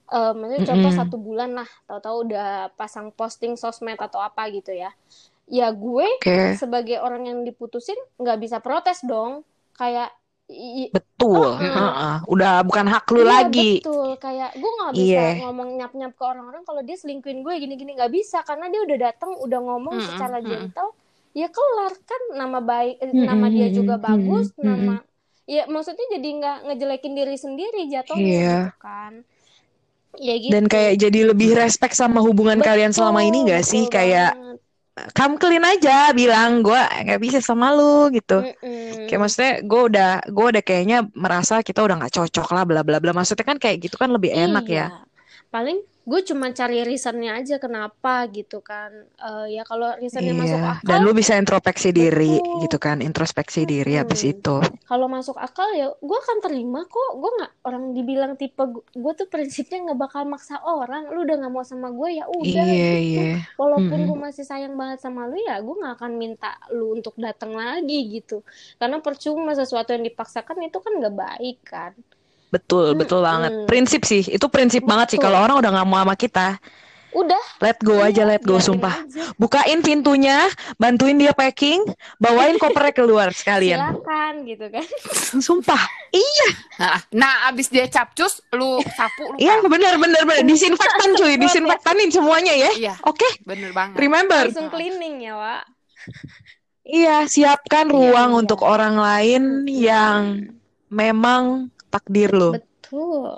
Eh, 0.09 0.33
maksudnya 0.33 0.73
contoh 0.73 0.89
Mm-mm. 0.89 1.01
satu 1.05 1.17
bulan 1.21 1.51
lah, 1.53 1.69
tahu-tahu 1.85 2.17
udah 2.33 2.73
pasang 2.81 3.13
posting 3.13 3.61
sosmed 3.61 4.01
atau 4.01 4.25
apa 4.25 4.49
gitu 4.49 4.73
ya. 4.73 4.89
Ya 5.49 5.73
gue 5.73 6.09
Oke, 6.21 6.61
sebagai 6.61 6.99
orang 7.01 7.25
yang 7.31 7.39
diputusin 7.49 7.97
nggak 8.21 8.39
bisa 8.43 8.59
protes 8.65 9.01
dong 9.05 9.45
kayak 9.79 10.13
i- 10.51 10.89
i- 10.89 10.95
betul. 10.95 11.47
Heeh. 11.59 11.77
Heeh. 11.77 12.15
Udah 12.33 12.53
bukan 12.67 12.87
hak 12.93 13.05
lu 13.15 13.23
iya, 13.23 13.35
lagi. 13.35 13.61
betul 13.61 14.07
kayak 14.25 14.51
gue 14.61 14.71
nggak 14.79 14.95
bisa 15.03 15.23
Iya. 15.23 15.41
ngomong 15.41 15.69
nyap 15.79 15.93
nyap 15.99 16.13
ke 16.19 16.25
orang-orang 16.25 16.63
kalau 16.69 16.83
dia 16.87 16.97
selingkuhin 17.01 17.41
gue 17.47 17.55
gini-gini 17.63 17.93
nggak 17.99 18.13
bisa 18.19 18.39
karena 18.49 18.67
dia 18.73 18.81
udah 18.87 18.99
datang 19.11 19.31
udah 19.45 19.61
ngomong 19.67 19.97
Mm-mm, 19.97 20.07
secara 20.09 20.39
mm-mm. 20.45 20.49
gentle 20.51 20.91
ya 21.37 21.49
kelar 21.57 21.93
kan 22.11 22.23
nama 22.41 22.59
baik 22.63 22.95
eh, 23.05 23.15
Mm-mm, 23.15 23.29
nama 23.29 23.47
dia 23.53 23.69
juga 23.73 23.95
bagus 24.01 24.47
mm-mm. 24.65 24.65
nama 24.69 25.03
ya 25.49 25.65
maksudnya 25.71 26.07
jadi 26.19 26.29
nggak 26.39 26.57
ngejelekin 26.71 27.15
diri 27.19 27.37
sendiri 27.41 27.81
jatuhnya 27.91 28.31
Iya. 28.31 28.53
gitu 28.53 28.69
kan 28.81 29.13
ya 30.27 30.35
gitu 30.39 30.53
Dan 30.53 30.65
kayak 30.73 30.95
jadi 31.05 31.21
lebih 31.33 31.51
respect 31.61 31.95
sama 31.97 32.19
hubungan 32.25 32.61
kalian 32.65 32.93
selama 32.97 33.21
ini 33.29 33.45
gak 33.49 33.65
sih? 33.71 33.85
betul 33.85 33.95
Kayak 33.95 34.31
banget. 34.31 34.59
Come 35.15 35.39
clean 35.39 35.65
aja 35.65 36.11
bilang 36.17 36.63
gue 36.65 36.79
nggak 36.79 37.21
bisa 37.21 37.39
sama 37.39 37.75
lu 37.75 38.11
gitu. 38.15 38.43
Mm-mm. 38.43 39.07
Kayak 39.07 39.21
maksudnya 39.21 39.53
gue 39.63 39.81
udah 39.93 40.11
gue 40.27 40.47
udah 40.57 40.63
kayaknya 40.63 40.99
merasa 41.13 41.61
kita 41.63 41.85
udah 41.85 41.99
nggak 42.01 42.15
cocok 42.15 42.49
lah 42.55 42.65
bla 42.65 42.81
bla 42.87 42.99
bla. 43.03 43.13
Maksudnya 43.15 43.45
kan 43.47 43.59
kayak 43.61 43.89
gitu 43.89 43.97
kan 43.99 44.11
lebih 44.11 44.31
enak 44.33 44.67
ya. 44.67 44.89
Iya. 44.91 45.07
Paling 45.49 45.79
gue 46.09 46.21
cuma 46.25 46.49
cari 46.51 46.81
reasonnya 46.81 47.37
aja 47.37 47.61
kenapa 47.61 48.25
gitu 48.29 48.59
kan. 48.61 48.88
Eh, 49.14 49.47
ya 49.53 49.62
kalau 49.62 49.92
reasonnya 49.94 50.33
masuk 50.33 50.57
Iya. 50.57 50.73
akal, 50.75 50.88
Dan 50.88 50.99
lu 51.05 51.12
bisa 51.12 51.37
introspeksi 51.37 51.92
diri 51.92 52.40
Betul. 52.40 52.61
gitu 52.64 52.79
kan, 52.79 52.97
introspeksi 52.99 53.61
diri 53.62 53.92
habis 53.94 54.25
Hmm. 54.25 54.33
itu. 54.33 54.57
kalau 54.88 55.05
masuk 55.05 55.37
akal 55.37 55.68
ya 55.71 55.92
gue 55.92 56.18
akan 56.18 56.38
terima 56.40 56.81
kok. 56.83 57.11
Gue 57.14 57.31
nggak 57.37 57.53
orang 57.62 57.85
dibilang 57.92 58.33
tipe 58.35 58.64
gue 58.73 59.12
tuh 59.14 59.29
prinsipnya 59.29 59.85
nggak 59.85 60.01
bakal 60.01 60.25
maksa 60.25 60.57
orang. 60.59 61.12
Lu 61.12 61.23
udah 61.23 61.37
nggak 61.37 61.53
mau 61.53 61.61
sama 61.62 61.92
gue 61.92 62.09
ya 62.14 62.25
udah 62.25 62.64
Iya 62.64 62.64
gitu. 62.64 63.21
iya. 63.21 63.33
Walaupun 63.55 63.92
Mm-mm. 63.94 64.09
gue 64.09 64.18
masih 64.18 64.44
sayang 64.44 64.75
banget 64.75 64.99
sama 64.99 65.29
lu 65.29 65.37
ya 65.37 65.61
gue 65.61 65.75
nggak 65.77 65.94
akan 65.94 66.12
minta 66.14 66.57
lu 66.73 66.97
untuk 66.97 67.12
datang 67.14 67.53
lagi 67.53 68.09
gitu. 68.09 68.40
Karena 68.77 68.97
percuma 68.99 69.53
sesuatu 69.53 69.92
yang 69.92 70.03
dipaksakan 70.03 70.57
itu 70.62 70.79
kan 70.79 70.92
nggak 70.97 71.14
baik 71.14 71.59
kan. 71.62 71.92
Betul, 72.49 72.97
betul 72.97 73.21
banget. 73.21 73.53
Mm-mm. 73.53 73.69
Prinsip 73.69 74.03
sih, 74.03 74.25
itu 74.25 74.47
prinsip 74.49 74.81
banget 74.83 75.13
sih. 75.13 75.19
Betul. 75.19 75.31
Kalau 75.31 75.45
orang 75.45 75.57
udah 75.61 75.71
nggak 75.71 75.87
mau 75.87 76.01
sama 76.01 76.15
kita, 76.15 76.57
Udah. 77.09 77.41
let 77.61 77.77
go 77.81 78.01
aja, 78.01 78.25
iya, 78.25 78.25
let 78.25 78.41
go, 78.41 78.57
biarin 78.57 78.69
sumpah. 78.69 78.95
aja. 79.05 79.23
Bukain 79.37 79.81
pintunya, 79.81 80.49
bantuin 80.77 81.17
dia 81.17 81.33
packing, 81.33 81.81
bawain 82.17 82.57
kopernya 82.63 82.93
keluar 82.93 83.29
sekalian. 83.33 83.81
Silakan 83.81 84.33
gitu 84.45 84.67
kan. 84.69 84.85
Sumpah. 85.49 85.83
Iya, 86.09 86.49
Nah, 86.79 86.99
nah 87.11 87.35
abis 87.49 87.69
dia 87.69 87.85
capcus, 87.85 88.41
lu 88.55 88.79
sapu, 88.93 89.29
lu 89.29 89.37
iya 89.37 89.61
benar 89.61 89.97
benar 89.97 90.23
benar. 90.25 90.45
Disinfektan 90.49 91.17
cuy, 91.17 91.37
disinfektanin 91.37 92.09
semuanya 92.09 92.55
ya. 92.55 92.71
Iya, 92.73 92.95
Oke, 93.05 93.29
bener 93.45 93.73
banget. 93.73 93.97
remember. 94.01 94.49
Langsung 94.49 94.73
cleaning 94.73 95.21
ya, 95.21 95.35
Wak. 95.37 95.63
Iya, 96.89 97.29
siapkan 97.29 97.89
Iya, 97.89 97.93
ruang 97.93 98.31
iya. 98.33 98.39
untuk 98.41 98.61
orang 98.65 98.97
lain 98.97 99.43
yang 99.69 100.21
memang 100.89 101.69
takdir 101.88 102.31
lo. 102.33 102.57
Betul, 102.57 103.33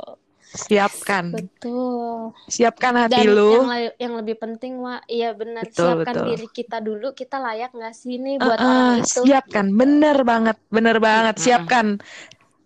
Siapkan. 0.51 1.31
betul. 1.31 2.35
Siapkan 2.51 2.95
Dan 2.99 3.03
hati 3.07 3.23
yang, 3.23 3.35
lu. 3.39 3.51
la- 3.71 3.95
yang 4.03 4.13
lebih 4.19 4.37
penting, 4.39 4.83
Wak, 4.83 5.07
iya 5.07 5.31
benar. 5.31 5.63
Betul, 5.63 6.03
Siapkan 6.03 6.15
betul. 6.15 6.27
diri 6.35 6.49
kita 6.51 6.79
dulu. 6.83 7.07
Kita 7.15 7.39
layak 7.39 7.71
nggak 7.71 7.95
sih 7.95 8.19
nih 8.19 8.37
buat 8.43 8.59
Uh-uh, 8.59 8.67
orang 8.67 9.07
itu? 9.07 9.21
siapkan, 9.27 9.67
bener 9.71 10.17
banget, 10.27 10.57
bener 10.67 10.97
banget. 10.99 11.35
Mm-mm. 11.39 11.47
Siapkan. 11.47 11.87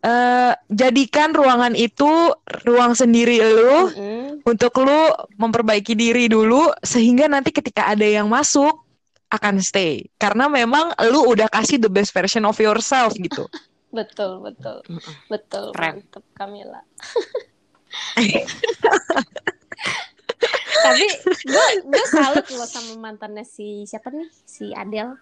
Eh, 0.04 0.52
jadikan 0.68 1.32
ruangan 1.32 1.72
itu 1.72 2.08
ruang 2.68 2.92
sendiri 2.92 3.40
lu 3.40 3.88
Mm-mm. 3.88 4.44
untuk 4.44 4.84
lu 4.84 5.08
memperbaiki 5.40 5.96
diri 5.96 6.28
dulu 6.28 6.76
sehingga 6.84 7.24
nanti 7.24 7.48
ketika 7.48 7.88
ada 7.88 8.04
yang 8.04 8.28
masuk 8.28 8.84
akan 9.32 9.64
stay. 9.64 10.04
Karena 10.20 10.44
memang 10.52 10.92
lu 11.08 11.24
udah 11.32 11.48
kasih 11.48 11.80
the 11.80 11.88
best 11.88 12.12
version 12.12 12.44
of 12.44 12.56
yourself 12.60 13.16
gitu. 13.16 13.48
Betul, 13.94 14.32
betul, 14.46 14.78
betul. 15.30 15.64
Keren. 15.74 15.94
Mantep, 16.02 16.24
Kamila. 16.38 16.80
Tapi 20.84 21.06
gue 21.44 21.66
gue 21.88 22.06
salut 22.10 22.46
loh 22.52 22.68
sama 22.68 22.92
mantannya 23.00 23.44
si 23.46 23.88
siapa 23.88 24.08
nih? 24.12 24.28
Si 24.44 24.64
Adele. 24.74 25.14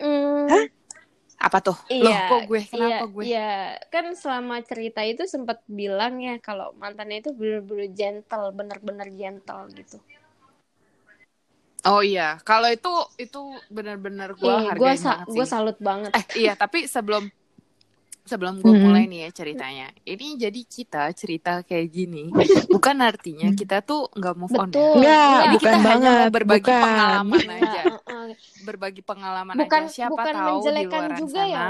Hmm, 0.00 0.66
Apa 1.38 1.58
tuh? 1.60 1.76
Loh, 2.02 2.10
Iya, 2.10 2.22
kok 2.26 2.40
gue? 2.50 2.60
Kenapa 2.66 3.04
iya, 3.04 3.14
gue? 3.14 3.24
Iya, 3.28 3.48
kan 3.92 4.04
selama 4.16 4.54
cerita 4.64 5.00
itu 5.06 5.22
sempat 5.28 5.58
bilang 5.68 6.14
ya 6.18 6.34
kalau 6.42 6.72
mantannya 6.80 7.22
itu 7.22 7.30
bener-bener 7.36 7.88
gentle, 7.94 8.46
bener-bener 8.58 9.08
gentle 9.20 9.62
gitu. 9.78 9.96
Oh 11.84 12.00
iya, 12.00 12.40
kalau 12.48 12.68
itu 12.72 12.88
itu 13.20 13.40
benar-benar 13.68 14.32
gue 14.40 14.48
Eh, 14.48 14.64
hargain 14.72 14.96
gue 14.96 15.04
banget 15.04 15.28
sih. 15.28 15.36
gue 15.36 15.46
salut 15.46 15.76
banget. 15.78 16.12
Eh 16.16 16.24
iya, 16.48 16.52
tapi 16.56 16.88
sebelum 16.88 17.28
sebelum 18.30 18.54
gue 18.64 18.74
Mm-mm. 18.74 18.84
mulai 18.84 19.02
nih 19.10 19.18
ya 19.24 19.30
ceritanya, 19.38 19.84
ini 20.10 20.24
jadi 20.44 20.60
kita 20.76 20.98
cerita 21.20 21.50
kayak 21.68 21.88
gini, 21.96 22.18
bukan 22.72 22.96
artinya 23.08 23.46
kita 23.60 23.74
tuh 23.88 24.08
nggak 24.16 24.34
move 24.40 24.56
on 24.62 24.70
ya. 24.80 24.84
Betul. 24.84 24.96
Enggak, 24.96 25.28
Iya, 25.28 25.44
Ini 25.46 25.54
bukan 25.54 25.76
kita 25.76 25.76
hanya 25.88 26.08
mau 26.16 26.24
banget, 26.24 26.32
berbagi 26.34 26.72
bukan. 26.76 26.76
pengalaman 26.76 27.44
Iya, 27.60 27.64
aja, 27.64 27.80
berbagi 28.66 29.00
pengalaman 29.08 29.58
bukan 29.58 29.82
aja. 29.82 29.84
Siapa 29.96 30.22
bukan 30.22 30.36
tahu 30.36 30.60
di 30.76 30.82
menjelekan 30.84 30.90
luaran 30.90 31.24
juga 31.24 31.40
sana, 31.40 31.56
ya. 31.56 31.66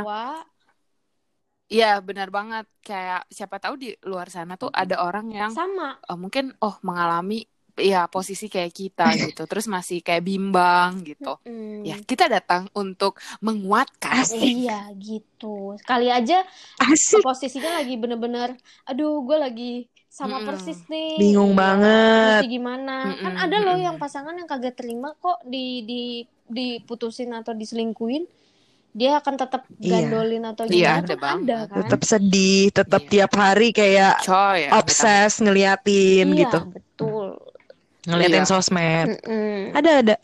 Iya 1.72 1.86
benar 2.08 2.28
banget. 2.36 2.64
Kayak 2.86 3.18
siapa 3.36 3.56
tahu 3.62 3.74
di 3.82 3.86
luar 4.10 4.26
sana 4.36 4.52
tuh 4.62 4.70
ada 4.80 4.94
orang 5.06 5.26
yang 5.38 5.52
Sama. 5.54 6.02
eh, 6.10 6.16
mungkin 6.22 6.44
oh 6.64 6.74
mengalami 6.88 7.34
ya 7.78 8.06
posisi 8.10 8.46
kayak 8.52 8.72
kita 8.80 9.04
gitu, 9.22 9.40
terus 9.50 9.66
masih 9.70 9.98
kayak 10.06 10.22
bimbang 10.28 11.02
gitu. 11.08 11.38
Mm. 11.46 11.80
Ya 11.84 11.96
kita 12.00 12.24
datang 12.32 12.70
untuk 12.76 13.20
menguatkan. 13.44 14.24
Iya 14.44 14.72
gitu. 15.06 15.46
Kali 15.88 16.06
aja 16.16 16.34
Asik. 16.80 17.24
posisinya 17.24 17.70
lagi 17.78 17.92
bener-bener, 18.02 18.50
aduh 18.88 19.10
gue 19.26 19.36
lagi 19.44 19.64
sama 20.18 20.36
Mm-mm. 20.38 20.46
persis 20.46 20.78
nih. 20.92 21.08
Bingung 21.18 21.52
Iya, 21.58 21.62
banget. 21.62 22.24
Mesti 22.26 22.44
gimana? 22.54 22.92
Kan 23.22 23.34
Mm-mm, 23.34 23.42
ada 23.44 23.56
loh 23.64 23.76
yang 23.86 23.96
pasangan 24.02 24.34
yang 24.38 24.48
kagak 24.52 24.74
terima 24.80 25.08
kok 25.22 25.38
di 25.52 25.58
di 25.90 25.94
diputusin 26.56 27.30
atau 27.38 27.52
diselingkuin. 27.60 28.24
Dia 28.98 29.10
akan 29.20 29.34
tetap 29.42 29.62
Iya. 29.82 29.92
gandolin 29.92 30.44
atau 30.52 30.64
Iya, 30.74 30.86
gimana 30.86 31.00
ada 31.00 31.14
kan 31.14 31.24
banget. 31.24 31.44
ada 31.44 31.56
kan? 31.72 31.92
Tetap 31.92 32.00
sedih, 32.10 32.58
tetap 32.78 33.02
Iya. 33.02 33.12
tiap 33.12 33.32
hari 33.42 33.64
kayak 33.78 34.12
Coy, 34.24 34.58
ya, 34.66 34.74
obses 34.78 35.32
ngeliatin 35.44 36.26
Iya, 36.28 36.40
gitu. 36.40 36.56
betul. 36.74 37.24
Ngeliatin 38.04 38.44
Iya. 38.44 38.50
sosmed. 38.50 39.08
Mm-mm. 39.16 39.72
Ada 39.72 39.90
ada. 40.04 40.16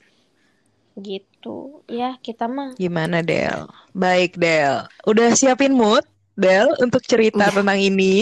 Gitu. 1.01 1.81
Ya, 1.89 2.21
kita 2.21 2.45
mah 2.45 2.77
Gimana 2.77 3.25
Del? 3.25 3.65
Baik 3.97 4.37
Del. 4.37 4.85
Udah 5.09 5.33
siapin 5.33 5.73
mood 5.73 6.05
Del 6.37 6.69
untuk 6.79 7.01
cerita 7.05 7.49
Udah. 7.49 7.57
tentang 7.57 7.81
ini. 7.81 8.21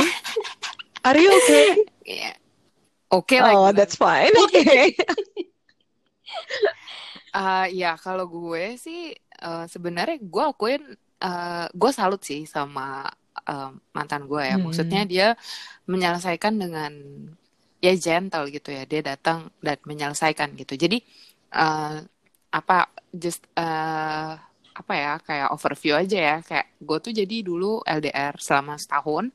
Are 1.02 1.18
you 1.18 1.30
okay? 1.42 1.66
Iya. 2.06 2.32
Oke 3.08 3.36
lah. 3.40 3.52
oh, 3.56 3.72
gimana? 3.72 3.76
that's 3.76 3.96
fine. 3.96 4.32
Oke. 4.44 4.94
Eh, 7.28 7.66
ya 7.76 7.94
kalau 8.00 8.24
gue 8.26 8.76
sih 8.80 9.12
eh, 9.16 9.64
sebenarnya 9.68 10.16
gue 10.18 10.44
akuin 10.44 10.82
eh, 11.20 11.66
gue 11.70 11.90
salut 11.92 12.20
sih 12.24 12.44
sama 12.48 13.04
eh, 13.44 13.70
mantan 13.92 14.24
gue 14.24 14.42
ya. 14.42 14.56
Hmm. 14.56 14.64
Maksudnya 14.68 15.02
dia 15.04 15.28
menyelesaikan 15.88 16.54
dengan 16.56 16.92
ya 17.84 17.92
gentle 18.04 18.46
gitu 18.54 18.68
ya. 18.76 18.82
Dia 18.90 19.00
datang 19.10 19.50
dan 19.64 19.78
menyelesaikan 19.88 20.48
gitu. 20.60 20.74
Jadi 20.74 20.98
eh, 21.54 21.96
apa 22.58 22.76
just 23.12 23.42
eh, 23.58 24.32
apa 24.80 24.92
ya 24.94 25.12
kayak 25.26 25.48
overview 25.54 25.94
aja 25.98 26.18
ya. 26.18 26.36
Kayak 26.48 26.66
gue 26.80 26.98
tuh 27.04 27.12
jadi 27.14 27.36
dulu 27.48 27.82
LDR 27.86 28.34
selama 28.38 28.74
setahun. 28.78 29.30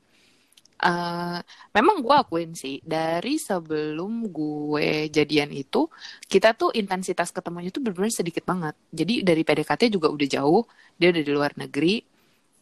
Eh, 0.84 1.38
memang 1.76 1.96
gue 2.04 2.12
akuin 2.12 2.52
sih 2.52 2.82
dari 2.84 3.40
sebelum 3.40 4.28
gue 4.28 5.08
jadian 5.08 5.48
itu 5.54 5.88
kita 6.28 6.52
tuh 6.60 6.74
intensitas 6.76 7.30
ketemunya 7.32 7.70
tuh 7.72 7.80
benar-benar 7.84 8.12
sedikit 8.12 8.44
banget. 8.44 8.74
Jadi 8.92 9.22
dari 9.24 9.42
PDKT 9.46 9.82
juga 9.96 10.08
udah 10.12 10.28
jauh, 10.28 10.62
dia 10.98 11.08
udah 11.14 11.22
di 11.24 11.32
luar 11.32 11.52
negeri. 11.56 12.02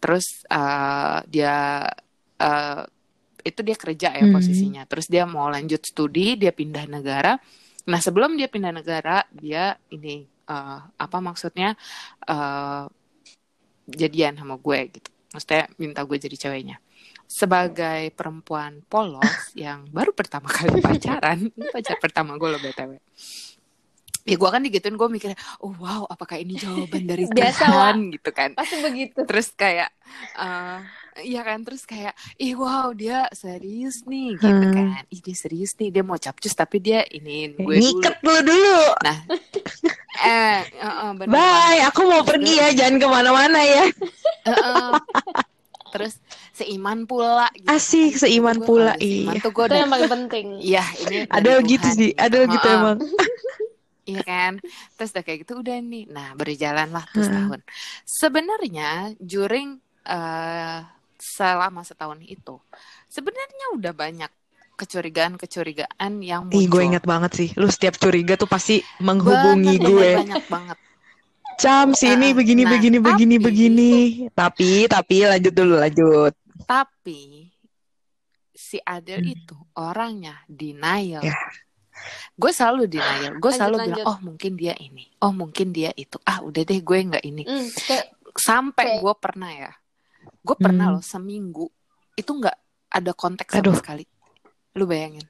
Terus 0.03 0.27
eh, 0.51 1.18
dia 1.33 1.55
eh, 2.38 2.83
itu 3.42 3.61
dia 3.62 3.76
kerja 3.76 4.09
ya 4.14 4.26
Hmm. 4.26 4.35
posisinya. 4.35 4.83
Terus 4.87 5.07
dia 5.11 5.26
mau 5.26 5.46
lanjut 5.50 5.83
studi, 5.83 6.38
dia 6.38 6.50
pindah 6.55 6.87
negara. 6.88 7.37
Nah 7.88 8.00
sebelum 8.00 8.38
dia 8.38 8.46
pindah 8.46 8.70
negara, 8.72 9.26
dia 9.35 9.74
ini 9.90 10.26
eh, 10.26 10.81
apa 10.96 11.18
maksudnya 11.18 11.74
eh, 12.26 12.85
jadian 13.87 14.38
sama 14.38 14.57
gue 14.59 14.78
gitu. 14.94 15.11
Maksudnya 15.35 15.64
minta 15.81 16.00
gue 16.07 16.16
jadi 16.18 16.37
ceweknya. 16.38 16.76
Sebagai 17.26 18.12
perempuan 18.12 18.85
polos 18.87 19.50
yang 19.59 19.88
baru 19.90 20.12
pertama 20.12 20.46
kali 20.52 20.78
pacaran, 20.78 21.48
pacar 21.72 21.96
pertama 21.98 22.37
gue 22.38 22.48
loh 22.48 22.61
btw. 22.61 23.00
Ya 24.22 24.38
gue 24.38 24.50
kan 24.55 24.62
digituin 24.62 24.94
gue 24.94 25.09
mikirnya, 25.11 25.35
oh 25.59 25.74
wow 25.83 26.07
apakah 26.07 26.38
ini 26.38 26.55
jawaban 26.55 27.11
dari 27.11 27.26
Biasa, 27.26 27.66
Tuhan 27.66 28.14
gitu 28.14 28.31
kan. 28.31 28.55
Pasti 28.55 28.78
begitu. 28.78 29.18
Terus 29.26 29.50
kayak, 29.50 29.90
eh 30.38 31.02
iya 31.20 31.40
kan 31.44 31.61
terus 31.66 31.85
kayak, 31.85 32.16
ih 32.40 32.57
wow 32.57 32.92
dia 32.96 33.29
serius 33.37 34.03
nih 34.09 34.40
gitu 34.40 34.64
Hmm. 34.64 34.72
kan. 34.72 35.03
Ih 35.12 35.20
dia 35.20 35.37
serius 35.37 35.77
nih, 35.77 35.88
dia 35.92 36.03
mau 36.07 36.16
capcus 36.16 36.55
tapi 36.57 36.81
dia 36.81 37.05
ini 37.12 37.53
gue 37.53 37.79
dulu. 37.85 38.01
Ngiket 38.01 38.16
lu 38.25 38.35
dulu. 38.40 38.81
Nah, 39.05 39.18
eh, 40.25 40.61
eh, 40.64 40.94
eh, 41.05 41.12
bener 41.18 41.33
Bye, 41.33 41.81
aku 41.88 42.01
mau 42.09 42.22
pergi 42.25 42.53
ya, 42.57 42.68
jangan 42.72 42.96
ke 42.96 43.07
mana-mana 43.09 43.61
ya. 43.61 43.85
Eh, 44.44 44.51
eh. 44.51 44.90
Terus 45.92 46.14
seiman 46.57 47.05
pula 47.05 47.53
gitu. 47.53 47.68
Asik, 47.68 48.16
Aduh, 48.16 48.20
seiman 48.25 48.57
gue 48.57 48.64
pula, 48.64 48.92
kalau 48.96 49.05
seiman 49.05 49.37
iya. 49.37 49.44
tuh 49.44 49.51
gue 49.53 49.64
Itu 49.64 49.68
udah 49.68 49.79
yang 49.79 49.90
paling 49.92 50.11
penting. 50.11 50.46
Iya, 50.59 50.85
ini 51.05 51.16
Ada 51.29 51.51
gitu 51.68 51.88
Tuhan 51.88 51.96
sih, 52.01 52.11
ada 52.16 52.38
gitu 52.48 52.66
Heeh. 52.66 52.77
emang. 52.81 52.98
Iya 54.03 54.22
kan? 54.27 54.53
Terus 54.98 55.11
udah 55.14 55.22
kayak 55.22 55.38
gitu 55.46 55.53
udah 55.62 55.79
nih. 55.79 56.05
Nah, 56.11 56.35
berjalanlah 56.35 57.07
tuh 57.14 57.22
Heeh. 57.22 57.27
setahun. 57.31 57.61
Sebenarnya 58.03 59.14
during 59.22 59.79
eh, 60.03 60.79
selama 61.23 61.87
setahun 61.87 62.19
itu 62.21 62.59
sebenarnya 63.07 63.79
udah 63.79 63.95
banyak 63.95 64.31
kecurigaan-kecurigaan 64.75 66.19
yang 66.19 66.51
muncul. 66.51 66.59
Ih, 66.59 66.67
gue 66.67 66.83
ingat 66.83 67.05
banget 67.05 67.33
sih. 67.33 67.49
Lu 67.55 67.71
setiap 67.71 67.95
curiga 67.95 68.35
tuh 68.35 68.51
pasti 68.51 68.83
menghubungi 68.99 69.79
Banget, 69.79 69.87
gue. 69.87 70.11
banyak 70.19 70.47
banget. 70.51 70.79
Cam, 71.55 71.95
sini 71.95 72.33
Heeh. 72.33 72.35
begini, 72.35 72.63
Nah, 72.65 72.71
begini, 72.75 72.99
begini, 72.99 73.35
tapi- 73.37 73.47
begini. 73.47 73.93
Tapi, 74.35 74.71
tapi 74.89 75.17
lanjut 75.23 75.55
dulu, 75.55 75.75
lanjut. 75.79 76.33
Tapi 76.65 77.47
si 78.51 78.81
Adel 78.83 79.23
Hmm. 79.23 79.35
itu 79.37 79.57
orangnya 79.77 80.43
denial. 80.49 81.23
Ya. 81.23 81.37
Gue 82.35 82.51
selalu 82.51 82.89
denial. 82.89 83.39
Gue 83.39 83.53
selalu 83.53 83.77
lanjut. 83.79 83.95
bilang, 84.01 84.09
oh 84.09 84.19
mungkin 84.21 84.53
dia 84.57 84.75
ini, 84.75 85.05
oh 85.21 85.31
mungkin 85.31 85.71
dia 85.71 85.93
itu. 85.95 86.19
Ah 86.25 86.43
udah 86.43 86.63
deh, 86.65 86.81
gue 86.81 86.99
nggak 86.99 87.23
ini. 87.23 87.43
Hmm, 87.47 87.69
kayak 87.87 88.07
Sampai 88.33 88.97
Oke. 88.97 89.05
gue 89.05 89.15
pernah 89.21 89.53
ya, 89.53 89.71
gue 90.42 90.57
pernah 90.57 90.87
Hmm. 90.87 90.94
loh 90.96 91.05
seminggu 91.05 91.66
itu 92.12 92.28
nggak 92.28 92.57
ada 92.90 93.12
konteks 93.12 93.50
sama 93.50 93.62
Aduh. 93.62 93.76
sekali. 93.76 94.05
Lu 94.72 94.85
bayangin, 94.85 95.24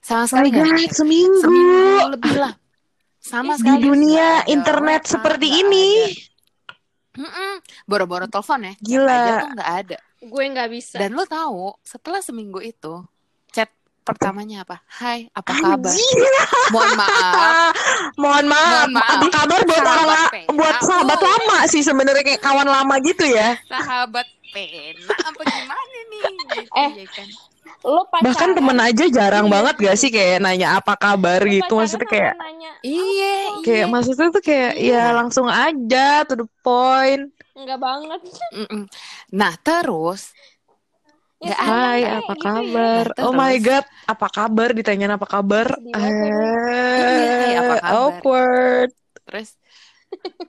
sama 0.00 0.24
Oh 0.24 0.28
sekali 0.30 0.48
God, 0.50 0.64
ada. 0.64 0.88
seminggu. 0.90 1.38
Seminggu 1.38 1.84
lebih 2.10 2.34
lah. 2.34 2.54
Sama 3.18 3.52
Di 3.52 3.60
sekali 3.60 3.82
dunia 3.82 4.08
nggak 4.08 4.40
ada 4.40 4.48
internet 4.48 5.02
seperti 5.04 5.48
ini. 5.54 5.88
Mm-mm. 7.12 7.52
Boro-boro 7.84 8.24
telepon 8.26 8.60
ya, 8.62 8.72
Gila. 8.78 9.08
aja 9.10 9.32
tuh 9.38 9.50
nggak 9.54 9.72
ada. 9.82 9.98
gue 10.18 10.44
nggak 10.48 10.68
bisa. 10.70 10.96
Dan 10.96 11.12
lo 11.12 11.24
tahu, 11.24 11.76
setelah 11.80 12.20
seminggu 12.20 12.58
itu, 12.58 13.04
chat 13.50 13.68
pertamanya 14.02 14.62
apa? 14.62 14.80
Hai, 14.86 15.28
apa 15.30 15.48
kabar? 15.50 15.92
Mohon 16.72 16.92
maaf. 16.94 17.72
Mohon 18.16 18.44
maaf. 18.46 18.64
Mohon 18.76 18.90
maaf. 18.92 19.12
Apa 19.12 19.26
kabar 19.30 19.60
buat 19.62 19.76
Sahabat 19.78 20.08
orang 20.08 20.46
buat 20.52 20.76
sahabat 20.78 21.20
lama 21.20 21.56
sih 21.66 21.80
sebenarnya 21.80 22.22
kayak 22.22 22.40
kawan 22.40 22.64
lama 22.64 22.94
gitu 23.00 23.24
ya. 23.24 23.56
Sahabat 23.66 24.26
pena 24.56 25.16
apa 25.28 25.42
gimana 25.44 25.98
nih? 26.12 26.28
Gitu, 26.48 26.80
Eh, 26.80 26.90
ya 26.96 27.06
kan? 27.12 27.28
Lo 27.84 28.02
pacaran. 28.08 28.24
Bahkan 28.24 28.50
temen 28.56 28.78
aja 28.80 29.04
jarang 29.12 29.46
Iya. 29.46 29.52
banget 29.52 29.74
gak 29.78 29.96
sih 30.00 30.10
kayak 30.10 30.36
nanya 30.42 30.68
apa 30.80 30.92
kabar 30.96 31.40
lo 31.44 31.50
gitu. 31.52 31.72
Maksudnya 31.76 32.08
kayak 32.08 32.34
nanya, 32.40 32.72
Iya, 32.82 33.34
kayak 33.64 33.86
iya. 33.86 33.92
maksudnya 33.92 34.26
tuh 34.34 34.42
kayak 34.42 34.72
Iya. 34.80 34.96
ya 34.96 35.16
langsung 35.18 35.46
aja 35.50 36.24
to 36.28 36.34
the 36.40 36.46
point. 36.64 37.24
enggak 37.56 37.78
banget. 37.80 38.20
Nah, 39.32 39.52
terus 39.60 40.32
Ya, 41.36 41.52
sama 41.52 41.92
Hai, 41.92 42.00
kayak 42.00 42.16
apa 42.24 42.32
gitu 42.32 42.62
ya. 42.64 42.72
kabar? 42.72 43.04
Nah, 43.12 43.24
oh 43.28 43.32
my 43.36 43.54
god, 43.60 43.84
apa 44.08 44.26
kabar? 44.32 44.68
Ditanyain 44.72 45.14
apa 45.14 45.26
kabar? 45.28 45.66
Sedih 45.76 45.94
banget 46.00 46.16
ya, 46.24 46.32
Iya, 46.96 47.28
hai, 47.38 47.52
apa 47.60 47.74
Eh, 47.76 47.80
kabar? 47.84 47.92
awkward. 47.92 48.90
terus 49.26 49.48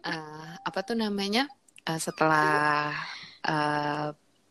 eh, 0.06 0.52
apa 0.67 0.80
tuh 0.88 0.96
namanya? 0.96 1.43
Eh, 1.88 2.00
setelah 2.00 2.91
eh 3.48 4.08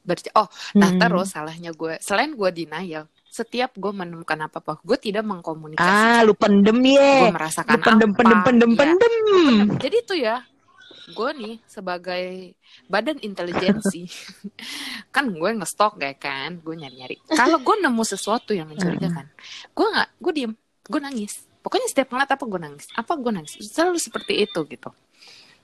berc- 0.06 0.34
oh, 0.38 0.48
nah 0.78 0.90
Hmm. 0.90 1.00
terus 1.00 1.34
salahnya 1.34 1.70
gue 1.74 1.98
selain 1.98 2.30
gue 2.32 2.50
denial, 2.54 3.04
setiap 3.28 3.74
gue 3.74 3.92
menemukan 3.92 4.38
apa-apa, 4.46 4.78
gue 4.82 4.98
tidak 5.02 5.24
Ah, 5.76 6.22
mengkomunikasikan. 6.22 6.26
lu 6.26 6.32
pendem 6.32 6.78
gue 7.12 7.26
ye. 7.26 7.32
merasakan 7.34 7.76
Lu 7.76 7.78
pendem, 7.84 8.10
apa. 8.14 8.14
pendem, 8.16 8.40
pendem, 8.46 8.70
ya. 8.70 8.96
pendem. 8.98 9.14
Jadi 9.82 9.96
tuh 10.06 10.18
ya, 10.18 10.36
gue 11.06 11.30
nih 11.36 11.54
sebagai 11.66 12.54
badan 12.88 13.18
intelijensi, 13.22 14.06
kan 15.14 15.24
gue 15.30 15.50
ngestok 15.58 15.98
kayak 16.00 16.18
kan, 16.22 16.50
gue 16.62 16.74
nyari-nyari. 16.76 17.16
Kalau 17.30 17.58
gue 17.62 17.74
nemu 17.82 18.02
sesuatu 18.02 18.52
yang 18.54 18.68
mencurigakan, 18.70 19.26
gue 19.72 19.86
nggak, 19.86 20.08
gue 20.22 20.32
diem, 20.34 20.52
gue 20.86 21.00
nangis. 21.02 21.46
Pokoknya 21.62 21.88
setiap 21.90 22.14
ngeliat 22.14 22.30
apa 22.30 22.44
gue 22.46 22.60
nangis, 22.62 22.86
apa 22.94 23.12
gue 23.18 23.32
nangis, 23.34 23.52
selalu 23.58 23.98
seperti 23.98 24.32
itu 24.46 24.60
gitu. 24.70 24.90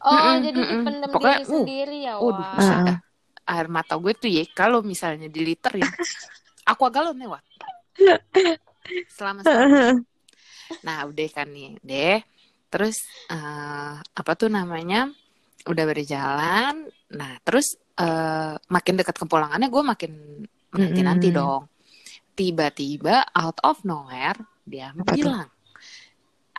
Oh, 0.02 0.10
Mm-mm, 0.10 0.36
jadi 0.42 0.58
mm-mm. 0.58 0.82
dipendam 0.82 1.10
Pokoknya, 1.14 1.38
diri 1.38 1.46
uh, 1.46 1.46
sendiri 1.46 1.98
ya, 2.02 2.14
Waduh, 2.18 2.42
Wak. 2.58 3.11
Air 3.46 3.66
mata 3.70 3.94
gue 3.98 4.12
tuh 4.16 4.30
ya, 4.30 4.44
kalau 4.54 4.80
misalnya 4.82 5.28
diliterin, 5.30 5.88
aqua 6.66 6.88
galon 6.90 7.18
lewat. 7.18 7.42
Selama. 9.10 9.42
Nah, 10.82 10.98
udah 11.06 11.28
kan 11.30 11.48
nih, 11.50 11.78
deh. 11.82 12.18
Terus 12.72 12.96
eh, 13.30 13.94
apa 14.00 14.32
tuh 14.34 14.48
namanya? 14.50 15.10
Udah 15.68 15.84
berjalan. 15.86 16.88
Nah, 17.14 17.32
terus 17.46 17.76
eh, 17.98 18.54
makin 18.74 18.94
dekat 18.98 19.16
kepulangannya 19.22 19.68
gue 19.70 19.82
makin 19.84 20.12
menanti-nanti 20.72 21.28
Mm-mm. 21.28 21.36
dong. 21.38 21.62
Tiba-tiba 22.32 23.28
out 23.36 23.58
of 23.62 23.84
nowhere 23.84 24.38
dia 24.64 24.90
Apa 24.96 25.14
tuh? 25.20 25.34
bilang, 25.34 25.48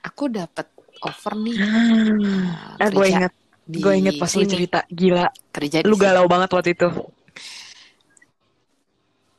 "Aku 0.04 0.30
dapat 0.30 0.68
offer 1.04 1.34
nih 1.36 1.60
Ah, 1.60 2.78
eh, 2.80 2.90
gue 2.94 3.06
kerja 3.06 3.14
inget, 3.14 3.34
di 3.64 3.82
gue 3.82 3.94
inget 3.96 4.16
pas 4.22 4.32
lu 4.38 4.44
sini, 4.44 4.54
cerita, 4.54 4.80
gila. 4.92 5.28
kerja 5.56 5.80
di 5.84 5.88
Lu 5.88 5.96
sini." 5.96 6.04
galau 6.04 6.26
banget 6.32 6.50
waktu 6.56 6.70
itu. 6.76 6.88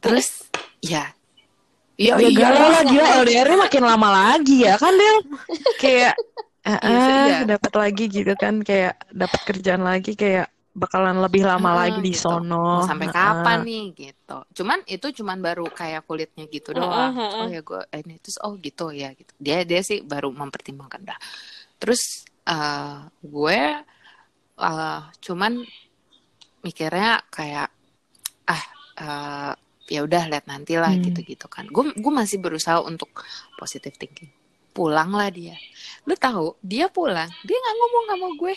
Terus 0.03 0.29
ya 0.85 1.15
Ya, 1.95 2.19
Ya 2.19 2.27
iya 2.27 2.51
galau 2.51 2.67
lah, 2.75 2.83
gila 2.83 3.07
LDR-nya 3.23 3.59
makin 3.71 3.83
lama 3.87 4.09
lagi 4.11 4.67
ya 4.67 4.75
kan 4.83 4.91
Del? 4.99 5.19
Kayak, 5.83 6.15
eh, 6.67 6.81
Iya, 6.83 7.07
iya. 7.23 7.39
dapat 7.47 7.73
lagi 7.79 8.05
gitu 8.11 8.33
kan, 8.35 8.55
kayak 8.67 8.99
dapat 9.15 9.41
kerjaan 9.47 9.83
lagi, 9.87 10.19
kayak 10.19 10.51
bakalan 10.75 11.23
lebih 11.23 11.47
lama 11.47 11.71
Heeh, 11.71 11.79
lagi 11.87 12.03
di 12.03 12.11
gitu. 12.11 12.27
sono. 12.27 12.59
Mau 12.67 12.83
sampai 12.83 13.07
kapan 13.15 13.59
nih 13.63 13.85
gitu. 13.95 14.37
Cuman 14.59 14.79
itu 14.91 15.07
cuman 15.23 15.39
baru 15.39 15.71
kayak 15.71 16.03
kulitnya 16.03 16.45
gitu 16.51 16.75
doang. 16.75 17.15
Heeh, 17.15 17.31
heeh. 17.31 17.43
Oh 17.47 17.49
ya 17.55 17.61
gue 17.63 17.81
ini 18.03 18.15
terus 18.19 18.37
oh 18.43 18.59
gitu 18.59 18.91
ya 18.91 19.15
gitu. 19.15 19.31
Dia 19.39 19.63
dia 19.63 19.81
sih 19.87 20.03
baru 20.03 20.35
mempertimbangkan 20.35 21.01
dah. 21.15 21.19
Terus 21.79 22.27
eh, 22.51 22.99
gue 23.23 23.61
eh, 24.57 25.01
cuman 25.21 25.53
mikirnya 26.61 27.21
kayak 27.29 27.69
ah 28.47 28.63
eh, 28.97 29.53
ya 29.85 30.01
udah 30.01 30.23
lihat 30.27 30.47
nanti 30.47 30.75
lah 30.75 30.91
Hmm. 30.91 31.03
gitu-gitu 31.03 31.45
kan. 31.47 31.69
Gue 31.69 31.93
gue 31.93 32.13
masih 32.13 32.41
berusaha 32.41 32.81
untuk 32.81 33.11
positive 33.55 33.95
thinking. 33.95 34.33
Pulanglah 34.71 35.29
dia. 35.29 35.55
Lu 36.03 36.15
tahu 36.15 36.57
dia 36.59 36.89
pulang, 36.89 37.29
dia 37.43 37.57
nggak 37.57 37.77
ngomong 37.77 38.05
sama 38.09 38.29
gue 38.35 38.57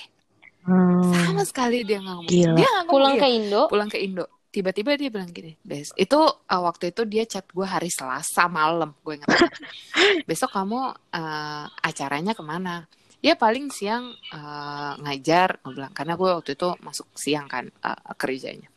Hmm. 0.67 1.15
sama 1.23 1.43
sekali 1.43 1.83
dia 1.83 2.03
nggak 2.03 2.15
ngomong. 2.15 2.27
Gila. 2.27 2.55
Dia 2.55 2.69
ngomong. 2.83 2.91
Pulang 2.91 3.13
Iya 3.15 3.21
ke 3.21 3.27
Indo. 3.29 3.61
pulang 3.67 3.89
ke 3.89 3.99
Indo 3.99 4.25
tiba-tiba 4.47 4.97
dia 4.97 5.11
bilang 5.13 5.29
gini 5.29 5.53
bes 5.61 5.91
itu 5.93 6.17
uh, 6.17 6.61
waktu 6.65 6.89
itu 6.89 7.05
dia 7.05 7.27
chat 7.29 7.45
gue 7.45 7.61
hari 7.61 7.93
Selasa 7.93 8.49
malam 8.49 8.95
gue 9.05 9.19
ingat 9.19 9.29
besok 10.27 10.49
kamu 10.49 10.81
uh, 11.13 11.65
acaranya 11.77 12.33
ke 12.33 12.41
mana 12.41 12.87
ya 13.19 13.33
paling 13.33 13.67
siang 13.69 14.09
uh, 14.31 14.93
ngajar 15.01 15.57
gue 15.59 15.73
bilang. 15.73 15.93
Karena 15.93 16.13
gue 16.13 16.29
waktu 16.29 16.51
itu 16.53 16.69
masuk 16.81 17.07
siang 17.13 17.45
kan 17.45 17.67
uh, 17.81 18.13
kerjanya. 18.15 18.69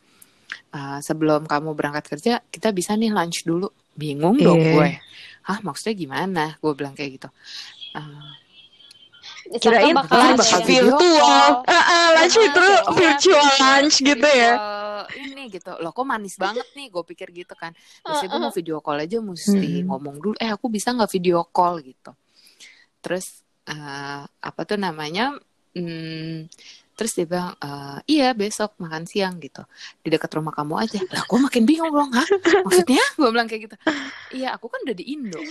Uh, 0.71 0.99
sebelum 0.99 1.47
kamu 1.47 1.75
berangkat 1.75 2.05
kerja 2.11 2.33
kita 2.47 2.71
bisa 2.71 2.95
nih 2.95 3.11
lunch 3.11 3.43
dulu. 3.43 3.69
Bingung 3.91 4.39
dong 4.39 4.59
Iya. 4.59 4.71
gue. 4.75 4.89
Hah 5.43 5.59
maksudnya 5.61 5.95
gimana? 5.95 6.43
Gue 6.59 6.73
bilang 6.75 6.95
kayak 6.95 7.11
gitu. 7.19 7.29
Uh, 7.91 8.31
Kirain 9.51 9.91
bakal 9.91 10.15
lunch 10.31 10.47
video 10.63 10.95
virtual. 10.95 11.65
Ah, 11.67 11.75
ah, 11.75 12.07
lunch 12.15 12.37
Ah, 12.39 12.45
itu 12.47 12.61
iya. 12.63 12.79
virtual 12.95 13.45
lunch 13.59 13.95
gitu 13.99 14.27
ya. 14.27 14.53
virtual 14.55 14.79
ini 15.11 15.43
gitu. 15.51 15.71
Loh 15.81 15.91
kok 15.91 16.05
manis 16.07 16.35
banget 16.39 16.63
nih? 16.71 16.87
Gue 16.87 17.03
pikir 17.03 17.27
gitu 17.35 17.51
kan. 17.57 17.75
Terus 17.99 18.21
gue 18.23 18.39
mau 18.39 18.53
video 18.53 18.79
call 18.79 19.03
aja 19.03 19.17
mesti 19.19 19.81
Hmm. 19.83 19.91
ngomong 19.91 20.15
dulu. 20.21 20.35
Eh 20.39 20.47
aku 20.47 20.71
bisa 20.71 20.93
nggak 20.95 21.11
video 21.11 21.43
call 21.49 21.83
gitu? 21.83 22.13
Terus 23.01 23.40
eh, 23.69 24.21
apa 24.25 24.61
tuh 24.65 24.77
namanya 24.79 25.37
hmm, 25.77 26.49
terus 27.01 27.17
dia 27.17 27.25
bilang 27.25 27.57
"Eh, 27.57 27.97
iya 28.19 28.27
besok 28.37 28.77
makan 28.77 29.09
siang 29.09 29.41
gitu. 29.41 29.65
Di 30.05 30.13
dekat 30.13 30.29
rumah 30.37 30.53
kamu 30.53 30.85
aja. 30.85 31.01
Lah 31.09 31.25
gue 31.25 31.39
makin 31.41 31.63
bingung 31.65 31.89
dong 31.89 32.13
hah? 32.13 32.27
Maksudnya? 32.61 33.01
Gue 33.17 33.29
bilang 33.33 33.49
kayak 33.49 33.61
gitu. 33.65 33.75
Iya 34.37 34.53
aku 34.53 34.69
kan 34.69 34.85
udah 34.85 34.93
di 34.93 35.05
Indo. 35.09 35.41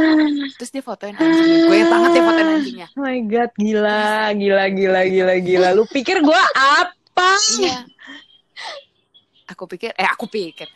Terus 0.56 0.70
dia 0.72 0.80
fotoin 0.80 1.12
anjingnya. 1.12 1.58
Gue 1.68 1.78
banget 1.84 2.10
ya 2.16 2.22
fotoin 2.24 2.48
anjingnya. 2.56 2.88
Oh 2.96 3.04
my 3.04 3.20
god, 3.28 3.52
gila, 3.60 4.32
gila, 4.32 4.64
gila, 4.72 5.00
gila, 5.04 5.34
gila. 5.44 5.68
Lu 5.76 5.84
pikir 5.84 6.24
gua 6.24 6.40
apa? 6.56 7.36
iya. 7.60 7.84
Aku 9.44 9.68
pikir 9.68 9.92
eh 9.92 10.08
aku 10.08 10.24
pikir 10.24 10.72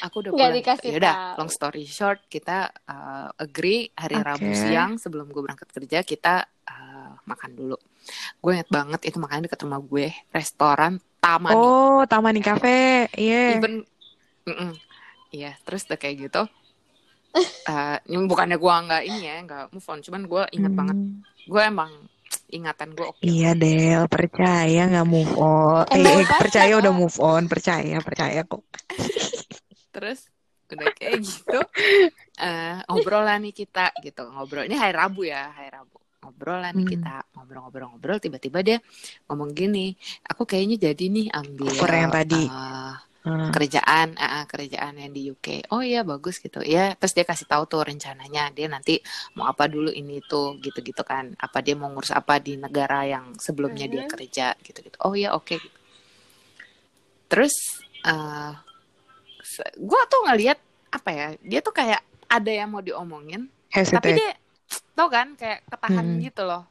aku 0.00 0.16
udah 0.20 0.30
pulang 0.30 0.54
dikasih 0.54 0.88
ya 0.88 0.98
udah 0.98 1.14
tahu. 1.14 1.36
long 1.38 1.50
story 1.50 1.84
short 1.84 2.20
kita 2.26 2.58
uh, 2.84 3.28
agree 3.36 3.88
hari 3.92 4.16
Oke. 4.16 4.24
Rabu 4.24 4.50
siang 4.50 4.92
sebelum 4.96 5.28
gue 5.28 5.40
berangkat 5.40 5.68
kerja 5.68 5.98
kita 6.02 6.34
uh, 6.64 7.12
makan 7.24 7.50
dulu 7.52 7.76
gue 8.38 8.52
inget 8.52 8.68
banget 8.68 9.00
itu 9.04 9.16
makannya 9.16 9.46
dekat 9.46 9.60
rumah 9.62 9.80
gue 9.80 10.06
restoran 10.30 10.96
Taman 11.18 11.52
Oh, 11.52 12.02
Tamani 12.04 12.38
Cafe. 12.38 13.10
Iya. 13.10 13.58
even 13.58 13.84
mm-mm. 14.44 14.72
iya 15.28 15.52
terus 15.62 15.84
udah 15.84 15.96
kayak 15.96 16.26
gitu 16.26 16.42
uh, 17.68 17.96
bukannya 18.24 18.56
gue 18.56 18.72
nggak 18.86 19.02
ini 19.04 19.20
ya 19.22 19.36
nggak 19.44 19.64
move 19.70 19.86
on 19.86 20.00
cuman 20.00 20.22
gue 20.24 20.42
inget 20.52 20.72
banget 20.72 20.96
Hmm. 20.96 21.20
gue 21.44 21.62
emang 21.64 21.92
ingatan 22.48 22.92
gue 22.92 23.04
oke 23.04 23.20
Iya, 23.20 23.52
Del, 23.52 24.04
percaya 24.04 24.84
nggak 24.84 25.04
move 25.06 25.32
on. 25.34 25.84
Eh, 25.88 26.00
eh, 26.00 26.28
percaya 26.28 26.76
udah 26.76 26.92
move 26.92 27.16
on, 27.20 27.44
percaya, 27.44 28.00
percaya 28.00 28.40
kok. 28.42 28.64
terus 29.98 30.30
udah 30.68 30.88
kayak 30.94 31.18
gitu 31.24 31.60
eh 32.38 32.76
ngobrol 32.86 33.24
lah 33.24 33.36
nih 33.42 33.50
kita 33.50 33.90
gitu 33.98 34.22
ngobrol 34.30 34.62
ini 34.62 34.76
hari 34.78 34.94
Rabu 34.94 35.26
ya 35.26 35.50
hari 35.50 35.74
Rabu 35.74 35.96
ngobrol 36.22 36.58
lah 36.60 36.70
nih 36.70 36.84
Hmm. 36.84 36.92
kita 36.92 37.14
ngobrol-ngobrol-ngobrol 37.34 38.18
tiba-tiba 38.20 38.58
dia 38.60 38.78
ngomong 39.26 39.50
gini 39.50 39.96
aku 40.22 40.44
kayaknya 40.44 40.92
jadi 40.92 41.04
nih 41.08 41.26
ambil 41.32 41.72
Orang 41.82 41.98
yang 42.06 42.12
tadi. 42.14 42.42
eh, 42.46 42.94
Hmm. 43.28 43.52
kerjaan 43.52 44.16
ah, 44.16 44.44
kerjaan 44.48 44.94
yang 44.96 45.12
di 45.12 45.28
UK 45.28 45.68
oh 45.74 45.84
iya 45.84 46.00
bagus 46.00 46.40
gitu 46.40 46.64
ya 46.64 46.96
terus 46.96 47.12
dia 47.12 47.28
kasih 47.28 47.44
tahu 47.44 47.68
tuh 47.68 47.84
rencananya 47.84 48.48
dia 48.56 48.72
nanti 48.72 49.04
mau 49.36 49.44
apa 49.44 49.68
dulu 49.68 49.92
ini 49.92 50.22
itu 50.22 50.56
gitu-gitu 50.60 51.02
kan 51.04 51.36
apa 51.36 51.60
dia 51.60 51.76
mau 51.76 51.92
ngurus 51.92 52.12
apa 52.12 52.40
di 52.40 52.56
negara 52.56 53.04
yang 53.04 53.36
sebelumnya 53.36 53.84
dia 53.84 54.04
Mhm. 54.04 54.10
kerja 54.10 54.46
gitu-gitu 54.64 54.96
oh 55.04 55.12
iya 55.12 55.36
oke 55.36 55.54
gitu. 55.60 55.78
terus 57.28 57.52
eh 58.04 58.52
gue 59.74 60.00
tuh 60.06 60.20
ngelihat 60.24 60.58
apa 60.88 61.10
ya 61.10 61.26
dia 61.38 61.60
tuh 61.60 61.70
kayak 61.70 62.00
ada 62.26 62.50
yang 62.50 62.68
mau 62.68 62.80
diomongin 62.80 63.48
tapi 63.68 63.74
Hesitate. 63.74 64.16
dia 64.16 64.32
tau 64.92 65.08
kan 65.08 65.32
kayak 65.34 65.64
ketahan 65.66 66.06
Hmm. 66.06 66.20
gitu 66.20 66.42
loh 66.42 66.64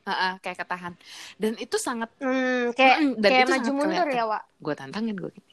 Heeh, 0.00 0.32
kayak 0.40 0.58
ketahan 0.58 0.94
dan 1.36 1.52
itu 1.56 1.76
sangat 1.76 2.08
Hmm, 2.16 2.72
kayak 2.72 2.96
Mm, 2.98 3.12
dan 3.16 3.30
kayak 3.30 3.42
itu 3.42 3.50
maju 3.50 3.60
sangat 3.62 3.76
mundur 3.76 3.90
kelihatan. 4.06 4.16
ya, 4.16 4.24
Wak. 4.26 4.42
gue 4.58 4.74
tantangin 4.74 5.16
gue 5.16 5.30
gini 5.30 5.50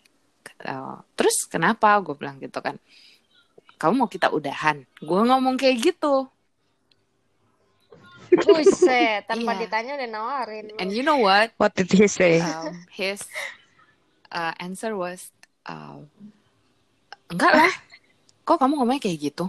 "Oh, 0.65 0.97
terus 1.13 1.38
kenapa 1.45 1.99
gue 1.99 2.15
bilang 2.15 2.38
gitu 2.38 2.57
kan 2.57 2.79
kamu 3.77 3.93
mau 3.95 4.09
kita 4.09 4.29
udahan 4.29 4.81
gue 4.97 5.21
ngomong 5.23 5.55
kayak 5.55 5.77
gitu 5.83 6.25
Buset, 8.27 9.23
tanpa 9.29 9.51
Iya. 9.53 9.59
ditanya 9.61 9.91
udah 9.95 10.09
nawarin. 10.09 10.65
and 10.77 10.91
you 10.91 11.01
know 11.01 11.17
what 11.17 11.51
What 11.55 11.73
did 11.73 11.88
he 11.89 12.07
say? 12.07 12.39
um, 12.39 12.83
his 12.89 13.23
uh, 14.29 14.51
answer 14.57 14.93
was 14.93 15.31
uh, 15.63 16.03
enggak 17.32 17.53
lah. 17.53 17.73
Kok 18.43 18.57
kamu 18.59 18.73
ngomongnya 18.80 19.03
kayak 19.03 19.19
gitu? 19.32 19.45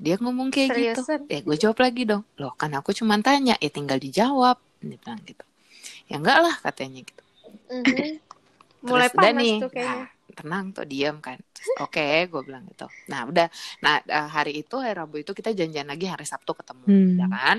Dia 0.00 0.16
ngomong 0.16 0.48
kayak 0.48 0.68
gitu. 0.72 1.00
Seriusan? 1.04 1.28
ya 1.28 1.38
gue 1.44 1.56
jawab 1.60 1.78
lagi 1.82 2.02
dong. 2.08 2.24
Loh 2.40 2.56
kan 2.56 2.72
aku 2.72 2.96
cuma 2.96 3.20
tanya. 3.20 3.54
Ya 3.60 3.68
tinggal 3.68 4.00
dijawab. 4.00 4.56
Dia 4.80 4.96
bilang 4.96 5.20
gitu. 5.28 5.44
Ya 6.08 6.16
enggak 6.16 6.38
lah 6.40 6.54
katanya 6.62 7.04
gitu. 7.04 7.22
Mhm. 7.68 8.16
Mulai 8.88 9.12
Terus 9.12 9.18
udah 9.20 9.28
panas 9.28 9.42
nih, 9.44 9.56
tuh 9.60 9.70
kayaknya. 9.76 9.92
nah, 10.00 10.08
tenang 10.32 10.64
tuh 10.72 10.84
diam 10.88 11.16
kan. 11.20 11.36
Oke 11.84 12.24
gue 12.32 12.42
bilang 12.46 12.64
gitu. 12.64 12.88
Nah 13.12 13.28
udah. 13.28 13.46
Nah 13.84 14.00
eh, 14.00 14.28
hari 14.32 14.64
itu 14.64 14.80
hari 14.80 14.96
Rabu 14.96 15.20
itu 15.20 15.36
kita 15.36 15.52
janjian 15.52 15.84
lagi 15.84 16.08
hari 16.08 16.24
Sabtu 16.24 16.56
ketemu 16.56 16.84
Hmm. 16.88 17.20
ya 17.20 17.26
kan? 17.28 17.56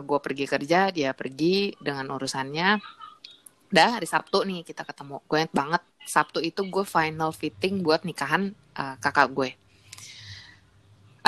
Gue 0.00 0.18
pergi 0.24 0.48
kerja 0.48 0.88
dia 0.88 1.12
pergi 1.12 1.76
dengan 1.76 2.08
urusannya 2.08 2.80
udah 3.72 3.88
hari 4.00 4.08
Sabtu 4.08 4.38
nih 4.48 4.60
kita 4.64 4.82
ketemu. 4.88 5.20
Gue 5.28 5.38
inget 5.44 5.52
banget 5.54 5.82
Sabtu 6.04 6.38
itu 6.40 6.60
gue 6.64 6.84
final 6.88 7.30
fitting 7.36 7.74
buat 7.84 8.00
nikahan 8.08 8.42
eh, 8.80 8.96
kakak 9.02 9.28
gue. 9.36 9.50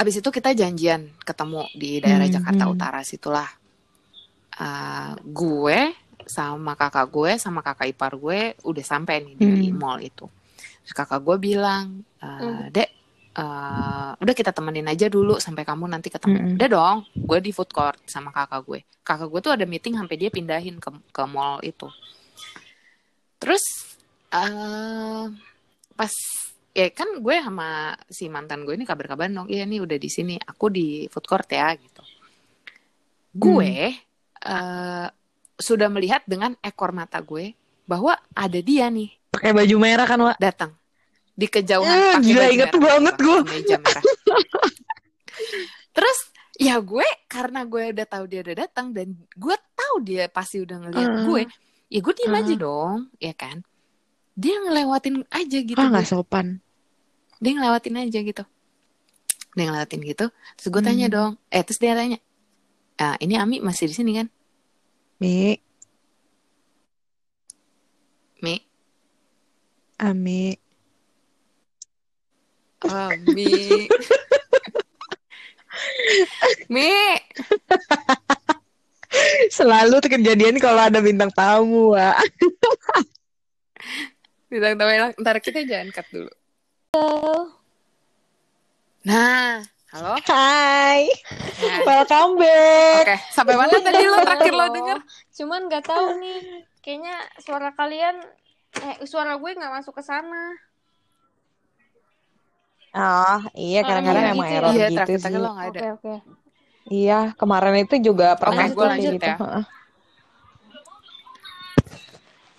Abis 0.01 0.15
itu 0.25 0.29
kita 0.33 0.51
janjian 0.57 1.13
ketemu 1.29 1.63
di 1.77 2.01
daerah 2.01 2.25
Hmm, 2.27 2.35
Jakarta 2.37 2.65
hmm. 2.65 2.73
Utara 2.73 3.01
situlah. 3.05 3.49
Eh, 4.61 5.13
gue 5.25 5.79
sama 6.29 6.73
kakak 6.79 7.07
gue 7.11 7.31
sama 7.41 7.61
kakak 7.65 7.89
ipar 7.93 8.13
gue 8.25 8.55
udah 8.71 8.85
sampai 8.93 9.17
nih 9.25 9.37
di 9.41 9.53
Hmm. 9.71 9.79
mall 9.81 9.99
itu. 10.05 10.27
Terus 10.85 10.95
kakak 10.97 11.21
gue 11.27 11.37
bilang 11.41 11.87
eh, 12.25 12.65
dek 12.75 12.89
eh, 13.41 14.11
udah 14.23 14.35
kita 14.37 14.51
temenin 14.57 14.87
aja 14.93 15.07
dulu 15.09 15.41
sampai 15.41 15.65
kamu 15.69 15.85
nanti 15.93 16.09
ketemu. 16.13 16.39
Mm-mm. 16.39 16.55
udah 16.57 16.69
dong 16.77 16.99
gue 17.29 17.39
di 17.41 17.51
food 17.57 17.71
court 17.73 17.99
sama 18.09 18.31
kakak 18.37 18.61
gue. 18.69 18.81
Kakak 19.07 19.29
gue 19.33 19.41
tuh 19.47 19.53
ada 19.57 19.65
meeting 19.73 19.95
sampai 19.97 20.17
dia 20.21 20.31
pindahin 20.33 20.77
ke 20.83 20.91
ke 21.17 21.23
mall 21.29 21.59
itu 21.65 21.89
terus 23.41 23.65
eh 24.31 25.25
pas 25.97 26.13
ya 26.71 26.87
kan 26.93 27.19
gue 27.19 27.35
sama 27.35 27.69
si 28.07 28.29
mantan 28.29 28.63
gue 28.63 28.77
ini 28.77 28.85
kabar-kabaran 28.85 29.35
dong 29.35 29.49
iya 29.49 29.67
nih 29.67 29.83
udah 29.83 29.97
di 29.97 30.07
sini 30.07 30.39
aku 30.39 30.71
di 30.71 31.09
food 31.09 31.27
court 31.27 31.49
ya 31.49 31.75
gitu 31.75 32.03
gue 33.33 33.73
eh, 34.39 35.07
sudah 35.57 35.89
melihat 35.89 36.23
dengan 36.25 36.55
ekor 36.61 36.93
mata 36.93 37.19
gue 37.21 37.53
bahwa 37.85 38.15
ada 38.33 38.61
dia 38.61 38.87
nih 38.87 39.11
Pakai 39.31 39.55
baju 39.55 39.77
merah 39.79 40.07
kan, 40.07 40.19
Wak? 40.21 40.37
datang 40.39 40.75
di 41.33 41.47
kejauhan 41.47 41.97
Eh, 41.97 42.15
gila, 42.21 42.45
inget 42.51 42.71
merah, 42.71 42.83
banget 42.83 43.15
Bang, 43.15 43.27
gue. 43.27 43.39
kemeja 43.47 43.77
merah. 43.79 44.05
Terus 45.97 46.19
ya 46.59 46.77
gue 46.77 47.07
karena 47.25 47.63
gue 47.65 47.95
udah 47.95 48.07
tahu 48.07 48.25
dia 48.27 48.41
udah 48.43 48.57
datang 48.59 48.91
dan 48.91 49.15
gue 49.17 49.57
tahu 49.73 49.95
dia 50.03 50.27
pasti 50.29 50.61
udah 50.61 50.77
ngeliat 50.83 51.09
Uh. 51.09 51.25
gue, 51.25 51.43
ya 51.91 51.99
gue 51.99 52.15
diem 52.15 52.31
Uh. 52.31 52.39
aja 52.39 52.55
dong, 52.57 52.99
ya 53.19 53.35
kan? 53.35 53.67
Dia 54.33 54.57
ngelewatin 54.63 55.27
aja 55.29 55.59
gitu, 55.61 55.77
Ah, 55.77 55.91
nggak 55.91 56.07
sopan. 56.07 56.63
dia 57.37 57.53
ngelewatin 57.53 57.99
aja 57.99 58.19
gitu. 58.23 58.45
Dia 59.53 59.65
ngelewatin 59.67 60.01
gitu, 60.07 60.27
terus 60.55 60.69
gue 60.71 60.81
tanya 60.81 61.07
Hmm. 61.11 61.15
dong, 61.15 61.33
eh 61.51 61.61
terus 61.61 61.77
dia 61.77 61.93
tanya, 61.93 62.17
ah, 62.97 63.19
ini 63.19 63.35
Ami 63.35 63.59
masih 63.59 63.91
di 63.91 63.95
sini 63.95 64.13
kan? 64.17 64.31
Mi, 65.19 65.59
Mi, 68.41 68.57
Ami. 69.99 70.57
Ami, 72.81 73.85
Mi, 76.73 76.89
Selalu 79.57 79.95
tuh 79.99 80.11
kejadian 80.11 80.57
kalau 80.57 80.81
ada 80.81 80.99
bintang 81.03 81.31
tamu, 81.31 81.95
Wak. 81.95 82.17
bintang 84.51 84.75
tamu 84.79 84.91
yang- 84.91 85.17
ntar 85.19 85.37
kita 85.39 85.63
jangan 85.63 85.91
cut 85.91 86.07
dulu. 86.11 86.33
Nah, 89.01 89.65
halo. 89.91 90.15
Hai, 90.23 91.09
Nah, 91.61 91.79
welcome 91.85 92.37
back. 92.37 93.05
Oke, 93.05 93.17
sampai 93.31 93.55
mana 93.55 93.75
tadi 93.79 94.03
lo 94.03 94.17
terakhir 94.19 94.53
lo 94.53 94.67
denger? 94.71 94.99
Cuman 95.35 95.61
nggak 95.69 95.85
tahu 95.85 96.07
nih. 96.19 96.41
Kayaknya 96.81 97.15
suara 97.39 97.71
kalian 97.73 98.17
eh 98.81 98.97
suara 99.05 99.37
gue 99.37 99.51
nggak 99.51 99.73
masuk 99.73 99.93
ke 99.93 100.03
sana. 100.03 100.57
Oh, 102.91 103.39
iya 103.55 103.87
kadang-kadang 103.87 104.25
iya, 104.25 104.33
emang 104.35 104.43
gitu 104.43 104.57
error 104.59 104.67
Iya, 104.67 104.75
gitu 104.91 104.99
terakhir-terakhir 104.99 105.31
sih. 105.31 105.39
lo 105.39 105.51
nggak 105.55 105.69
ada. 105.69 105.79
Oke, 105.79 105.89
oke. 105.95 106.15
Iya, 106.91 107.39
kemarin 107.39 107.87
itu 107.87 107.95
juga 108.03 108.35
pernah 108.35 108.67
gue 108.67 108.83
lanjut 108.85 109.15
gitu. 109.15 109.23
ya. 109.23 109.63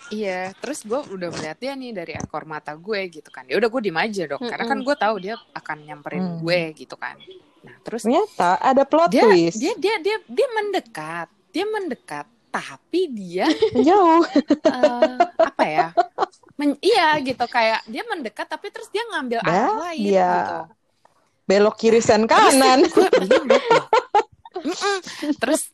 Iya, 0.08 0.40
terus 0.60 0.84
gue 0.84 1.00
udah 1.08 1.28
melihat 1.32 1.56
dia 1.56 1.72
nih 1.72 1.92
dari 1.92 2.12
ekor 2.12 2.44
mata 2.44 2.72
gue 2.72 3.00
gitu 3.08 3.28
kan. 3.28 3.48
Ya 3.48 3.56
udah 3.56 3.68
gue 3.68 3.80
diem 3.80 3.96
aja 3.96 4.28
dong, 4.28 4.40
karena 4.40 4.64
kan 4.64 4.78
gue 4.80 4.96
tahu 4.96 5.14
dia 5.20 5.34
akan 5.52 5.76
nyamperin 5.84 6.20
Hmm. 6.20 6.36
gue 6.40 6.60
gitu 6.76 6.96
kan. 6.96 7.16
Nah 7.64 7.76
terus 7.80 8.04
Ternyata 8.04 8.56
ada 8.56 8.84
plot 8.84 9.08
dia, 9.08 9.24
twist. 9.24 9.56
dia 9.56 9.72
dia 9.76 9.96
dia 10.00 10.16
dia 10.24 10.48
mendekat, 10.52 11.28
dia 11.48 11.64
mendekat, 11.64 12.26
tapi 12.48 13.08
dia 13.08 13.48
Jauh. 13.72 14.20
eh, 14.28 15.16
apa 15.38 15.64
ya? 15.64 15.88
Men- 16.60 16.80
iya 16.84 17.16
gitu 17.20 17.44
kayak 17.46 17.80
dia 17.88 18.04
mendekat 18.04 18.44
tapi 18.44 18.68
terus 18.68 18.92
dia 18.92 19.04
ngambil 19.08 19.40
arah 19.40 19.92
lain 19.92 20.04
dia 20.04 20.28
gitu. 20.28 20.58
Belok 21.42 21.74
kiri 21.74 21.98
sen 21.98 22.28
kanan. 22.28 22.84
gue 22.84 23.08
bingung 23.16 23.48
loh. 24.62 24.72
Mm-mm. 24.72 24.96
terus 25.36 25.68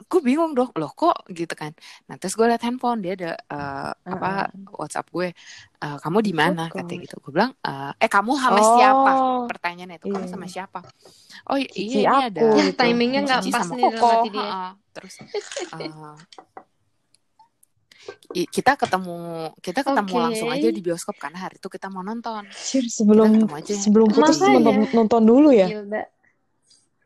gue 0.00 0.20
bingung 0.20 0.50
dong 0.50 0.72
loh 0.72 0.88
kok 0.90 1.12
gitu 1.28 1.52
kan 1.52 1.76
nah 2.06 2.16
terus 2.16 2.32
gue 2.32 2.42
liat 2.42 2.60
handphone 2.60 2.98
dia 2.98 3.12
ada 3.12 3.30
eh, 3.36 3.90
apa 4.08 4.48
WhatsApp 4.72 5.06
gue 5.06 5.28
eh, 5.76 5.96
kamu 5.98 6.18
di 6.20 6.32
mana 6.32 6.64
Oh, 6.66 6.72
katanya 6.72 7.00
gitu 7.04 7.20
gue 7.20 7.30
bilang 7.30 7.52
eh, 7.60 7.92
eh 7.94 8.08
kamu 8.08 8.32
sama 8.34 8.56
Oh. 8.56 8.68
siapa 8.74 9.12
pertanyaannya 9.46 9.96
itu 9.96 10.06
kamu 10.08 10.24
Iya. 10.24 10.30
sama 10.30 10.46
siapa 10.46 10.80
oh 11.46 11.56
i- 11.56 11.68
Cici 11.68 12.00
iya 12.00 12.00
ini 12.00 12.06
aku 12.06 12.24
ada 12.24 12.40
Ya, 12.40 12.64
gitu. 12.64 12.78
timingnya 12.78 13.20
nggak 13.22 13.40
pas 13.46 13.60
sama 13.60 13.72
nih 13.72 13.82
dalam 13.84 13.92
Koko 13.92 14.06
hati 14.08 14.28
dia. 14.30 14.40
ha-ha. 14.42 14.68
terus 14.90 15.14
eh, 15.76 15.92
i- 18.32 18.48
kita 18.48 18.72
ketemu 18.76 19.16
kita 19.60 19.80
ketemu 19.82 20.08
Oke. 20.10 20.24
langsung 20.24 20.48
aja 20.48 20.68
di 20.68 20.80
bioskop 20.80 21.16
karena 21.18 21.38
hari 21.38 21.56
itu 21.56 21.68
kita 21.68 21.86
mau 21.86 22.00
nonton 22.00 22.48
sebelum 22.88 23.44
aja. 23.50 23.74
sebelum 23.76 24.08
putus 24.08 24.40
nonton, 24.40 24.88
nonton 24.90 25.22
dulu 25.22 25.52
ya. 25.52 25.68
Gilda. 25.68 26.08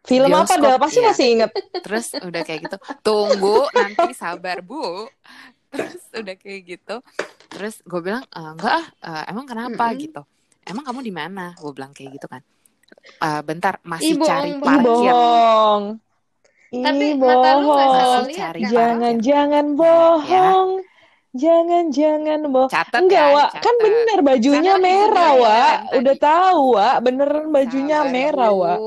Film 0.05 0.29
apa 0.29 0.45
Bioskop, 0.45 0.61
dah? 0.61 0.77
Pasti 0.77 1.01
iya. 1.01 1.07
masih 1.09 1.27
inget. 1.33 1.51
terus 1.81 2.07
udah 2.21 2.43
kayak 2.45 2.61
gitu 2.69 2.77
tunggu 3.01 3.59
nanti 3.73 4.13
sabar 4.13 4.61
bu 4.61 5.09
terus 5.73 6.05
udah 6.13 6.35
kayak 6.37 6.61
gitu 6.65 6.97
terus 7.51 7.81
gue 7.83 8.01
bilang 8.01 8.23
"Eh, 8.31 8.51
enggak 8.53 8.73
ah 8.73 8.87
eh, 9.03 9.23
emang 9.33 9.45
kenapa 9.49 9.85
Mm-mm. 9.91 10.03
gitu 10.05 10.23
emang 10.65 10.85
kamu 10.85 11.01
di 11.03 11.13
mana 11.13 11.57
gue 11.57 11.73
bilang 11.73 11.91
kayak 11.91 12.21
gitu 12.21 12.27
kan 12.29 12.45
"Eh, 13.21 13.41
bentar 13.43 13.81
masih 13.83 14.15
Ih, 14.15 14.19
bohong, 14.21 14.29
cari 14.29 14.51
bohong. 14.55 14.65
Parkir 14.65 15.13
bohong. 15.13 15.85
Ih, 16.75 16.83
Tapi 16.83 17.07
mata 17.15 17.51
lu 17.59 17.67
bohong. 17.71 18.23
Masih 18.27 18.35
cari 18.35 18.61
lihat 18.61 18.67
kan? 18.67 18.75
Jangan, 18.75 19.15
parkir. 19.15 19.27
jangan 19.27 19.67
bohong. 19.79 20.69
Jangan, 21.35 21.85
jangan 21.91 22.41
bohong. 22.51 22.71
catat 22.71 23.01
Enggak, 23.03 23.27
ya 23.27 23.35
Wak. 23.35 23.51
Kan 23.59 23.75
bener 23.83 24.19
bajunya 24.23 24.73
Karena 24.79 24.87
merah, 24.87 25.33
Wak. 25.39 25.77
Udah 25.99 26.17
tahu, 26.19 26.63
Wak. 26.79 26.97
Beneran 27.03 27.47
bajunya 27.51 27.99
Sabar, 28.03 28.15
merah. 28.15 28.53
Wak. 28.55 28.79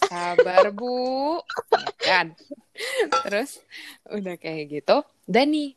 Sabar 0.00 0.70
bu, 0.70 1.38
ya 1.70 1.90
kan. 2.02 2.26
Terus 3.26 3.62
udah 4.08 4.34
kayak 4.34 4.64
gitu. 4.70 4.96
Dan 5.24 5.54
nih, 5.54 5.70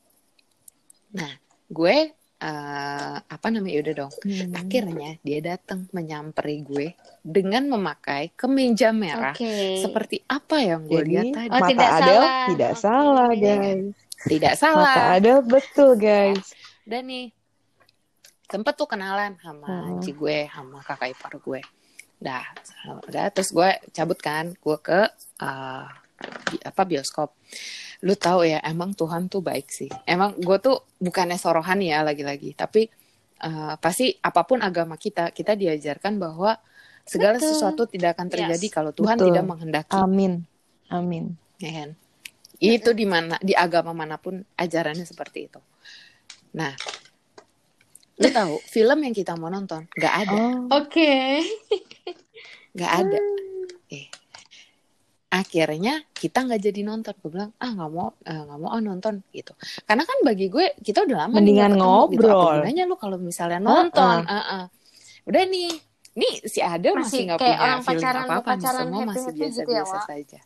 nah 1.14 1.32
gue 1.68 1.98
eh, 2.38 3.16
apa 3.18 3.48
namanya 3.50 3.78
udah 3.82 3.94
dong. 4.06 4.14
Hmm. 4.22 4.54
Akhirnya 4.54 5.18
dia 5.22 5.40
datang 5.42 5.90
menyamperi 5.90 6.62
gue 6.62 6.88
dengan 7.22 7.66
memakai 7.68 8.34
kemeja 8.34 8.94
merah. 8.94 9.34
Oke. 9.34 9.82
Seperti 9.82 10.22
apa 10.26 10.62
yang 10.62 10.86
gue 10.86 11.02
Jadi, 11.02 11.10
lihat 11.10 11.26
tadi? 11.34 11.48
Oh, 11.50 11.58
mata 11.58 11.70
tidak 11.70 11.90
Adel 11.90 12.06
salah. 12.22 12.46
tidak 12.50 12.72
Oke. 12.74 12.82
salah, 12.82 13.30
Iya. 13.32 13.56
guys. 13.58 13.86
Tidak 14.18 14.54
Mata 14.54 14.62
salah. 14.62 14.96
Adel 15.14 15.40
betul, 15.46 15.90
guys. 15.96 16.46
Dan 16.86 17.04
nih 17.06 17.28
sempet 18.48 18.74
tuh 18.74 18.88
kenalan 18.88 19.36
sama 19.38 19.68
Hmm. 19.68 20.00
Ci 20.00 20.14
gue, 20.14 20.48
sama 20.48 20.80
kakak 20.82 21.14
ipar 21.14 21.34
gue. 21.38 21.62
Dah, 22.18 22.46
udah 23.06 23.30
terus 23.30 23.54
gue 23.54 23.70
cabut 23.94 24.18
kan, 24.18 24.50
gue 24.58 24.78
ke 24.82 25.06
eh, 25.42 25.86
bi- 26.50 26.64
apa 26.66 26.82
bioskop. 26.82 27.38
Lu 28.02 28.18
tahu 28.18 28.46
ya, 28.50 28.58
emang 28.66 28.98
Tuhan 28.98 29.30
tuh 29.30 29.46
baik 29.46 29.70
sih. 29.70 29.90
Emang 30.06 30.34
gue 30.38 30.58
tuh 30.58 30.82
bukannya 30.98 31.38
sorohan 31.38 31.78
ya 31.82 32.02
lagi-lagi, 32.02 32.58
tapi 32.58 32.90
eh, 33.38 33.74
pasti 33.78 34.18
apa 34.18 34.42
pun 34.50 34.66
agama 34.66 34.98
kita, 34.98 35.30
kita 35.30 35.54
diajarkan 35.54 36.18
bahwa 36.18 36.58
segala 37.06 37.38
Betul. 37.38 37.54
sesuatu 37.54 37.84
tidak 37.86 38.18
akan 38.18 38.28
terjadi 38.34 38.68
Yes. 38.68 38.74
kalau 38.74 38.92
Tuhan 38.92 39.16
Betul. 39.16 39.28
tidak 39.32 39.44
menghendaki. 39.46 39.94
Amin. 39.96 40.34
Amin. 40.90 41.38
ya 41.62 41.72
kan? 41.86 41.90
Itu 42.58 42.98
di 42.98 43.06
mana 43.06 43.38
di 43.38 43.54
agama 43.54 43.94
mana 43.94 44.18
pun 44.18 44.42
ajarannya 44.58 45.06
seperti 45.06 45.46
itu. 45.46 45.62
Nah, 46.58 46.74
lu 48.18 48.28
tahu 48.28 48.58
film 48.66 48.98
yang 49.02 49.14
kita 49.14 49.34
mau 49.34 49.48
nonton 49.48 49.86
nggak 49.94 50.14
ada, 50.26 50.34
Oh. 50.34 50.82
Oke. 50.82 51.42
nggak 52.74 52.92
ada. 52.94 53.18
Eh, 53.88 54.06
akhirnya 55.28 56.02
kita 56.12 56.46
nggak 56.46 56.62
jadi 56.62 56.82
nonton. 56.82 57.14
Gue 57.20 57.30
bilang 57.30 57.52
ah 57.56 57.70
nggak 57.70 57.90
mau, 57.90 58.14
eh, 58.22 58.34
nggak 58.34 58.58
mau 58.58 58.70
ah 58.70 58.82
nonton 58.82 59.22
gitu. 59.30 59.54
Karena 59.84 60.02
kan 60.02 60.18
bagi 60.22 60.48
gue 60.48 60.74
kita 60.80 61.06
udah 61.06 61.18
lama 61.26 61.38
nih 61.38 61.38
Mendingan 61.42 61.72
nggak 61.74 61.78
ketemu, 61.78 62.10
gitu. 62.10 62.26
Apa 62.26 62.34
ngobrol. 62.34 62.54
gunanya 62.58 62.84
lu 62.86 62.96
kalau 62.98 63.18
misalnya 63.18 63.60
nonton? 63.62 64.18
Ah-ah. 64.26 64.64
Udah 65.28 65.44
nih, 65.46 65.70
nih 66.14 66.34
si 66.48 66.60
Adel 66.64 66.98
masih 66.98 67.22
nggak 67.28 67.38
punya 67.38 67.58
orang 67.60 67.82
pacaran- 67.84 68.26
apa-apa 68.26 68.50
nih. 68.50 68.58
pacaran 68.58 68.82
Semua 68.88 69.02
masih 69.06 69.22
happy-happy 69.30 69.38
gitu 69.38 69.70
ya, 69.70 69.82
biasa-biasa 69.84 69.94
Wak? 69.94 70.06
saja. 70.10 70.40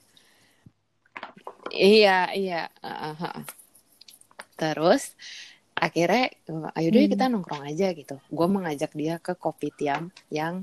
Iya, 1.71 2.17
iya. 2.35 2.61
ah. 2.83 3.43
Terus 4.57 5.15
akhirnya 5.81 6.29
ayo 6.77 6.87
deh 6.93 7.09
Hmm. 7.09 7.13
kita 7.17 7.25
nongkrong 7.33 7.63
aja 7.65 7.89
gitu. 7.97 8.21
Gue 8.29 8.47
mengajak 8.47 8.93
dia 8.93 9.17
ke 9.17 9.33
kopi 9.33 9.73
tiam 9.73 10.13
yang 10.29 10.61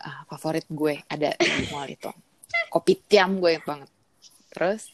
ah, 0.00 0.24
favorit 0.32 0.64
gue 0.72 1.04
ada 1.12 1.36
di 1.36 1.68
mall 1.68 1.84
itu. 1.86 2.08
Kopi 2.72 2.96
tiam 3.04 3.36
gue 3.36 3.60
banget. 3.60 3.90
Terus 4.48 4.88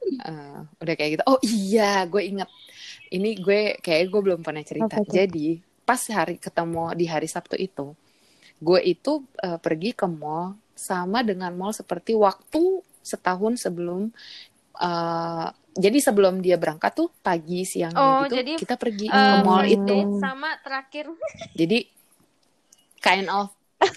eh, 0.00 0.60
udah 0.80 0.94
kayak 0.96 1.10
gitu. 1.20 1.24
Oh 1.28 1.36
iya, 1.44 2.08
gue 2.08 2.22
inget. 2.24 2.48
Ini 3.12 3.36
gue 3.38 3.60
kayak 3.84 4.08
gue 4.08 4.20
belum 4.24 4.40
pernah 4.40 4.64
cerita. 4.64 4.96
Tuh? 4.96 5.12
Jadi 5.12 5.60
pas 5.84 6.00
hari 6.10 6.40
ketemu 6.40 6.96
di 6.98 7.06
hari 7.06 7.28
Sabtu 7.30 7.54
itu, 7.60 7.92
gue 8.58 8.80
itu 8.82 9.12
eh, 9.44 9.60
pergi 9.60 9.92
ke 9.92 10.08
mall 10.08 10.56
sama 10.72 11.20
dengan 11.20 11.52
mall 11.52 11.76
seperti 11.76 12.16
waktu 12.16 12.80
setahun 13.04 13.60
sebelum 13.60 14.08
eh, 14.80 15.48
jadi 15.76 15.98
sebelum 16.00 16.40
dia 16.40 16.56
berangkat 16.56 16.92
tuh 16.96 17.08
pagi 17.20 17.62
siangnya 17.68 18.00
Oh, 18.00 18.24
gitu 18.24 18.34
jadi, 18.36 18.52
kita 18.56 18.74
pergi 18.80 19.06
Eh, 19.12 19.20
ke 19.20 19.34
mall 19.44 19.64
itu 19.68 19.96
sama 20.20 20.50
terakhir. 20.64 21.04
jadi 21.60 21.78
kind 23.00 23.28
of 23.28 23.52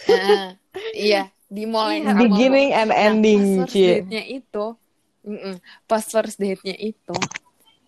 eh, 0.05 0.53
iya 0.93 1.31
di 1.49 1.63
mall 1.65 1.89
yang 1.89 2.13
sama. 2.13 2.19
Beginning 2.29 2.69
and 2.75 2.91
Nah, 2.91 2.95
ending, 3.09 3.41
pas 3.41 3.65
first 3.65 3.75
date-nya 3.81 4.23
itu 4.27 4.65
mm-mm, 5.25 5.55
pas 5.89 6.03
first 6.05 6.37
date-nya 6.37 6.75
itu 6.77 7.17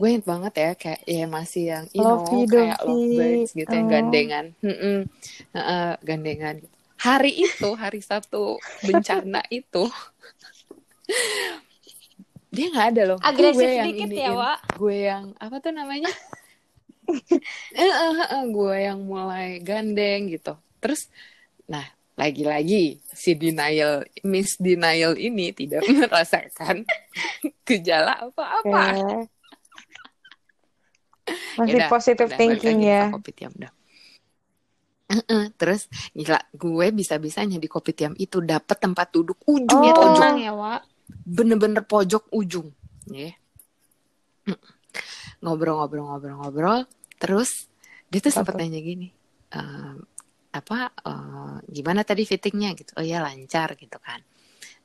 gue 0.02 0.08
inget 0.10 0.26
banget 0.26 0.54
ya 0.58 0.72
kayak 0.74 1.02
ya 1.06 1.26
masih 1.30 1.64
yang 1.70 1.86
you 1.94 2.02
know 2.02 2.18
Lovey 2.18 2.50
kayak 2.50 2.80
lovebirds 2.82 3.54
gitu 3.54 3.70
yang 3.70 3.86
Oh. 3.86 3.94
gandengan 3.94 4.46
Mm-mm. 4.66 4.98
Heeh, 5.54 5.90
gandengan 6.02 6.54
gitu. 6.58 6.74
hari 6.98 7.32
itu 7.38 7.70
hari 7.78 8.02
satu 8.02 8.58
bencana 8.82 9.46
itu 9.54 9.86
dia 12.52 12.68
nggak 12.68 12.88
ada 12.92 13.02
loh 13.08 13.18
Agresif 13.24 13.58
gue 13.58 13.72
yang 13.72 13.88
dikit 13.88 14.10
iniin. 14.12 14.24
ya, 14.28 14.32
Wak. 14.36 14.60
gue 14.76 14.96
yang 15.00 15.24
apa 15.40 15.56
tuh 15.58 15.72
namanya 15.72 16.12
Eh, 17.12 17.36
eh, 17.76 17.92
eh, 17.92 18.30
eh, 18.30 18.44
gue 18.48 18.76
yang 18.78 19.00
mulai 19.04 19.60
gandeng 19.60 20.28
gitu 20.28 20.56
terus 20.80 21.12
nah 21.66 21.84
lagi-lagi 22.16 23.00
si 23.02 23.34
denial 23.34 24.04
miss 24.22 24.56
denial 24.56 25.16
ini 25.16 25.52
tidak 25.52 25.84
merasakan 25.92 26.84
gejala 27.68 28.16
apa-apa 28.22 28.84
Oke. 28.96 29.18
Masih 31.56 31.80
Yaudah, 31.80 31.88
positive 31.88 32.28
udah, 32.28 32.38
thinking 32.38 32.80
ya. 32.82 33.08
kopi 33.10 33.32
tiam 33.32 33.54
dah 33.56 33.72
Eh-eh, 35.12 35.52
terus 35.60 35.92
gila 36.12 36.40
gue 36.52 36.88
bisa-bisanya 36.92 37.60
di 37.60 37.68
kopi 37.68 37.92
tiam 37.92 38.16
itu 38.16 38.40
dapat 38.40 38.80
tempat 38.80 39.12
duduk 39.12 39.44
ujung 39.44 39.84
Oh. 39.84 40.16
Tenang 40.16 40.40
ya, 40.40 40.56
Wak. 40.56 40.82
Bener-bener 41.26 41.84
pojok 41.86 42.32
ujung 42.34 42.72
ya. 43.10 43.32
Ngobrol-ngobrol-ngobrol-ngobrol 45.42 46.86
terus 47.22 47.70
dia 48.12 48.20
tuh 48.20 48.34
sempat 48.34 48.58
nanya 48.60 48.82
gini 48.82 49.08
"Ehm, 49.56 50.04
apa 50.52 50.92
eh, 50.92 51.56
gimana 51.72 52.04
tadi 52.04 52.28
fittingnya? 52.28 52.76
Gitu. 52.76 52.92
Oh 53.00 53.06
ya 53.06 53.24
lancar 53.24 53.76
gitu 53.80 53.98
kan. 54.02 54.20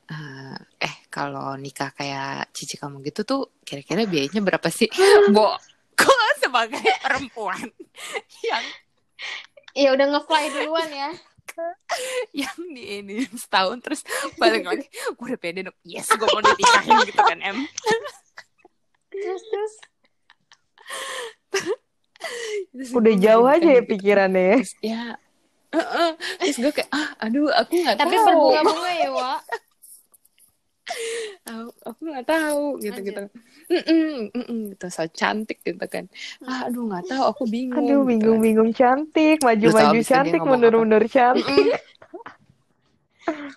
Eh, 0.07 0.57
eh 0.87 0.95
kalau 1.11 1.59
nikah 1.59 1.91
kayak 1.91 2.55
cici 2.55 2.79
kamu 2.79 3.03
gitu 3.11 3.27
tuh 3.27 3.41
kira-kira 3.67 4.07
biayanya 4.07 4.39
berapa 4.39 4.67
sih? 4.71 4.87
Bo 5.35 5.55
kok 5.97 6.31
sebagai 6.39 6.83
perempuan 7.03 7.59
yang 8.47 8.63
Ya 9.77 9.93
udah 9.93 10.09
nge-fly 10.09 10.45
duluan 10.57 10.89
ya. 10.89 11.09
yang 12.45 12.57
di 12.71 12.83
ini 13.01 13.25
setahun 13.33 13.81
terus 13.81 14.01
balik 14.37 14.65
lagi 14.65 14.85
gue 14.87 15.25
udah 15.25 15.39
pede 15.41 15.65
dong 15.65 15.77
yes 15.81 16.07
gue 16.13 16.27
mau 16.29 16.41
dinikahin 16.41 16.97
gitu 17.09 17.21
kan 17.21 17.39
em 17.41 17.57
Terus 19.17 19.43
terus. 19.49 19.73
Udah 22.93 23.13
jauh 23.17 23.47
aja 23.49 23.65
ya 23.65 23.81
gitu. 23.81 23.89
pikirannya 23.97 24.43
ya. 24.43 24.57
Terus 26.37 26.55
ya 26.57 26.61
gue 26.63 26.71
kayak 26.73 26.89
ah 26.93 27.09
aduh 27.21 27.49
aku 27.51 27.73
nggak 27.81 27.95
Tapi 27.97 28.15
berbunga-bunga 28.15 28.91
ya, 28.93 29.09
Wak. 29.11 29.41
Tahu. 31.43 31.67
aku 31.83 32.01
nggak 32.03 32.27
tahu 32.27 32.63
gitu 32.79 32.99
gitu 33.01 33.23
Mm-mm, 33.67 34.31
mm-mm, 34.31 34.59
gitu 34.71 34.85
so 34.87 35.03
cantik 35.09 35.59
gitu 35.61 35.83
kan 35.83 36.07
ah, 36.43 36.67
aduh 36.67 36.87
nggak 36.87 37.07
tahu 37.07 37.23
aku 37.27 37.43
bingung 37.45 37.83
Aduh, 37.83 38.03
gitu 38.03 38.09
bingung-bingung 38.09 38.71
cantik, 38.71 39.39
Terus 39.39 39.47
maju-maju 39.47 39.87
habis 39.89 39.99
itu 39.99 40.07
dia 40.07 40.15
cantik, 40.15 40.31
ngomong 40.33 40.47
apa? 40.47 40.51
mundur-mundur 40.55 41.03
cantik. 41.07 41.67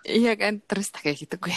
Iya 0.02 0.34
kan, 0.34 0.58
terus 0.60 0.90
kayak 0.90 1.14
gitu 1.16 1.38
gue. 1.38 1.54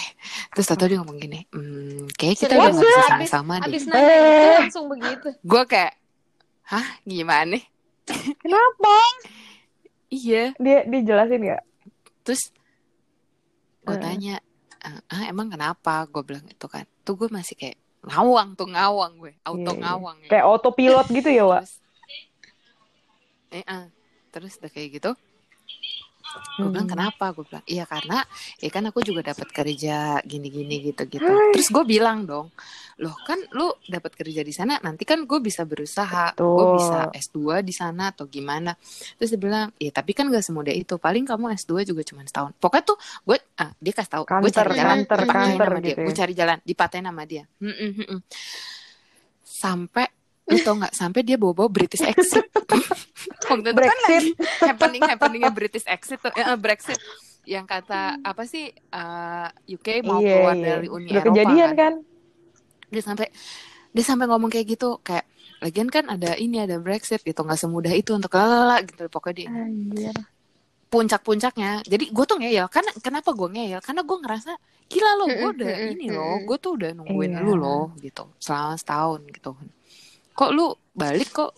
Terus 0.53 0.65
tau 0.69 0.86
dia 0.86 1.01
ngomong 1.01 1.17
gini, 1.17 1.49
hmm, 1.49 2.13
kayak 2.13 2.38
kita 2.38 2.53
udah 2.53 2.69
Serius? 2.69 2.78
gak 2.78 2.86
bisa 2.86 3.01
sama-sama 3.09 3.53
deh. 3.57 3.65
Abis 3.65 3.84
nanya 3.89 4.13
itu 4.13 4.30
Eh. 4.30 4.57
langsung 4.61 4.86
begitu. 4.86 5.28
Gue 5.41 5.63
kayak, 5.65 5.93
hah 6.63 6.88
gimana? 7.01 7.57
Kenapa? 8.38 8.95
Iya. 10.07 10.53
Dia 10.61 10.86
dijelasin 10.86 11.41
nggak? 11.41 11.63
Terus 12.21 12.53
gue 13.82 13.97
Eh. 13.97 13.99
tanya, 13.99 14.36
ah 14.84 15.23
emang 15.31 15.47
kenapa? 15.47 16.03
Gue 16.11 16.23
bilang 16.27 16.45
itu 16.45 16.67
kan. 16.67 16.84
Tuh 17.07 17.15
gue 17.15 17.31
masih 17.31 17.55
kayak 17.55 17.79
ngawang 18.03 18.59
tuh 18.59 18.67
ngawang 18.67 19.13
gue, 19.15 19.34
auto 19.47 19.71
Iya, 19.71 19.71
iya. 19.71 19.84
ngawang. 19.88 20.17
ya. 20.27 20.29
Kayak 20.29 20.45
autopilot 20.51 21.07
gitu 21.07 21.29
ya? 21.31 21.43
Terus, 21.47 21.73
eh, 23.53 23.63
ah. 23.69 23.86
terus 24.34 24.53
udah 24.59 24.71
kayak 24.71 24.89
gitu. 24.99 25.11
Gue 26.53 26.69
bilang 26.69 26.86
Hmm. 26.86 26.93
kenapa? 26.93 27.25
Gue 27.34 27.45
bilang 27.45 27.65
iya 27.65 27.84
karena 27.86 28.21
ya 28.57 28.69
kan 28.69 28.84
aku 28.89 28.99
juga 29.01 29.21
dapat 29.25 29.49
kerja 29.49 30.21
gini-gini 30.21 30.91
gitu-gitu. 30.91 31.25
Hai. 31.25 31.53
Terus 31.53 31.69
gue 31.69 31.84
bilang 31.84 32.25
dong, 32.25 32.49
loh 32.97 33.15
kan 33.25 33.41
lu 33.53 33.73
dapat 33.86 34.13
kerja 34.13 34.41
di 34.41 34.53
sana, 34.53 34.77
nanti 34.81 35.01
kan 35.03 35.25
gue 35.25 35.39
bisa 35.39 35.65
berusaha, 35.65 36.34
gue 36.38 36.67
bisa 36.77 36.99
S2 37.11 37.61
di 37.61 37.73
sana 37.73 38.13
atau 38.13 38.25
gimana. 38.25 38.73
Terus 39.17 39.34
dia 39.34 39.41
bilang, 39.41 39.67
ya 39.77 39.89
tapi 39.89 40.13
kan 40.13 40.29
gak 40.29 40.41
semudah 40.41 40.73
itu. 40.73 40.97
Paling 40.97 41.25
kamu 41.25 41.53
S2 41.57 41.86
juga 41.86 42.01
cuma 42.05 42.21
setahun. 42.25 42.53
Pokoknya 42.57 42.86
tuh 42.86 42.97
gue, 43.25 43.38
ah, 43.57 43.71
dia 43.77 43.93
kasih 43.93 44.11
tahu, 44.11 44.23
gue 44.25 44.51
cari 44.51 44.71
jalan, 44.73 44.97
kanter, 45.05 45.19
kanter 45.25 45.67
sama 45.69 45.79
dia, 45.81 45.89
gitu 45.89 45.99
ya. 45.99 46.05
gue 46.05 46.15
cari 46.15 46.34
jalan, 46.34 46.57
dipatahin 46.61 47.05
sama 47.05 47.23
dia. 47.25 47.43
Hmm, 47.61 47.73
hmm, 47.73 47.91
hmm, 47.97 48.05
hmm. 48.09 48.19
Sampai 49.43 50.07
lu 50.43 50.57
tau 50.59 50.75
nggak 50.75 50.91
sampai 50.91 51.21
dia 51.21 51.35
bawa-bawa 51.35 51.69
British 51.69 52.03
exit 52.03 52.43
waktu 53.49 53.67
itu 53.69 53.81
kan 53.81 53.97
lagi 54.03 54.29
happening 54.61 55.01
happeningnya 55.01 55.51
British 55.51 55.85
exit 55.85 56.19
tuh 56.19 56.31
eh, 56.31 56.55
Brexit 56.55 56.99
yang 57.43 57.63
kata 57.63 58.19
apa 58.19 58.43
sih 58.43 58.67
eh, 58.69 59.47
UK 59.69 60.01
mau 60.01 60.19
Iya, 60.19 60.31
keluar 60.33 60.55
iya. 60.55 60.65
dari 60.69 60.87
Uni 60.87 61.07
Udah 61.07 61.15
Eropa 61.17 61.27
kejadian 61.31 61.69
kan. 61.69 61.77
kan? 61.77 61.93
dia 62.87 63.01
sampai 63.01 63.27
dia 63.89 64.03
sampai 64.03 64.25
ngomong 64.25 64.47
kayak 64.47 64.67
gitu 64.69 64.99
kayak 64.99 65.25
lagian 65.59 65.87
kan 65.87 66.05
ada 66.07 66.35
ini 66.35 66.59
ada 66.59 66.75
Brexit 66.77 67.19
gitu 67.19 67.39
nggak 67.39 67.55
semudah 67.57 67.89
itu 67.89 68.11
untuk 68.11 68.31
lalala 68.31 68.83
gitu 68.83 69.07
pokoknya 69.07 69.35
dia 69.37 69.47
Anjir. 69.49 70.15
puncak-puncaknya 70.89 71.81
jadi 71.83 72.05
gue 72.05 72.25
tuh 72.27 72.37
ngeyel 72.37 72.67
karena 72.67 72.91
kenapa 72.99 73.31
gue 73.31 73.49
ngeyel 73.49 73.79
karena 73.79 74.01
gue 74.03 74.17
ngerasa 74.19 74.51
gila 74.85 75.11
lo 75.15 75.25
gue 75.25 75.49
udah 75.57 75.71
ini 75.89 76.05
loh 76.11 76.37
mm-mm. 76.37 76.45
gue 76.45 76.57
tuh 76.59 76.71
udah 76.75 76.89
nungguin 76.93 77.31
Iya. 77.33 77.41
lu 77.41 77.53
loh 77.55 77.95
gitu 77.97 78.29
selama 78.37 78.75
setahun 78.75 79.21
gitu 79.31 79.51
kok 80.38 80.49
lu 80.55 80.65
balik 81.01 81.29
kok 81.38 81.51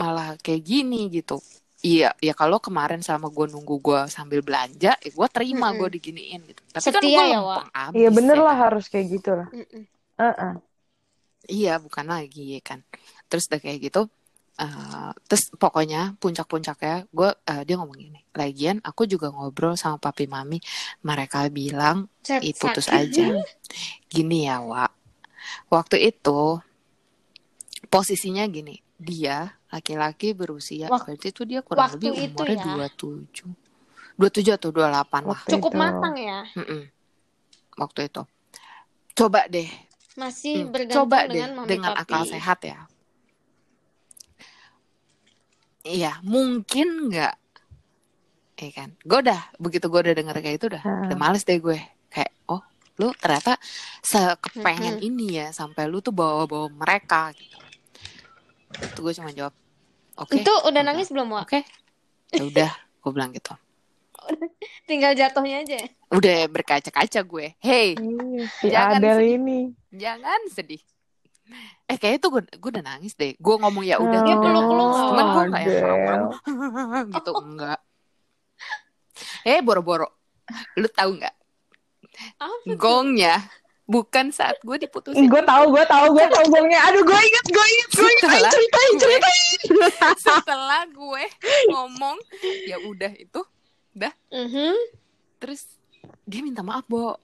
malah 0.00 0.28
kayak 0.44 0.62
gini 0.70 1.10
gitu 1.16 1.36
iya 1.90 2.10
ya 2.26 2.32
kalau 2.40 2.58
kemarin 2.66 3.02
sama 3.08 3.26
gue 3.36 3.46
nunggu 3.52 3.74
gue 3.86 4.00
sambil 4.16 4.40
belanja 4.46 4.90
ya 5.04 5.10
gue 5.18 5.28
terima 5.36 5.66
Mm-mm. 5.70 5.78
gue 5.78 5.88
diginiin 5.98 6.40
gitu 6.50 6.62
tapi 6.74 6.88
kan 6.94 7.02
Setia 7.02 7.10
gue 7.14 7.24
ya, 7.32 7.38
lempeng 7.38 7.68
abis 7.74 7.98
Iya 7.98 8.08
bener 8.16 8.36
ya 8.36 8.42
lah 8.46 8.54
kan. 8.54 8.60
harus 8.62 8.84
kayak 8.92 9.06
gitu 9.14 9.30
lah. 9.38 9.48
Mm-mm. 9.54 9.82
Heeh. 10.20 10.52
Iya, 11.48 11.70
bukan 11.84 12.06
lagi 12.14 12.40
ya 12.54 12.60
kan. 12.68 12.80
Terus 13.28 13.44
udah 13.48 13.60
kayak 13.64 13.78
gitu, 13.88 14.00
eh, 14.62 15.08
terus 15.28 15.42
pokoknya 15.62 15.98
puncak-puncaknya 16.20 16.94
gue 17.18 17.28
eh, 17.50 17.62
dia 17.66 17.74
ngomong 17.78 17.98
gini. 18.04 18.18
Lagian 18.40 18.76
aku 18.88 19.02
juga 19.12 19.26
ngobrol 19.34 19.74
sama 19.82 19.96
papi 20.04 20.24
mami, 20.34 20.58
mereka 21.08 21.38
bilang 21.58 21.96
"Ih, 22.46 22.54
putus 22.60 22.86
aja. 22.92 23.22
Gini 24.14 24.38
ya, 24.48 24.56
Wak. 24.70 24.90
Waktu 25.74 25.96
itu 26.10 26.40
posisinya 27.88 28.44
gini, 28.46 28.76
dia 28.94 29.48
laki-laki 29.68 30.32
berusia 30.32 30.88
Wak- 30.88 31.08
berarti 31.08 31.28
itu 31.28 31.42
dia 31.44 31.60
kurang 31.60 31.88
waktu 31.88 32.08
lebih 32.08 32.32
umurnya 32.32 32.64
ya. 32.64 32.88
27. 32.88 33.48
27 34.16 34.54
atau 34.54 34.70
28 34.70 35.22
lah. 35.24 35.30
Waktu 35.34 35.50
Cukup 35.56 35.72
itu. 35.72 35.80
matang 35.80 36.14
ya. 36.16 36.38
Mm-mm. 36.54 36.82
Waktu 37.76 38.00
itu. 38.06 38.22
Coba 39.14 39.46
deh 39.46 39.66
Masih 40.14 40.66
Hmm, 40.66 40.74
bergantung 40.74 41.06
coba 41.06 41.18
deh 41.26 41.34
dengan 41.38 41.50
mami 41.54 41.68
dengan 41.68 41.92
papi. 41.94 42.02
akal 42.02 42.22
sehat 42.26 42.58
ya. 42.62 42.78
Iya, 45.82 46.18
mungkin 46.20 47.08
nggak. 47.08 47.34
Iya 48.58 48.70
kan, 48.74 48.90
gue 48.98 49.18
udah 49.22 49.40
begitu 49.56 49.86
gue 49.86 50.00
udah 50.02 50.14
denger 50.18 50.36
kayak 50.42 50.56
itu 50.58 50.66
udah, 50.66 50.82
Heeh. 50.82 51.06
udah 51.06 51.16
males 51.16 51.46
deh 51.46 51.62
gue. 51.62 51.78
Kayak, 52.10 52.34
oh, 52.50 52.58
lu 52.98 53.14
ternyata 53.14 53.54
sekepengen 54.02 54.98
ini 54.98 55.38
ya 55.38 55.54
sampai 55.54 55.86
lu 55.86 56.02
tuh 56.02 56.10
bawa-bawa 56.10 56.66
mereka 56.66 57.30
gitu. 57.38 57.54
Itu 58.70 59.00
gue 59.00 59.12
cuma 59.12 59.30
jawab, 59.30 59.54
oke, 60.14 60.34
Itu 60.34 60.52
udah 60.64 60.82
nangis 60.82 61.08
belum, 61.08 61.30
Wak? 61.30 61.48
oke, 61.48 61.60
ya 62.30 62.42
udah, 62.42 62.70
gue 62.74 63.10
bilang 63.10 63.32
gitu. 63.32 63.52
Tinggal 64.88 65.16
jatuhnya 65.16 65.64
aja. 65.64 65.78
Udah 66.10 66.44
berkaca-kaca 66.46 67.20
gue, 67.22 67.46
hey, 67.58 67.96
Iya, 67.96 68.44
si 68.60 68.66
Jangan 68.68 68.98
Adele 68.98 69.16
sedih. 69.18 69.34
ini. 69.34 69.58
jangan 69.88 70.40
sedih. 70.48 70.82
Eh 71.88 71.96
kayaknya 71.96 72.20
tuh 72.20 72.30
gue, 72.36 72.42
gue 72.44 72.70
udah 72.76 72.84
nangis 72.84 73.16
deh. 73.16 73.32
Gue 73.40 73.56
ngomong 73.56 73.80
ya 73.80 73.96
udah. 73.96 74.20
Dia 74.20 74.36
gitu. 74.36 74.44
peluk 74.44 74.68
lu? 74.68 74.86
Cuman 74.92 75.26
gue 75.32 75.44
merem-merem 75.48 77.06
gitu 77.16 77.32
enggak. 77.32 77.80
Eh 79.42 79.64
boro-boro. 79.64 80.12
Lu 80.76 80.88
tahu 80.92 81.16
nggak? 81.16 81.34
Gongnya 82.76 83.40
bukan 83.88 84.28
saat 84.28 84.60
gue 84.60 84.76
diputusin. 84.78 85.26
Gue 85.26 85.40
tahu, 85.42 85.72
gue 85.72 85.84
tahu, 85.84 86.06
gue 86.12 86.26
tahu 86.28 86.44
gongnya. 86.46 86.76
Aduh, 86.84 87.02
gue 87.02 87.16
inget, 87.18 87.46
gue 87.48 87.66
inget, 87.66 87.90
gue 87.90 88.04
inget. 88.06 88.22
Ayo, 88.22 88.36
Setelah 88.36 88.52
ceritain, 88.52 88.90
gue- 88.90 89.00
ceritain. 89.00 89.58
Setelah 90.14 90.82
gue 90.86 91.24
ngomong 91.66 92.16
ya 92.62 92.76
udah 92.78 93.12
itu, 93.14 93.40
Mhm. 94.28 94.76
terus 95.38 95.64
dia 96.22 96.40
minta 96.40 96.60
maaf, 96.60 96.84
Bo. 96.84 97.16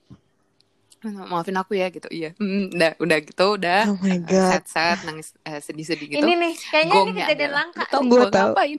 Minta 0.98 1.22
Maafin 1.22 1.52
aku 1.54 1.76
ya 1.76 1.86
gitu. 1.86 2.08
Iya. 2.08 2.32
Hmm, 2.34 2.72
udah 2.72 2.96
udah 2.96 3.18
gitu, 3.20 3.46
udah. 3.54 3.80
Oh 3.86 4.00
my 4.00 4.16
god. 4.18 4.56
Sad-sad 4.56 5.04
nangis 5.04 5.36
eh, 5.38 5.60
sedih-sedih 5.60 6.08
gitu. 6.08 6.18
Ini 6.18 6.32
nih, 6.34 6.52
kayaknya 6.64 6.80
ini 6.88 6.96
Gongnya 7.04 7.24
kejadian 7.28 7.52
langka. 7.52 7.82
lu 7.82 7.86
Tahu 7.86 8.02
Gua 8.02 8.16
gue 8.16 8.24
tahu. 8.26 8.48
ngapain? 8.50 8.78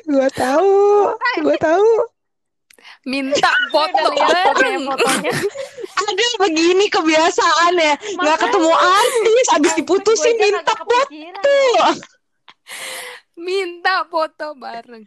Gue 0.00 0.28
tahu, 0.32 0.72
gue 1.40 1.56
tahu. 1.58 1.88
Minta 3.06 3.50
foto 3.70 4.04
bareng. 4.14 4.86
fotonya. 4.86 5.32
Ada 5.98 6.26
begini 6.42 6.86
kebiasaan 6.88 7.72
ya. 7.76 7.94
Nggak 7.94 8.16
Makanya. 8.16 8.36
ketemu 8.42 8.72
artis, 8.74 9.46
abis 9.54 9.72
diputusin 9.78 10.34
minta 10.38 10.74
foto. 10.76 10.98
Minta 13.38 13.94
foto 14.10 14.46
bareng. 14.58 15.04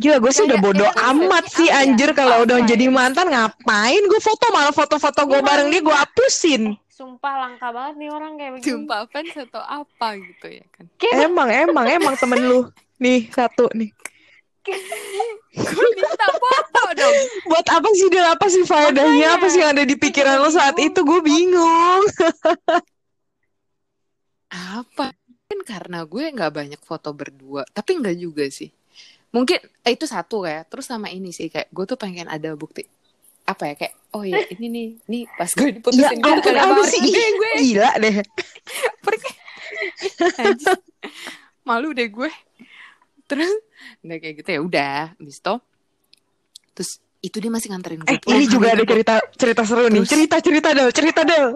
Gila, 0.00 0.18
gue 0.18 0.32
sih 0.34 0.42
udah 0.48 0.58
Kayak 0.58 0.66
bodo 0.66 0.86
yang 0.88 0.98
amat 1.14 1.44
sih 1.52 1.68
ya? 1.68 1.84
anjir 1.84 2.10
kalau 2.16 2.42
udah 2.42 2.58
jadi 2.64 2.88
mantan 2.88 3.28
ngapain 3.28 4.02
gue 4.02 4.20
foto 4.24 4.50
malah 4.50 4.74
foto-foto 4.74 5.20
gue 5.28 5.40
bareng 5.44 5.68
dia 5.70 5.84
gue 5.84 5.94
hapusin. 5.94 6.74
Sumpah 6.90 7.34
langka 7.46 7.70
banget 7.70 7.94
nih 8.00 8.08
orang 8.10 8.32
kayak 8.40 8.50
begini. 8.56 8.66
Jumpa 8.66 8.96
fans 9.12 9.34
atau 9.36 9.62
apa 9.62 10.08
gitu 10.18 10.46
ya 10.48 10.64
kan. 10.74 10.84
Emang 11.22 11.48
emang 11.52 11.86
emang 11.86 12.14
temen 12.18 12.40
lu 12.40 12.60
nih 12.98 13.28
satu 13.30 13.68
nih. 13.76 13.92
Gue 14.62 15.88
minta 15.98 16.26
foto 16.30 16.82
dong. 16.94 17.16
Buat 17.50 17.66
apa 17.66 17.88
sih 17.98 18.08
dia 18.08 18.30
apa 18.30 18.46
sih 18.46 18.62
faedahnya? 18.62 19.38
Apa 19.38 19.46
sih 19.50 19.58
yang 19.58 19.74
ada 19.74 19.84
di 19.84 19.96
pikiran 19.98 20.38
lo 20.38 20.50
saat 20.54 20.78
itu? 20.78 21.02
Gue 21.02 21.18
bingung. 21.18 22.02
Apa? 24.52 25.10
Mungkin 25.12 25.60
karena 25.66 26.06
gue 26.06 26.24
nggak 26.30 26.52
banyak 26.52 26.80
foto 26.80 27.10
berdua. 27.10 27.66
Tapi 27.74 27.98
nggak 27.98 28.16
juga 28.16 28.44
sih. 28.48 28.70
Mungkin 29.34 29.58
eh, 29.58 29.92
itu 29.92 30.06
satu 30.06 30.46
ya. 30.46 30.62
Terus 30.68 30.86
sama 30.86 31.10
ini 31.10 31.34
sih. 31.34 31.50
Kayak 31.50 31.68
gue 31.74 31.84
tuh 31.88 31.98
pengen 31.98 32.30
ada 32.30 32.54
bukti. 32.54 32.86
Apa 33.42 33.74
ya? 33.74 33.74
Kayak 33.74 33.94
oh 34.14 34.22
ya 34.22 34.38
ini 34.54 34.66
nih. 34.70 34.88
Nih 35.10 35.22
pas 35.34 35.50
gue 35.50 35.68
Ya 35.68 35.74
diputusin 35.74 36.22
gitu 36.22 36.30
ampun 36.30 36.54
kan 36.54 36.54
apa 36.70 36.82
sih. 36.86 37.00
Gue, 37.02 37.26
gue. 37.34 37.52
Gila 37.66 37.90
deh. 37.98 38.14
malu 41.62 41.94
deh 41.94 42.10
gue 42.10 42.30
terus 43.30 43.50
udah 44.00 44.16
kayak 44.16 44.34
gitu 44.38 44.48
ya 44.50 44.60
udah 44.60 44.96
habis 45.14 45.36
itu 45.36 45.54
terus 46.72 46.90
itu 47.20 47.36
dia 47.38 47.48
masih 47.48 47.68
nganterin 47.70 48.00
gue 48.00 48.10
Eh 48.10 48.18
ini 48.28 48.44
juga 48.46 48.72
ada 48.72 48.82
cerita 48.82 49.14
cerita 49.32 49.62
seru 49.62 49.86
nih. 49.86 50.02
Terus? 50.02 50.10
Cerita 50.10 50.36
cerita 50.38 50.68
del 50.70 50.88
cerita 50.90 51.20
del. 51.22 51.46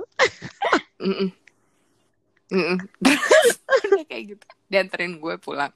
Mm-mm. 1.02 1.28
Mm-mm. 2.48 2.78
Terus 3.02 3.58
udah 3.84 4.06
kayak 4.06 4.24
gitu 4.30 4.44
dianterin 4.66 5.16
gue 5.16 5.34
pulang 5.36 5.70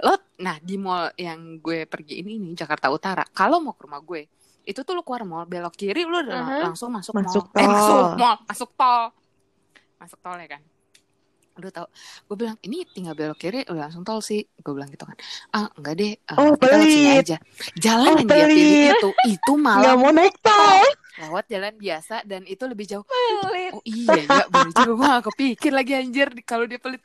lo 0.00 0.14
nah 0.36 0.58
di 0.58 0.74
mall 0.74 1.10
yang 1.14 1.58
gue 1.58 1.82
pergi 1.84 2.18
ini 2.20 2.34
nih 2.36 2.54
Jakarta 2.56 2.90
Utara 2.90 3.22
kalau 3.24 3.58
mau 3.58 3.74
ke 3.74 3.82
rumah 3.82 3.98
gue 4.00 4.26
itu 4.64 4.80
tuh 4.80 4.90
lu 4.90 5.02
keluar 5.02 5.22
mall 5.22 5.44
belok 5.44 5.70
kiri 5.72 6.02
lu 6.02 6.18
udah 6.20 6.42
Mhm. 6.44 6.62
langsung 6.64 6.90
masuk, 6.90 7.14
Masuk 7.14 7.46
mall 7.46 7.54
eh 7.54 7.62
tol. 7.62 7.70
masuk 7.70 8.10
mall 8.16 8.34
masuk 8.44 8.70
tol 8.74 9.02
masuk 9.96 10.18
tol 10.20 10.34
ya 10.36 10.48
kan 10.48 10.62
lu 11.54 11.70
tau. 11.70 11.86
Gue 12.26 12.36
bilang 12.36 12.56
ini 12.60 12.82
tinggal 12.86 13.14
belok 13.14 13.38
kiri. 13.38 13.62
Udah 13.66 13.86
langsung 13.86 14.02
tol 14.02 14.18
sih. 14.18 14.42
Gue 14.58 14.72
bilang 14.72 14.90
gitu 14.90 15.04
kan. 15.04 15.16
Ah 15.50 15.70
enggak 15.74 15.94
deh. 15.94 16.12
Ah, 16.26 16.36
Oh, 16.40 16.54
kita 16.54 16.74
lewat 16.74 16.86
sini 16.88 17.10
aja. 17.14 17.36
Jalan 17.76 18.10
Oh, 18.10 18.16
yang 18.18 18.28
dia 18.28 18.46
pilih 18.46 18.72
itu 18.90 19.08
itu 19.28 19.52
Nggak 19.54 19.62
malah 19.62 19.94
mau 19.94 20.10
naik 20.10 20.36
tol. 20.40 20.86
lewat 21.14 21.44
jalan 21.46 21.74
biasa 21.78 22.16
dan 22.26 22.42
itu 22.42 22.64
lebih 22.66 22.84
jauh. 22.84 23.06
Pelit. 23.06 23.70
oh 23.70 23.82
iya 23.86 24.14
ya 24.18 24.38
baru 24.50 24.70
juga 24.72 24.92
gue 24.92 25.06
gak 25.08 25.24
kepikir 25.30 25.70
lagi 25.70 25.92
anjir 25.94 26.28
kalau 26.42 26.66
dia 26.66 26.82
pelit. 26.82 26.98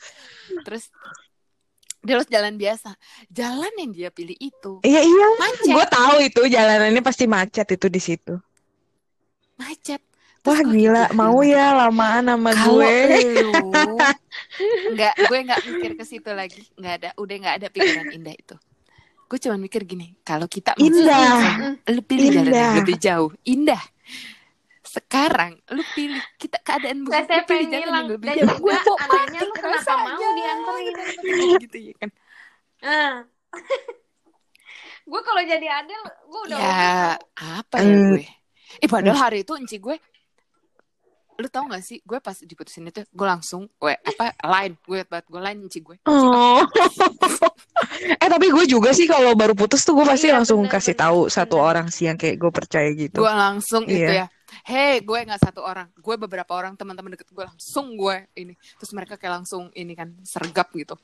Terus 0.65 0.89
dia 1.99 2.17
harus 2.17 2.25
jalan 2.25 2.55
biasa. 2.55 2.95
Jalan 3.29 3.69
yang 3.77 3.91
dia 3.91 4.09
pilih 4.09 4.33
itu. 4.33 4.79
Iya 4.81 5.01
iya, 5.03 5.27
macet. 5.37 5.75
Gue 5.75 5.85
tahu 5.85 6.15
itu. 6.23 6.41
Jalanannya 6.47 7.01
pasti 7.03 7.27
macet 7.27 7.67
itu 7.69 7.85
di 7.85 8.01
situ. 8.01 8.33
macet 9.57 9.99
Wah 10.39 10.61
gila, 10.61 11.03
kayak 11.05 11.13
mau 11.13 11.39
ya 11.39 11.75
lamaan 11.75 12.25
sama 12.25 12.51
kalau 12.51 12.79
gue. 12.79 12.95
lu 13.43 13.51
nggak 14.89 15.13
gue 15.21 15.39
nggak 15.45 15.61
mikir 15.63 15.91
ke 15.93 16.03
situ 16.03 16.31
lagi 16.31 16.63
nggak 16.73 16.93
ada 16.95 17.09
udah 17.15 17.35
nggak 17.37 17.55
ada 17.59 17.67
pikiran 17.69 18.07
indah 18.09 18.33
itu 18.33 18.55
gue 19.25 19.37
cuma 19.37 19.55
mikir 19.55 19.83
gini 19.83 20.17
kalau 20.21 20.47
kita 20.47 20.73
Indah. 20.75 21.77
lu 21.85 22.01
pilih 22.01 22.27
jalan 22.29 22.47
yang 22.47 22.55
Indah. 22.55 22.73
lebih 22.75 22.97
jauh 22.97 23.31
indah 23.45 23.83
sekarang 24.81 25.53
lu 25.69 25.83
pilih 25.93 26.17
kita 26.35 26.57
keadaan 26.59 27.03
lu 27.03 27.09
Resepnya 27.09 27.45
pilih 27.45 27.65
jalan 27.67 27.79
hilang. 27.79 27.93
yang 27.95 28.07
lebih 28.09 28.25
Dan 28.25 28.35
jauh 28.35 28.47
juga 28.49 28.57
Gua 28.59 28.77
mau 28.81 28.97
anehnya 28.97 29.39
lu 29.39 29.51
mati 29.51 29.59
kenapa 29.59 29.93
mau 29.93 30.33
dianterin? 30.33 31.51
gitu 31.63 31.77
ya 31.77 31.93
kan 31.95 32.09
gue 35.09 35.21
kalau 35.23 35.41
jadi 35.41 35.67
Adel, 35.73 36.01
gue 36.05 36.41
udah 36.45 36.57
ya 36.57 37.17
apa 37.35 37.75
ya 37.79 37.89
Hmm. 37.89 38.13
gue 38.13 38.25
eh 38.77 38.85
padahal 38.87 39.17
hari 39.19 39.41
itu 39.41 39.53
enci 39.53 39.77
gue 39.77 39.97
lu 41.39 41.47
tau 41.47 41.63
gak 41.65 41.79
sih 41.79 42.03
gue 42.03 42.19
pas 42.19 42.35
diputusin 42.35 42.83
itu 42.85 42.99
gue 43.07 43.27
langsung 43.27 43.71
gue 43.79 43.95
apa 43.95 44.35
line 44.43 44.75
gue 44.83 44.99
banget 45.07 45.25
gue 45.31 45.39
line 45.39 45.59
enci 45.63 45.79
gue 45.79 45.95
Oh. 46.03 46.59
eh 48.21 48.27
tapi 48.27 48.51
gue 48.51 48.65
juga 48.67 48.91
sih 48.91 49.07
kalau 49.07 49.31
baru 49.33 49.55
putus 49.55 49.87
tuh 49.87 49.95
gue 49.95 50.03
pasti 50.03 50.27
Iya, 50.27 50.35
langsung 50.43 50.59
benar, 50.67 50.73
kasih 50.75 50.95
tahu 50.99 51.19
satu 51.31 51.55
orang 51.55 51.87
sih 51.87 52.11
yang 52.11 52.19
kayak 52.19 52.35
gue 52.35 52.51
percaya 52.51 52.89
gitu. 52.91 53.23
gue 53.23 53.31
langsung 53.31 53.87
itu 53.87 54.03
Iya. 54.03 54.27
ya 54.27 54.27
hey 54.65 54.99
gue 54.99 55.15
nggak 55.15 55.39
satu 55.39 55.61
orang 55.63 55.87
gue 55.95 56.15
beberapa 56.19 56.51
orang 56.51 56.75
teman-teman 56.75 57.15
deket 57.15 57.31
gue 57.31 57.45
langsung 57.45 57.95
gue 57.95 58.27
ini 58.35 58.53
terus 58.75 58.91
mereka 58.91 59.15
kayak 59.15 59.41
langsung 59.41 59.71
ini 59.71 59.95
kan 59.95 60.11
sergap 60.27 60.67
gitu 60.75 60.99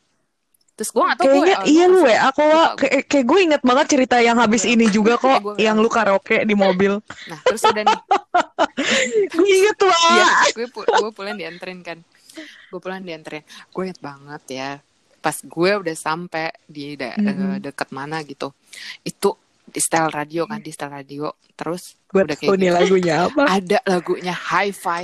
terus 0.75 0.89
gue 0.89 0.99
nggak 1.01 1.17
tahu 1.17 1.25
gue 1.25 1.35
Kayaknya 1.37 1.57
oh, 1.57 1.63
iya 1.65 1.85
gue 1.85 1.93
lu 1.95 1.99
ya, 2.05 2.19
aku 2.25 2.41
lupa 2.41 2.51
gue. 2.51 2.77
kayak, 2.77 3.03
kayak 3.07 3.25
gue 3.25 3.39
inget 3.41 3.61
banget 3.63 3.85
cerita 3.89 4.15
yang 4.19 4.37
habis 4.37 4.61
Gue- 4.61 4.73
ini 4.73 4.85
juga 4.87 5.13
kok, 5.23 5.39
gue- 5.41 5.57
yang 5.57 5.75
lu 5.75 5.87
karaoke 5.87 6.37
di 6.41 6.53
mobil. 6.53 6.99
nah 7.25 7.39
terus 7.41 7.63
udah 7.63 7.83
nih 7.83 7.99
gue 9.31 9.47
inget 9.47 9.77
Iya, 9.77 9.87
wah. 9.87 10.43
gue 10.51 10.67
pu- 10.67 10.83
gue 10.85 11.11
pulang 11.11 11.35
dianterin 11.35 11.79
kan. 11.81 11.99
Gue 12.67 12.79
pulang 12.79 12.99
dianterin. 12.99 13.43
Gue 13.69 13.81
inget 13.85 13.99
banget 13.99 14.43
ya. 14.49 14.69
Pas 15.17 15.37
gue 15.37 15.71
udah 15.73 15.95
sampai 15.95 16.51
di 16.65 16.93
Mhm. 16.93 17.15
eh, 17.17 17.57
deket 17.61 17.89
mana 17.89 18.19
gitu. 18.21 18.51
Itu 19.01 19.33
di 19.65 19.79
style 19.79 20.09
radio 20.09 20.45
kan, 20.45 20.59
di 20.59 20.69
style 20.69 20.91
radio. 20.93 21.31
Terus 21.53 21.95
Gue 22.05 22.21
udah 22.21 22.35
kayak 22.35 22.51
gitu. 22.51 22.69
lagunya 22.69 23.15
apa. 23.25 23.41
Ada 23.57 23.79
lagunya 23.85 24.33
Hi-Fi. 24.33 25.03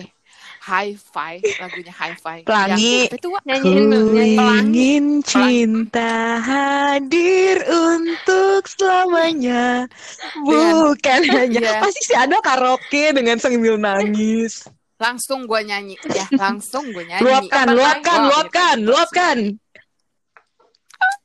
Hi-Fi, 0.61 1.41
lagunya 1.57 1.89
Hi-Fi. 1.89 2.45
Pelangi. 2.45 3.09
Yang, 3.09 3.17
itu 3.17 3.27
Wak, 3.33 3.43
nyanyiin 3.49 3.81
dulu, 3.81 3.97
Ku 3.97 4.13
nyanyiin. 4.13 4.37
ingin 4.37 5.05
Pelangi. 5.25 5.25
cinta 5.25 6.13
hadir 6.37 7.57
untuk 7.65 8.61
selamanya 8.69 9.89
Bukan 10.37 11.21
hanya 11.33 11.61
Iya. 11.65 11.81
Pasti 11.81 12.01
sih 12.05 12.13
ada 12.13 12.37
karaoke 12.39 13.09
dengan 13.09 13.41
sambil 13.41 13.75
nangis 13.75 14.69
langsung 15.01 15.49
gue 15.49 15.65
nyanyi. 15.65 15.97
Ya, 16.13 16.29
langsung 16.37 16.93
gue 16.93 17.01
nyanyi. 17.01 17.25
Luapkan, 17.25 17.65
Kapan 17.65 17.73
luapkan, 17.73 18.17
lagi? 18.21 18.29
luapkan, 18.29 18.75
Gitu. 18.77 18.85
luapkan 18.85 19.37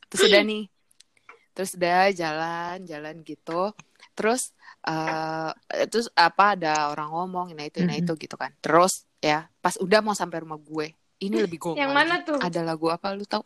terus 0.07 0.23
udah 0.33 0.43
nih 0.43 0.65
terus 1.53 1.71
udah 1.77 2.09
jalan 2.15 2.77
jalan 2.87 3.15
gitu 3.21 3.75
terus 4.15 4.55
eh 4.87 5.51
terus 5.91 6.07
apa 6.15 6.55
ada 6.55 6.89
orang 6.89 7.11
ngomong 7.11 7.53
nah 7.53 7.67
itu 7.67 7.83
nah 7.83 7.93
Mhm. 7.93 8.07
itu 8.07 8.13
gitu 8.17 8.37
kan 8.39 8.55
terus 8.63 9.05
ya. 9.27 9.41
Pas 9.59 9.75
udah 9.77 9.99
mau 10.01 10.15
sampai 10.15 10.47
rumah 10.47 10.57
gue 10.57 10.95
ini 11.17 11.37
lebih 11.41 11.57
gongol 11.57 11.81
Yang 11.81 11.93
mana 11.97 12.15
tuh? 12.23 12.37
ada 12.39 12.61
lagu 12.61 12.87
apa 12.93 13.17
lu 13.17 13.25
tahu 13.25 13.41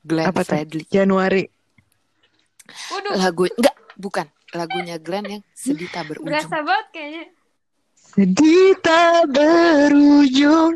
Glenn 0.00 0.30
Apa 0.30 0.40
tuh? 0.46 0.54
Fredly. 0.54 0.82
Januari. 0.86 1.44
Waduh, 2.90 3.14
lagu 3.18 3.44
enggak 3.50 3.76
bukan. 3.98 4.26
Lagunya 4.54 4.96
Glenn 4.96 5.26
yang 5.26 5.42
sedih 5.52 5.90
tak 5.90 6.06
berujung. 6.08 6.26
Berasa 6.30 6.62
banget 6.62 6.86
kayaknya. 6.94 7.24
Sedih 8.14 8.70
tak 8.80 9.28
berujung. 9.28 10.72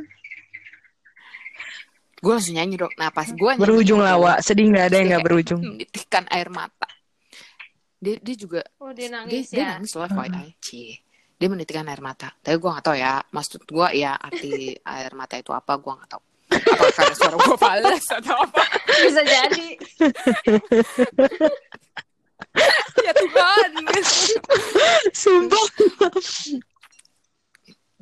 Gue 2.20 2.32
langsung 2.36 2.52
nyanyi 2.58 2.76
dong. 2.76 2.92
Nah 3.00 3.08
pas 3.08 3.24
gue 3.24 3.50
nyanyi 3.56 3.62
Berujung 3.62 4.00
Wak. 4.04 4.44
Sedih 4.44 4.68
gak 4.68 4.92
ada 4.92 4.96
yang 5.00 5.08
Terus 5.08 5.08
gak 5.08 5.08
kayak, 5.08 5.24
berujung. 5.24 5.60
Menitikkan 5.64 6.24
air 6.28 6.48
mata. 6.52 6.88
Dia 8.00 8.16
dia 8.20 8.36
juga 8.36 8.60
Oh, 8.80 8.92
dia 8.92 9.08
dia, 9.08 9.16
nangis 9.16 9.46
dia 9.48 9.60
ya. 9.60 9.68
nangis 9.76 9.92
loh 9.96 10.08
Cie. 10.60 11.00
Dia 11.40 11.48
menitikkan 11.48 11.88
air 11.88 12.04
mata. 12.04 12.28
Tapi 12.44 12.60
gue 12.60 12.68
gak 12.68 12.84
tahu 12.84 13.00
ya. 13.00 13.24
Maksud 13.32 13.64
gue 13.64 13.88
ya 13.96 14.12
arti 14.20 14.76
air 14.76 15.12
mata 15.16 15.40
itu 15.40 15.56
apa 15.56 15.80
gue 15.80 15.88
gak 15.88 16.10
tahu. 16.12 16.22
Apakah 16.52 16.92
karena 16.92 17.14
suara 17.16 17.36
gue 17.40 17.56
fals 17.56 18.06
atau 18.20 18.36
apa? 18.44 18.62
Bisa 19.00 19.22
jadi. 19.24 19.68
ya 23.08 23.12
Tuhan 23.16 23.70
Sumpah. 25.16 25.66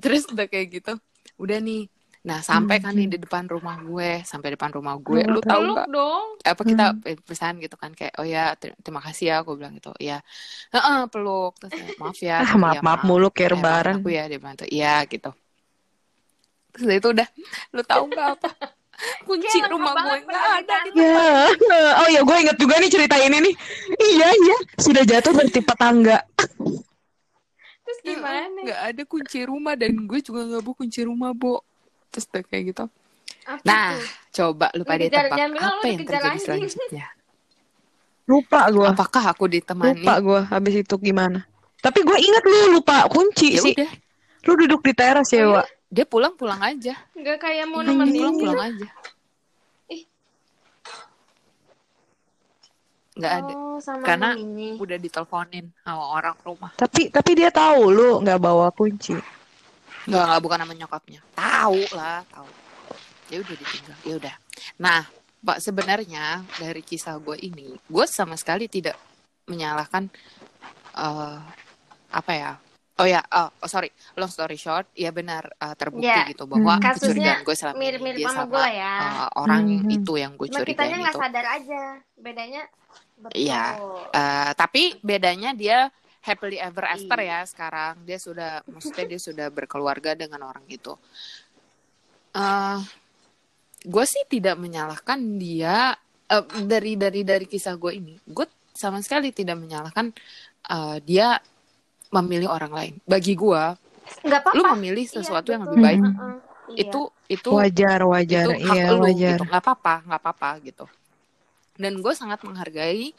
Terus 0.02 0.26
udah 0.34 0.46
kayak 0.50 0.82
gitu. 0.82 0.98
Udah 1.38 1.62
nih 1.62 1.86
nah 2.26 2.42
sampai 2.42 2.82
kan 2.82 2.92
nih 2.98 3.06
di 3.06 3.18
depan 3.22 3.46
rumah 3.46 3.78
gue 3.78 4.26
sampai 4.26 4.58
depan 4.58 4.74
rumah 4.74 4.98
gue 4.98 5.22
lu 5.30 5.38
tahu 5.38 5.62
Peluk 5.62 5.76
nggak? 5.78 5.88
dong. 5.94 6.26
apa 6.42 6.62
kita 6.66 6.84
pesan 7.22 7.54
gitu 7.62 7.76
kan 7.78 7.94
kayak 7.94 8.14
oh 8.18 8.26
ya 8.26 8.52
ter- 8.58 8.74
terima 8.82 8.98
kasih 9.04 9.24
ya 9.30 9.34
aku 9.42 9.54
bilang 9.54 9.74
gitu. 9.78 9.94
Ya 10.02 10.18
Heeh, 10.74 11.00
peluk. 11.08 11.56
Terus 11.62 11.72
ya, 11.78 11.86
maaf 11.96 12.18
ya. 12.18 12.36
Ah 12.44 12.54
maaf 12.58 12.74
ya, 12.76 12.80
maaf. 12.82 13.02
mulu 13.06 13.28
kayak 13.30 13.50
lebaran. 13.56 13.94
aku 14.02 14.10
ya 14.12 14.24
dia 14.26 14.38
bilang 14.42 14.56
tuh. 14.58 14.68
Iya 14.68 14.94
gitu. 15.06 15.30
Terus 16.74 16.88
itu 17.00 17.08
udah. 17.14 17.28
Lu 17.74 17.82
tahu 17.86 18.02
nggak 18.12 18.28
apa? 18.38 18.50
Kunci 19.26 19.58
rumah 19.70 19.94
gue 19.94 20.16
nggak 20.26 20.46
ada 20.58 20.74
di 20.82 20.90
Ya, 20.98 21.46
oh 22.02 22.08
ya 22.10 22.20
gue 22.26 22.36
inget 22.42 22.56
juga 22.58 22.82
nih 22.82 22.90
cerita 22.90 23.14
ini 23.22 23.38
nih. 23.46 23.54
Iya 23.94 24.28
iya, 24.34 24.56
sudah 24.74 25.02
jatuh 25.06 25.32
dari 25.38 25.50
tipe 25.54 25.74
tangga. 25.78 26.18
Terus 27.86 27.98
gimana? 28.04 28.58
nggak 28.66 28.80
ada 28.92 29.02
kunci 29.08 29.38
rumah 29.48 29.72
dan 29.78 29.94
gue 30.04 30.20
juga 30.20 30.44
nggak 30.44 30.62
bawa 30.66 30.74
kunci 30.76 31.00
rumah 31.06 31.30
bo 31.32 31.62
terus 32.08 32.24
udah 32.26 32.42
kayak 32.44 32.64
gitu 32.68 32.84
Apa 33.44 33.62
nah 33.62 33.92
tuh? 33.92 34.04
coba 34.30 34.66
lu 34.72 34.82
pada 34.82 35.02
tebak 35.02 35.32
apa 35.32 35.84
yang 35.84 35.98
terjadi 36.00 36.28
anjing. 36.28 36.44
selanjutnya 36.68 37.06
Lupa 38.30 38.60
gue. 38.68 38.84
apakah 38.84 39.24
aku 39.26 39.44
ditemani 39.46 39.98
Lupa 39.98 40.14
gue 40.20 40.40
habis 40.46 40.74
itu 40.76 40.94
gimana. 40.98 41.48
Tapi 41.78 42.02
gue 42.02 42.18
inget 42.18 42.42
lu 42.42 42.74
lupa 42.74 43.06
kunci 43.06 43.54
ya 43.54 43.62
sih. 43.62 43.72
udah 43.72 43.90
Lu 44.44 44.52
duduk 44.54 44.80
di 44.80 44.92
teras 44.92 45.28
ya, 45.28 45.44
Oh, 45.44 45.56
Wak. 45.56 45.66
dia 45.88 46.04
pulang 46.04 46.34
pulang 46.34 46.58
aja 46.58 46.92
Nggak 47.12 47.38
kayak 47.38 47.64
mau 47.64 47.80
nemenin 47.80 48.12
pulang 48.20 48.34
gitu. 48.34 48.42
pulang 48.44 48.60
aja 48.60 48.88
Ih. 49.88 50.02
nggak 53.14 53.32
ada 53.34 53.52
Oh, 53.54 53.78
sama 53.78 54.02
Karena- 54.02 54.34
ini. 54.34 54.74
udah 54.74 54.98
diteleponin 54.98 55.70
sama 55.80 56.04
orang 56.12 56.36
rumah 56.40 56.70
Tapi 56.74 57.08
tapi 57.08 57.30
dia 57.32 57.48
tahu 57.48 57.88
lu 57.88 58.10
nggak 58.20 58.38
bawa 58.38 58.68
kunci. 58.70 59.14
Nggak 60.08 60.24
nggak 60.24 60.40
bukan 60.42 60.58
nama 60.64 60.72
nyokapnya 60.74 61.20
tahu 61.36 61.82
lah 61.92 62.24
tahu 62.32 62.48
ya 63.28 63.36
udah 63.44 63.56
ditinggal 63.60 63.98
ya 64.08 64.14
udah 64.16 64.34
nah 64.80 65.00
pak 65.38 65.58
sebenarnya 65.62 66.42
dari 66.58 66.82
kisah 66.82 67.20
gue 67.20 67.36
ini 67.38 67.76
gue 67.76 68.04
sama 68.08 68.34
sekali 68.34 68.66
tidak 68.66 68.96
menyalahkan 69.46 70.08
eh 70.98 71.38
apa 72.08 72.32
ya 72.34 72.52
oh 72.98 73.06
ya 73.06 73.22
oh, 73.22 73.48
oh, 73.62 73.68
sorry 73.70 73.92
long 74.18 74.32
story 74.32 74.58
short 74.58 74.90
ya 74.98 75.14
benar 75.14 75.46
eh, 75.60 75.74
terbukti 75.78 76.08
Ya, 76.10 76.26
gitu 76.26 76.50
bahwa 76.50 76.80
hmm. 76.80 76.84
kecurigaan 76.98 77.40
gue 77.46 77.54
selama 77.54 77.76
Mirip-mirip 77.78 78.18
sama 78.26 78.32
sama 78.34 78.44
gue 78.50 78.66
ya. 78.74 78.94
eh, 78.98 79.28
orang 79.38 79.62
Hmm. 79.68 79.94
itu 79.94 80.12
yang 80.18 80.32
gue 80.34 80.46
Cuma 80.50 80.64
kitanya 80.66 80.74
curigain 80.74 80.98
nggak 81.04 81.14
itu 81.14 81.22
sadar 81.22 81.46
aja. 81.46 81.82
Bedanya. 82.18 82.62
Iya. 83.34 83.64
Eh, 84.10 84.50
tapi 84.58 84.82
bedanya 85.04 85.50
dia 85.54 85.78
happily 86.20 86.58
ever 86.58 86.84
after 86.84 87.16
Iya. 87.16 87.40
ya 87.40 87.46
sekarang 87.46 87.94
dia 88.02 88.18
sudah 88.18 88.50
maksudnya 88.64 89.04
dia 89.06 89.18
sudah 89.18 89.46
berkeluarga 89.48 90.12
dengan 90.12 90.42
orang 90.44 90.64
itu 90.66 90.92
eh 92.30 92.78
gue 93.80 94.04
sih 94.04 94.24
tidak 94.28 94.56
menyalahkan 94.56 95.18
dia 95.34 95.94
eh, 96.26 96.44
dari 96.62 96.94
dari 96.94 97.22
dari 97.22 97.46
kisah 97.46 97.74
gue 97.74 97.92
ini 97.94 98.14
gue 98.20 98.46
sama 98.72 99.00
sekali 99.00 99.30
tidak 99.30 99.56
menyalahkan 99.56 100.10
eh, 100.66 100.96
dia 101.00 101.38
memilih 102.08 102.48
orang 102.48 102.72
lain 102.72 102.94
bagi 103.04 103.32
gue 103.32 103.62
lu 104.52 104.62
memilih 104.74 105.04
sesuatu 105.04 105.48
Iya, 105.48 105.54
yang 105.54 105.62
betul. 105.62 105.72
lebih 105.72 105.84
baik 105.84 106.00
Heeh. 106.00 106.34
Iya. 106.68 106.80
itu 106.82 107.00
itu 107.28 107.48
Wajar 107.50 108.00
wajar. 108.04 108.44
itu 108.44 108.52
hak 108.62 108.74
Iya 108.74 108.84
lu 108.90 109.00
wajar. 109.02 109.30
gitu 109.34 109.44
nggak 109.44 109.62
apa-apa 109.62 109.94
nggak 110.04 110.20
apa-apa 110.20 110.50
gitu 110.62 110.86
dan 111.78 111.92
gue 111.94 112.12
sangat 112.12 112.42
menghargai 112.42 113.14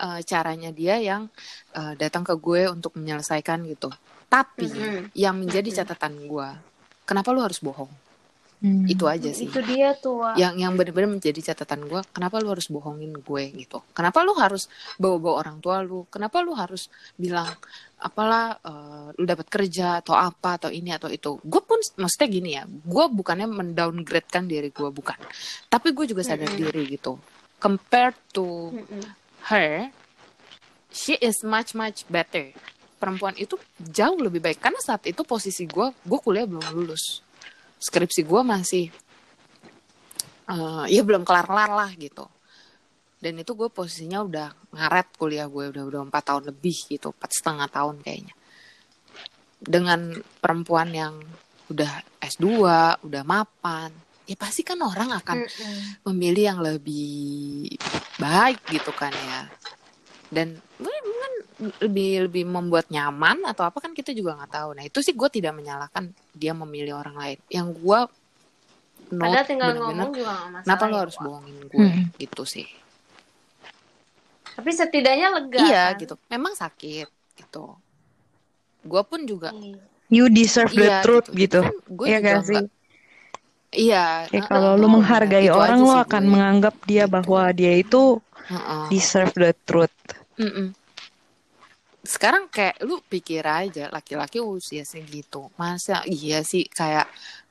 eh, 0.00 0.20
caranya 0.24 0.72
dia 0.72 0.96
yang 0.96 1.28
eh, 1.76 1.94
datang 2.00 2.24
ke 2.24 2.34
gue 2.40 2.72
untuk 2.72 2.96
menyelesaikan 2.96 3.60
gitu. 3.68 3.92
Tapi 4.30 4.66
Mm-mm. 4.70 5.00
yang 5.12 5.36
menjadi 5.36 5.82
catatan 5.82 6.16
gue 6.24 6.48
kenapa 7.04 7.34
lu 7.34 7.42
harus 7.42 7.60
bohong? 7.60 7.90
Hmm. 8.60 8.84
itu 8.84 9.08
aja 9.08 9.32
sih. 9.32 9.48
Itu 9.48 9.64
dia 9.64 9.96
tuh 9.96 10.36
yang 10.36 10.52
yang 10.60 10.76
bener-bener 10.76 11.16
menjadi 11.16 11.40
catatan 11.52 11.88
gue 11.88 12.04
kenapa 12.12 12.44
lu 12.44 12.52
harus 12.52 12.68
bohongin 12.68 13.16
gue 13.16 13.42
gitu? 13.56 13.80
Kenapa 13.96 14.20
lu 14.20 14.36
harus 14.36 14.68
bawa-bawa 15.00 15.34
orang 15.40 15.56
tua 15.64 15.80
lu? 15.80 16.04
Kenapa 16.12 16.44
lu 16.44 16.52
harus 16.52 16.92
bilang 17.16 17.48
apalah 17.96 18.60
eh, 18.60 19.16
lu 19.16 19.24
dapat 19.24 19.48
kerja 19.48 20.04
atau 20.04 20.12
apa 20.12 20.60
atau 20.60 20.68
ini 20.68 20.92
atau 20.92 21.08
itu? 21.08 21.40
Gue 21.40 21.64
pun 21.64 21.80
maksudnya 21.96 22.28
gini 22.28 22.50
ya 22.60 22.68
gue 22.68 23.04
bukannya 23.08 23.48
mendowngradekan 23.48 24.44
diri 24.44 24.68
gue 24.68 24.92
bukan. 24.92 25.16
Tapi 25.72 25.96
gue 25.96 26.12
juga 26.12 26.20
sadar 26.20 26.52
Mm-mm. 26.52 26.60
diri 26.60 26.82
gitu. 27.00 27.16
Compared 27.56 28.16
to 28.36 28.76
Mm-mm. 28.76 29.19
Her 29.48 29.88
she 30.90 31.16
is 31.22 31.40
much 31.46 31.72
much 31.72 32.04
better. 32.10 32.52
Perempuan 33.00 33.32
itu 33.40 33.56
jauh 33.80 34.18
lebih 34.20 34.44
baik. 34.44 34.60
Karena 34.60 34.76
saat 34.82 35.06
itu 35.08 35.24
posisi 35.24 35.64
gue 35.64 35.88
gue 36.04 36.18
kuliah 36.20 36.44
belum 36.44 36.62
lulus. 36.76 37.24
Skripsi 37.80 38.26
gue 38.28 38.42
masih 38.44 38.92
eh, 40.50 40.84
ya 40.92 41.00
belum 41.00 41.24
kelar 41.24 41.48
kelar 41.48 41.70
lah 41.72 41.90
gitu. 41.96 42.28
Dan 43.20 43.40
itu 43.40 43.52
gue 43.56 43.68
posisinya 43.72 44.24
udah 44.24 44.48
ngaret 44.76 45.08
kuliah 45.16 45.48
gue 45.48 45.72
udah 45.72 45.84
udah 45.88 46.00
empat 46.08 46.22
tahun 46.32 46.44
lebih 46.52 46.76
gitu 46.92 47.12
empat 47.16 47.30
setengah 47.32 47.68
tahun 47.72 48.04
kayaknya. 48.04 48.34
Dengan 49.60 50.16
perempuan 50.40 50.92
yang 50.92 51.20
udah 51.70 52.02
S2 52.20 52.44
udah 53.06 53.22
mapan 53.24 53.92
ya 54.30 54.36
pasti 54.36 54.62
kan 54.62 54.78
orang 54.78 55.10
akan 55.12 55.42
Mm-mm. 55.42 56.06
memilih 56.06 56.44
yang 56.46 56.60
lebih 56.60 57.66
baik 58.16 58.62
gitu 58.70 58.92
kan 58.92 59.10
ya 59.10 59.50
dan 60.30 60.54
mungkin 60.78 61.02
lebih 61.82 62.10
lebih 62.24 62.44
membuat 62.46 62.86
nyaman 62.88 63.42
atau 63.44 63.66
apa 63.66 63.78
kan 63.78 63.90
kita 63.90 64.14
juga 64.14 64.38
nggak 64.38 64.52
tahu 64.52 64.70
nah 64.72 64.82
itu 64.82 64.98
sih 65.00 65.12
gue 65.12 65.26
tidak 65.28 65.50
menyalahkan 65.52 66.06
dia 66.30 66.54
memilih 66.54 66.94
orang 66.96 67.16
lain 67.16 67.38
yang 67.48 67.68
gue 67.68 68.00
Padahal 69.10 69.42
tinggal 69.42 69.74
bener-bener 69.74 69.90
ngomong 69.98 70.10
juga 70.14 70.30
gak 70.30 70.38
masalah. 70.46 70.62
kenapa 70.62 70.82
lo 70.84 70.94
ya, 70.94 71.00
harus 71.02 71.16
bohongin 71.18 71.56
gue 71.64 71.78
Hmm. 71.82 72.02
gitu 72.16 72.42
sih 72.44 72.68
Tapi 74.52 74.70
setidaknya 74.70 75.28
lega. 75.32 75.58
iya 75.60 75.84
kan? 75.88 75.98
gitu 75.98 76.14
memang 76.28 76.52
sakit 76.54 77.08
gitu 77.34 77.64
gue 78.80 79.02
pun 79.02 79.20
juga 79.24 79.50
Iya. 79.50 79.82
You 80.08 80.26
deserve 80.26 80.70
the 80.72 80.86
iya 80.86 80.98
truth 81.00 81.30
gitu, 81.30 81.38
gitu. 81.38 81.60
Kan 81.64 81.74
gue 81.88 82.06
Iya 82.06 82.18
juga 82.18 82.26
gak 82.28 82.40
sih? 82.44 82.54
nggak- 82.56 82.78
iya 83.72 84.26
Kayak 84.26 84.46
kalau 84.46 84.74
lu 84.74 84.84
bener. 84.84 84.94
menghargai 84.98 85.46
Itu 85.46 85.54
orang 85.54 85.78
lu 85.78 85.88
sih 85.88 86.02
akan 86.02 86.22
gue. 86.22 86.30
menganggap 86.30 86.74
dia 86.84 87.04
Gitu. 87.04 87.12
bahwa 87.12 87.42
dia 87.50 87.72
itu 87.74 88.02
Heeh. 88.46 88.84
deserve 88.88 89.34
the 89.34 89.50
truth. 89.62 89.94
Mm-mm. 90.36 90.74
Sekarang 92.00 92.48
kayak 92.48 92.80
lu 92.80 92.98
pikir 93.04 93.44
aja 93.44 93.86
laki-laki 93.88 94.40
usia 94.40 94.82
segitu. 94.82 95.52
Masa 95.54 96.00
iya 96.08 96.40
sih 96.40 96.64
kayak 96.64 97.06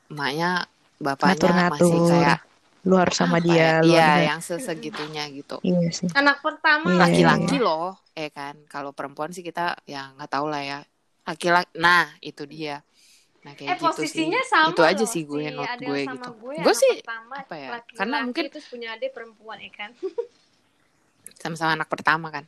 emaknya 0.06 0.66
bapaknya 0.98 1.70
masih 1.70 1.86
Ngatur-ngatur. 1.86 2.10
kayak 2.10 2.38
Lu 2.80 2.96
harus 2.96 3.12
sama 3.12 3.36
apa 3.36 3.44
dia, 3.44 3.84
lu 3.84 3.92
Iya, 3.92 4.08
harus- 4.08 4.24
yang 4.24 4.40
sesegitunya 4.40 5.24
gitu. 5.28 5.60
Iya 5.60 5.84
sih. 5.92 6.08
Anak 6.16 6.40
pertama 6.40 6.88
Iya, 6.88 7.00
Laki-laki 7.04 7.56
loh, 7.60 7.92
eh 8.16 8.32
kan. 8.32 8.56
Kalau 8.66 8.96
perempuan 8.96 9.28
sih 9.30 9.44
kita 9.44 9.76
ya 9.84 10.16
nggak 10.16 10.30
tahu 10.32 10.48
lah 10.48 10.64
ya. 10.64 10.78
Laki-laki. 11.22 11.76
Nah, 11.76 12.08
itu 12.20 12.48
dia. 12.48 12.80
Nah, 13.40 13.52
kayak 13.54 13.66
eh 13.66 13.74
gitu 13.74 13.86
posisinya 13.86 14.36
sih. 14.38 14.50
sama 14.50 14.68
itu 14.70 14.82
aja 14.84 15.04
sih 15.04 15.22
gue 15.24 15.42
si 15.42 15.48
Adele 15.48 15.88
gue 15.88 16.00
sama 16.04 16.12
gitu. 16.20 16.30
gue, 16.38 16.56
Gue 16.60 16.74
sih 16.76 16.92
pertama, 17.00 17.34
apa 17.38 17.54
ya, 17.54 17.68
laki-laki, 17.72 17.96
karena 17.96 18.16
mungkin- 18.22 18.48
terus 18.48 18.66
punya 18.68 18.88
adik 18.92 19.10
perempuan 19.10 19.58
ya 19.58 19.70
kan 19.70 19.90
sama-sama 21.40 21.72
anak 21.72 21.88
pertama 21.88 22.28
kan 22.28 22.44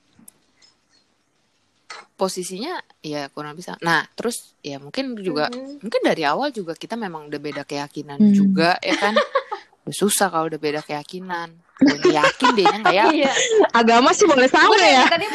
posisinya 2.14 2.74
ya 3.02 3.28
kurang 3.28 3.52
bisa 3.52 3.76
nah 3.80 4.04
terus 4.12 4.52
ya 4.60 4.76
mungkin 4.76 5.16
juga 5.18 5.48
Mhm. 5.48 5.80
mungkin 5.80 6.00
dari 6.02 6.22
awal 6.22 6.48
juga 6.50 6.72
kita 6.74 6.94
memang 6.94 7.26
udah 7.26 7.40
beda 7.40 7.62
keyakinan 7.64 8.20
Hmm. 8.20 8.32
juga 8.32 8.76
ya 8.80 8.94
kan 8.94 9.16
udah 9.82 9.96
susah 9.96 10.28
kalau 10.28 10.46
udah 10.46 10.60
beda 10.60 10.80
keyakinan 10.80 11.56
gue 11.82 12.12
yakin 12.14 12.48
dia 12.54 12.72
nggak 12.80 12.94
ya? 12.94 13.06
Iya. 13.10 13.32
Agama 13.74 14.10
sih 14.14 14.26
boleh 14.26 14.48
sama 14.48 14.74
dari 14.78 14.94
ya. 14.94 15.04
tadi 15.10 15.26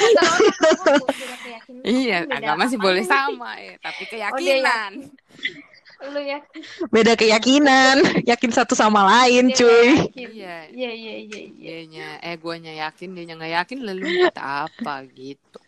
iya 1.88 2.18
agama 2.28 2.64
sih 2.68 2.80
boleh 2.80 3.04
sama 3.04 3.60
ya 3.60 3.76
tapi 3.80 4.04
Oh, 4.08 4.08
dia 4.10 4.30
keyakinan. 4.32 4.92
Lu 5.98 6.22
ya? 6.22 6.40
Beda 6.94 7.18
keyakinan, 7.18 8.22
yakin 8.22 8.52
satu 8.54 8.78
sama 8.78 9.02
lain, 9.02 9.50
Dia 9.50 9.58
cuy. 9.58 9.90
Iya. 10.14 10.70
iya 10.70 10.92
iya 10.94 11.16
iya 11.26 11.78
iya. 11.90 12.10
Eh 12.22 12.38
guanya 12.38 12.70
yakin 12.70 13.18
dia 13.18 13.34
nggak 13.34 13.54
yakin 13.66 13.78
lalu 13.82 14.30
kita 14.30 14.70
apa 14.70 14.94
gitu. 15.10 15.60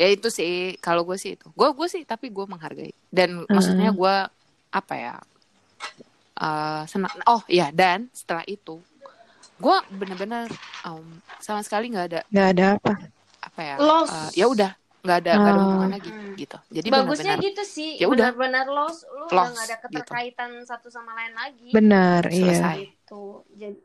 Ya 0.00 0.08
itu 0.08 0.28
sih 0.32 0.78
kalau 0.80 1.04
gue 1.04 1.20
sih 1.20 1.36
itu. 1.36 1.52
Gue 1.52 1.68
gue 1.76 1.88
sih 1.90 2.02
tapi 2.08 2.32
gue 2.32 2.44
menghargai. 2.48 2.96
Dan 3.12 3.44
maksudnya 3.44 3.92
gue 3.92 4.14
apa 4.72 4.94
ya 4.96 5.14
eh, 6.40 6.82
senang. 6.88 7.12
Oh 7.28 7.44
ya 7.44 7.68
dan 7.68 8.08
setelah 8.16 8.48
itu 8.48 8.80
gue 9.58 9.76
bener-bener 9.92 10.46
em, 10.82 11.06
sama 11.38 11.60
sekali 11.60 11.90
nggak 11.90 12.06
ada 12.08 12.20
Gak 12.28 12.48
ada 12.52 12.66
apa. 12.74 12.92
apa 13.40 13.60
ya 13.60 13.74
Lost. 13.76 14.14
eh, 14.14 14.30
ya 14.36 14.46
udah 14.46 14.70
nggak 14.98 15.18
ada 15.20 15.32
nggak 15.32 15.48
ada 15.48 15.56
Oh. 15.56 15.64
hubungan 15.64 15.90
lagi 15.92 16.10
gitu 16.36 16.58
jadi 16.68 16.88
bagusnya 16.88 17.34
gitu 17.38 17.62
sih 17.62 17.90
Ya 17.96 18.06
udah. 18.06 18.30
benar-benar 18.30 18.66
lost 18.66 19.06
lu 19.06 19.24
udah 19.24 19.34
Lost, 19.36 19.50
nggak 19.52 19.64
ada 19.64 19.76
gitu. 19.76 19.84
keterkaitan 19.88 20.50
satu 20.62 20.88
sama 20.88 21.14
lain 21.14 21.34
lagi 21.34 21.70
Benar, 21.70 22.22
Selesai. 22.24 22.74
iya. 22.76 22.86
gitu 22.86 23.22
jadi 23.52 23.78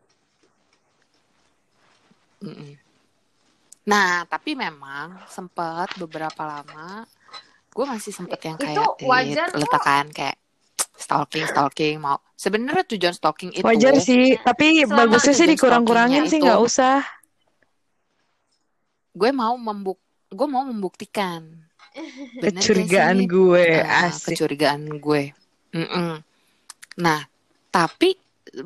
Mm-mm. 2.44 2.76
Nah, 3.84 4.24
tapi 4.26 4.52
memang 4.54 5.16
sempat 5.28 5.92
beberapa 5.98 6.40
lama 6.42 7.04
gue 7.68 7.86
masih 7.86 8.12
sempet 8.12 8.40
yang 8.44 8.56
Itu 8.56 8.68
kayak 8.68 9.02
wajar 9.02 9.48
eh, 9.50 9.58
letakkan 9.58 10.06
kayak 10.10 10.38
stalking 10.94 11.46
stalking 11.46 11.96
mau 11.98 12.18
sebenarnya 12.34 12.86
tujuan 12.88 13.12
stalking 13.12 13.50
itu 13.52 13.62
Wajar 13.62 13.98
sih, 13.98 14.38
tapi 14.38 14.82
Selama 14.82 14.98
bagusnya 15.06 15.34
sih 15.34 15.48
dikurang-kurangin 15.48 16.24
sih 16.26 16.38
nggak 16.38 16.60
usah. 16.60 17.02
gue 19.12 19.30
mau 19.32 19.54
membuk 19.56 20.00
gue 20.28 20.48
mau 20.48 20.64
membuktikan 20.64 21.46
Bener 22.42 22.58
Kecurigaan 22.58 23.18
sih? 23.20 23.30
gue, 23.30 23.66
Eh, 23.78 23.86
asik. 24.04 24.34
kecurigaan 24.34 24.82
gue 24.98 25.30
Mm-mm. 25.72 26.22
nah 26.96 27.22
tapi 27.70 28.18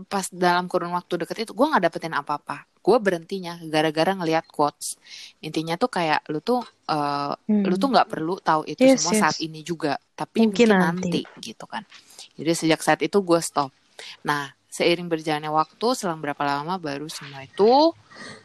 pas 0.07 0.27
dalam 0.27 0.67
kurun 0.67 0.91
waktu 0.91 1.23
deket 1.23 1.37
itu 1.41 1.51
gue 1.51 1.65
nggak 1.65 1.83
dapetin 1.83 2.11
apa-apa 2.11 2.67
gue 2.77 2.97
berhentinya 2.97 3.59
gara-gara 3.63 4.15
ngelihat 4.15 4.47
quotes 4.47 4.95
intinya 5.39 5.75
tuh 5.75 5.87
kayak 5.89 6.23
lu 6.27 6.39
tuh 6.39 6.59
eh, 6.87 7.33
Hmm. 7.47 7.63
lu 7.63 7.75
tuh 7.75 7.87
nggak 7.89 8.07
perlu 8.07 8.39
tahu 8.39 8.63
itu 8.65 8.79
Yes, 8.79 8.99
semua 8.99 9.13
yes. 9.15 9.21
saat 9.21 9.37
ini 9.39 9.59
juga 9.61 9.95
tapi 10.13 10.43
Mungkin 10.43 10.67
mungkin, 10.67 10.83
nanti. 11.03 11.11
nanti. 11.23 11.41
gitu 11.41 11.63
kan 11.63 11.83
jadi 12.37 12.51
sejak 12.53 12.79
saat 12.79 13.01
itu 13.01 13.17
gue 13.19 13.41
stop 13.41 13.73
nah 14.21 14.49
seiring 14.67 15.09
berjalannya 15.09 15.49
waktu 15.49 15.87
selang 15.91 16.21
berapa 16.21 16.37
lama 16.39 16.77
baru 16.77 17.09
semua 17.09 17.41
itu 17.41 17.91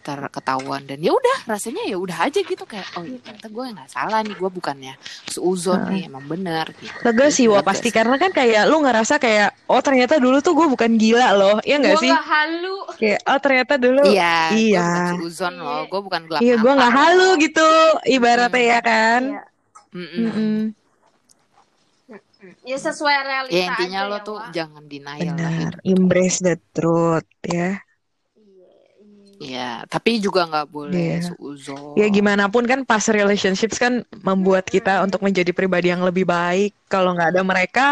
terketahuan 0.00 0.84
dan 0.84 0.96
ya 0.98 1.12
udah 1.12 1.38
rasanya 1.46 1.84
ya 1.84 1.96
udah 1.96 2.24
aja 2.24 2.40
gitu 2.40 2.64
kayak 2.64 2.84
oh 2.92 3.04
ya 3.04 3.20
ternyata 3.20 3.48
gue 3.48 3.64
nggak 3.68 3.88
salah 3.88 4.20
nih 4.20 4.32
gue 4.32 4.50
bukannya 4.50 4.94
seuzon 5.26 5.88
nih 5.88 6.08
emang 6.08 6.24
bener 6.24 6.72
gitu 6.74 6.92
Lega 7.04 7.26
sih, 7.28 7.46
wah 7.48 7.60
pasti 7.60 7.88
sih. 7.88 7.94
karena 7.94 8.16
kan 8.16 8.32
kayak 8.32 8.64
lu 8.64 8.80
ngerasa 8.80 9.16
kayak 9.16 9.52
oh 9.66 9.80
ternyata 9.80 10.16
dulu 10.16 10.40
tuh 10.40 10.52
gue 10.52 10.66
bukan 10.68 10.96
gila 10.96 11.32
loh, 11.32 11.56
iya 11.62 11.76
nggak 11.76 11.94
gue 11.94 12.04
sih? 12.04 12.12
gak 12.12 12.26
halu 12.26 12.76
Kayak 12.96 13.20
oh 13.24 13.38
ternyata 13.40 13.74
dulu 13.76 14.02
iya 14.06 14.36
gue 14.48 14.60
Iya. 14.72 14.88
seuzon 15.16 15.54
loh 15.58 15.82
gue 15.84 16.00
bukan 16.00 16.20
gelap 16.28 16.40
Iya, 16.40 16.54
gue 16.56 16.72
nggak 16.72 16.94
halu 16.94 17.28
gitu, 17.40 17.68
ibaratnya 18.06 18.56
Hmm. 18.60 18.72
ya 18.72 18.80
kan. 18.80 19.22
Iya. 19.22 19.42
Mm-mm. 19.92 20.24
Mm-mm. 20.24 20.58
Ya 22.62 22.76
sesuai 22.76 23.16
realita 23.22 23.54
ya 23.54 23.66
intinya 23.68 24.00
aja 24.00 24.08
lo 24.08 24.16
ya, 24.16 24.22
tuh 24.22 24.36
Wak. 24.36 24.50
jangan 24.50 24.82
denial 24.84 25.18
lah 25.18 25.34
Benar, 25.34 25.52
hidup. 25.72 25.80
embrace 25.84 26.38
the 26.38 26.54
truth 26.70 27.28
ya. 27.42 27.52
Iya, 27.52 27.70
iya. 28.36 29.32
Iya, 29.38 29.70
tapi 29.86 30.18
juga 30.18 30.46
nggak 30.46 30.68
boleh 30.68 31.18
Iya. 31.18 31.28
seuzon. 31.28 31.94
Ya 31.94 32.06
gimana 32.06 32.46
pun 32.46 32.62
kan 32.64 32.82
pas 32.82 33.02
relationships 33.04 33.76
kan 33.76 33.92
membuat 34.20 34.64
kita 34.64 35.00
untuk 35.00 35.20
menjadi 35.20 35.50
pribadi 35.50 35.88
yang 35.88 36.02
lebih 36.02 36.22
baik. 36.22 36.74
Kalau 36.86 37.12
nggak 37.12 37.30
ada 37.34 37.42
mereka, 37.42 37.86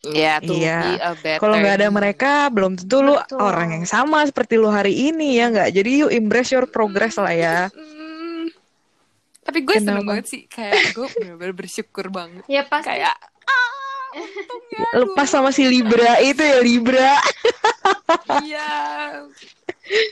Iya, 0.00 0.40
tuh 0.40 0.56
Iya. 0.56 0.96
kalau 1.36 1.60
nggak 1.60 1.76
ada 1.76 1.88
me. 1.88 2.00
mereka, 2.00 2.48
belum 2.48 2.72
tentu 2.72 3.04
lu 3.04 3.12
Betul. 3.14 3.36
orang 3.36 3.68
yang 3.76 3.84
sama 3.84 4.24
seperti 4.24 4.56
lu 4.56 4.68
hari 4.68 4.96
ini 5.12 5.36
ya 5.36 5.52
nggak. 5.52 5.76
Jadi 5.76 5.90
you 5.92 6.08
embrace 6.08 6.48
your 6.50 6.64
progress 6.64 7.20
lah 7.20 7.32
ya. 7.32 7.58
Tapi 9.40 9.58
gue 9.60 9.76
seneng 9.76 10.00
Kenapa? 10.00 10.08
banget 10.14 10.26
sih, 10.28 10.40
kayak 10.46 10.94
gue 10.94 11.06
bener-bener 11.10 11.52
bersyukur 11.52 12.06
banget. 12.08 12.44
ya 12.46 12.62
pasti 12.62 12.86
Kayak 12.86 13.16
untungnya 14.12 14.80
Lepas 14.96 15.24
gue- 15.24 15.32
sama 15.32 15.50
si 15.50 15.64
Libra 15.64 16.18
itu 16.20 16.40
ya 16.40 16.58
Libra. 16.58 17.12
Iya. 18.40 18.70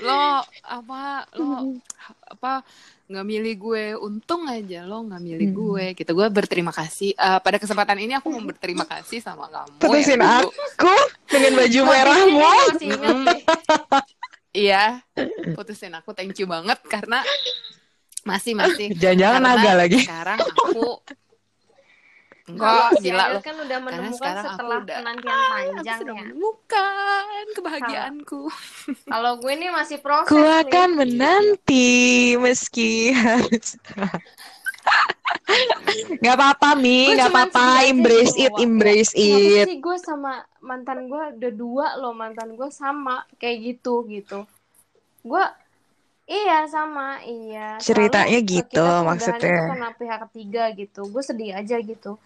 Lo 0.00 0.42
apa 0.60 1.02
lo 1.34 1.78
apa 2.26 2.62
nggak 3.06 3.24
milih 3.24 3.54
gue 3.56 3.84
untung 3.96 4.44
aja 4.44 4.84
lo 4.84 5.00
nggak 5.02 5.22
milih 5.22 5.48
Hmm. 5.48 5.56
gue 5.56 5.84
gitu 5.94 6.10
gue 6.12 6.28
berterima 6.28 6.70
kasih 6.70 7.10
Eh, 7.10 7.38
pada 7.38 7.56
kesempatan 7.56 7.96
ini 7.96 8.12
aku 8.12 8.28
mau 8.28 8.42
berterima 8.42 8.84
kasih 8.84 9.18
sama 9.18 9.48
kamu 9.48 9.78
Putusin 9.78 10.18
yang 10.18 10.44
dulu 10.44 10.52
aku 10.52 10.94
dengan 11.26 11.52
baju 11.54 11.80
merahmu. 11.84 12.40
iya 14.54 15.00
putusin 15.54 15.94
aku 15.94 16.12
thank 16.12 16.36
you 16.36 16.44
banget 16.44 16.76
karena 16.84 17.24
masih 18.22 18.52
masih 18.52 18.92
Jangan-jangan 18.92 19.40
naga 19.42 19.72
lagi. 19.74 20.00
sekarang 20.02 20.38
aku 20.42 21.00
Enggak, 22.48 22.96
si 22.96 23.04
gila 23.04 23.22
Ail 23.22 23.34
lo. 23.34 23.40
kan 23.40 23.56
udah 23.56 23.68
Karena 23.78 23.86
menemukan 23.86 24.34
setelah 24.40 24.78
udah- 24.80 24.98
penantian 24.98 25.34
Aku 25.34 25.52
panjang 25.52 25.98
ya. 25.98 26.12
menemukan 26.16 27.44
kebahagiaanku. 27.52 28.40
Kalau 29.04 29.32
gue 29.36 29.52
ini 29.52 29.68
masih 29.68 29.98
proses 29.98 30.28
Ku 30.28 30.38
nih. 30.38 30.64
akan 30.64 30.88
menanti 30.96 31.88
meski 32.36 32.90
harus. 33.12 33.76
Gak 36.18 36.34
apa-apa 36.34 36.72
Mi, 36.74 37.08
Gue 37.08 37.16
gak 37.16 37.30
apa-apa. 37.30 37.84
Embrace 37.84 38.32
gitu, 38.32 38.46
it, 38.46 38.52
embrace 38.58 39.12
Ya, 39.12 39.20
kenapa 39.20 39.52
it. 39.54 39.66
sih 39.66 39.78
gue 39.78 39.96
sama 39.98 40.32
mantan 40.60 40.98
gue 41.06 41.22
udah 41.34 41.52
dua 41.52 41.86
loh 41.96 42.12
mantan 42.12 42.52
gue 42.54 42.68
sama 42.70 43.24
kayak 43.36 43.56
gitu 43.66 44.04
gitu. 44.06 44.44
Gue 45.22 45.44
iya 46.24 46.64
sama 46.64 47.20
iya. 47.22 47.76
Ceritanya 47.78 48.40
gitu, 48.40 48.84
maksudnya. 49.02 49.40
tuh 49.58 49.68
karena 49.70 49.88
pihak 49.94 50.18
ketiga 50.28 50.64
gitu. 50.72 51.00
Gue 51.06 51.22
sedih 51.22 51.52
aja 51.52 51.76
gitu. 51.78 52.16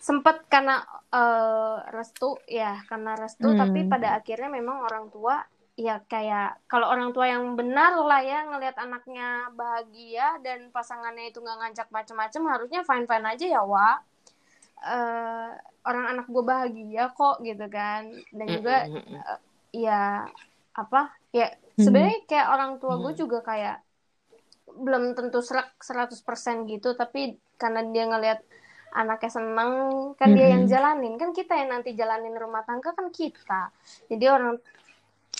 Sempet 0.00 0.48
karena 0.48 0.80
eh, 1.12 1.76
restu 1.92 2.40
ya 2.48 2.80
karena 2.88 3.12
restu 3.20 3.52
Hmm. 3.52 3.60
tapi 3.60 3.84
pada 3.84 4.16
akhirnya 4.16 4.48
memang 4.48 4.80
orang 4.88 5.12
tua 5.12 5.44
ya 5.76 6.00
kayak 6.04 6.60
kalau 6.68 6.88
orang 6.88 7.12
tua 7.12 7.28
yang 7.28 7.56
benar 7.56 7.96
lah 8.00 8.20
ya 8.20 8.44
ngelihat 8.48 8.76
anaknya 8.76 9.48
bahagia 9.52 10.36
dan 10.44 10.68
pasangannya 10.72 11.32
itu 11.32 11.40
nggak 11.40 11.58
ngajak 11.60 11.88
macem-macem 11.88 12.42
harusnya 12.44 12.80
fine 12.84 13.06
fine 13.08 13.26
aja 13.28 13.46
ya 13.46 13.62
wa 13.64 14.00
Eh, 14.80 15.50
orang 15.84 16.04
anak 16.16 16.26
gue 16.32 16.40
bahagia 16.40 17.12
kok 17.12 17.44
gitu 17.44 17.68
kan 17.68 18.08
dan 18.32 18.46
juga 18.48 18.88
ya 19.76 20.24
apa 20.72 21.12
ya 21.36 21.52
sebenarnya 21.76 22.24
kayak 22.24 22.48
orang 22.48 22.72
tua 22.80 22.96
gue 22.96 23.12
Hmm. 23.12 23.20
juga 23.20 23.38
kayak 23.44 23.76
belum 24.72 25.12
tentu 25.12 25.44
serak 25.44 25.76
100% 25.84 26.64
gitu 26.64 26.96
tapi 26.96 27.36
karena 27.60 27.84
dia 27.92 28.04
ngelihat 28.08 28.40
anaknya 28.90 29.30
seneng 29.30 29.72
kan 30.18 30.34
dia 30.34 30.50
yang 30.54 30.66
jalanin 30.66 31.14
kan 31.14 31.30
kita 31.30 31.54
yang 31.54 31.70
nanti 31.74 31.94
jalanin 31.94 32.34
rumah 32.34 32.62
tangga 32.66 32.90
kan 32.92 33.08
kita 33.10 33.70
jadi 34.10 34.24
orang 34.34 34.58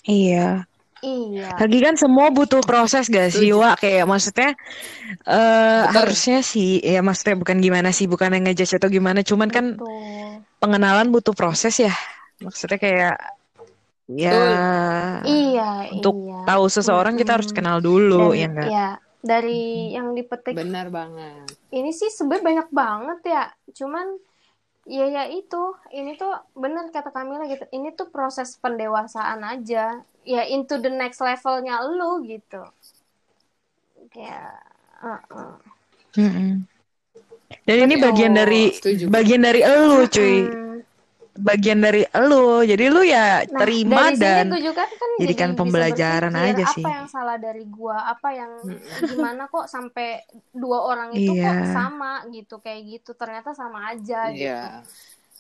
Iya. 0.07 0.64
iya 1.05 1.53
Lagi 1.61 1.78
kan 1.80 1.94
semua 1.96 2.32
butuh 2.32 2.61
proses 2.64 3.09
gak 3.09 3.32
sih. 3.32 3.53
Wak? 3.53 3.80
Kayak 3.84 4.09
maksudnya 4.09 4.51
eh 5.28 5.82
Betul. 5.84 5.94
harusnya 5.96 6.38
sih, 6.44 6.80
ya 6.80 7.01
maksudnya 7.05 7.36
bukan 7.36 7.57
gimana 7.61 7.88
sih, 7.92 8.09
bukan 8.09 8.32
yang 8.36 8.44
ngejudge 8.48 8.80
atau 8.80 8.88
gimana, 8.88 9.20
cuman 9.20 9.48
kan 9.53 9.66
betul 9.76 10.40
pengenalan 10.61 11.09
butuh 11.12 11.32
proses 11.36 11.74
ya. 11.80 11.92
Maksudnya 12.40 12.78
kayak 12.80 13.14
ya 14.11 14.32
iya 15.22 15.70
untuk 15.92 16.16
iya 16.26 16.40
tahu 16.44 16.64
seseorang 16.66 17.14
kita 17.20 17.38
harus 17.38 17.51
kenal 17.53 17.78
dulu, 17.80 18.32
Dan, 18.32 18.40
ya 18.40 18.46
enggak? 18.48 18.72
ya 18.72 18.88
dari 19.21 19.93
yang 19.93 20.16
dipetik 20.16 20.57
Benar 20.57 20.89
banget. 20.89 21.45
ini 21.71 21.93
sih 21.93 22.09
sebenarnya 22.09 22.45
banyak 22.45 22.68
banget 22.73 23.21
ya 23.29 23.45
cuman 23.77 24.07
ya 24.89 25.07
ya 25.07 25.29
itu 25.29 25.77
ini 25.93 26.16
tuh 26.16 26.33
bener 26.57 26.89
kata 26.89 27.12
Kamila 27.12 27.45
gitu 27.45 27.68
ini 27.71 27.93
tuh 27.93 28.09
proses 28.09 28.57
pendewasaan 28.57 29.45
aja 29.45 30.01
ya 30.25 30.43
into 30.49 30.81
the 30.81 30.89
next 30.89 31.21
levelnya 31.21 31.85
lu 31.85 32.25
gitu 32.25 32.64
kayak 34.11 34.57
uh-uh. 35.05 35.61
Mm-mm. 36.16 36.64
Dan 37.66 37.77
ini 37.87 37.95
bagian 37.99 38.35
dari 38.35 38.71
Setuju. 38.75 39.11
bagian 39.11 39.43
dari 39.43 39.61
elu, 39.62 40.07
cuy. 40.07 40.47
Mm. 40.47 40.70
Bagian 41.41 41.80
dari 41.80 42.03
elu. 42.12 42.62
Jadi 42.62 42.84
lu 42.93 43.03
ya 43.03 43.43
Nah, 43.49 43.61
terima 43.64 44.12
dan 44.14 44.53
juga 44.61 44.84
kan 44.86 45.11
jadikan 45.16 45.51
jadi 45.53 45.59
pembelajaran 45.59 46.32
bisa 46.32 46.41
berpikir, 46.41 46.57
aja 46.61 46.64
sih. 46.76 46.84
apa 46.84 46.88
yang 46.95 47.07
salah 47.09 47.36
dari 47.36 47.64
gua 47.66 47.97
apa 48.07 48.28
yang 48.32 48.53
gimana 49.09 49.43
kok 49.49 49.66
sampai 49.66 50.20
dua 50.53 50.78
orang 50.84 51.16
itu 51.16 51.32
kok 51.32 51.41
Iya. 51.57 51.72
sama 51.72 52.12
gitu 52.28 52.55
kayak 52.61 52.80
gitu 52.86 53.11
ternyata 53.16 53.51
sama 53.57 53.93
aja 53.93 54.28
gitu 54.30 54.45
Iya. 54.45 54.84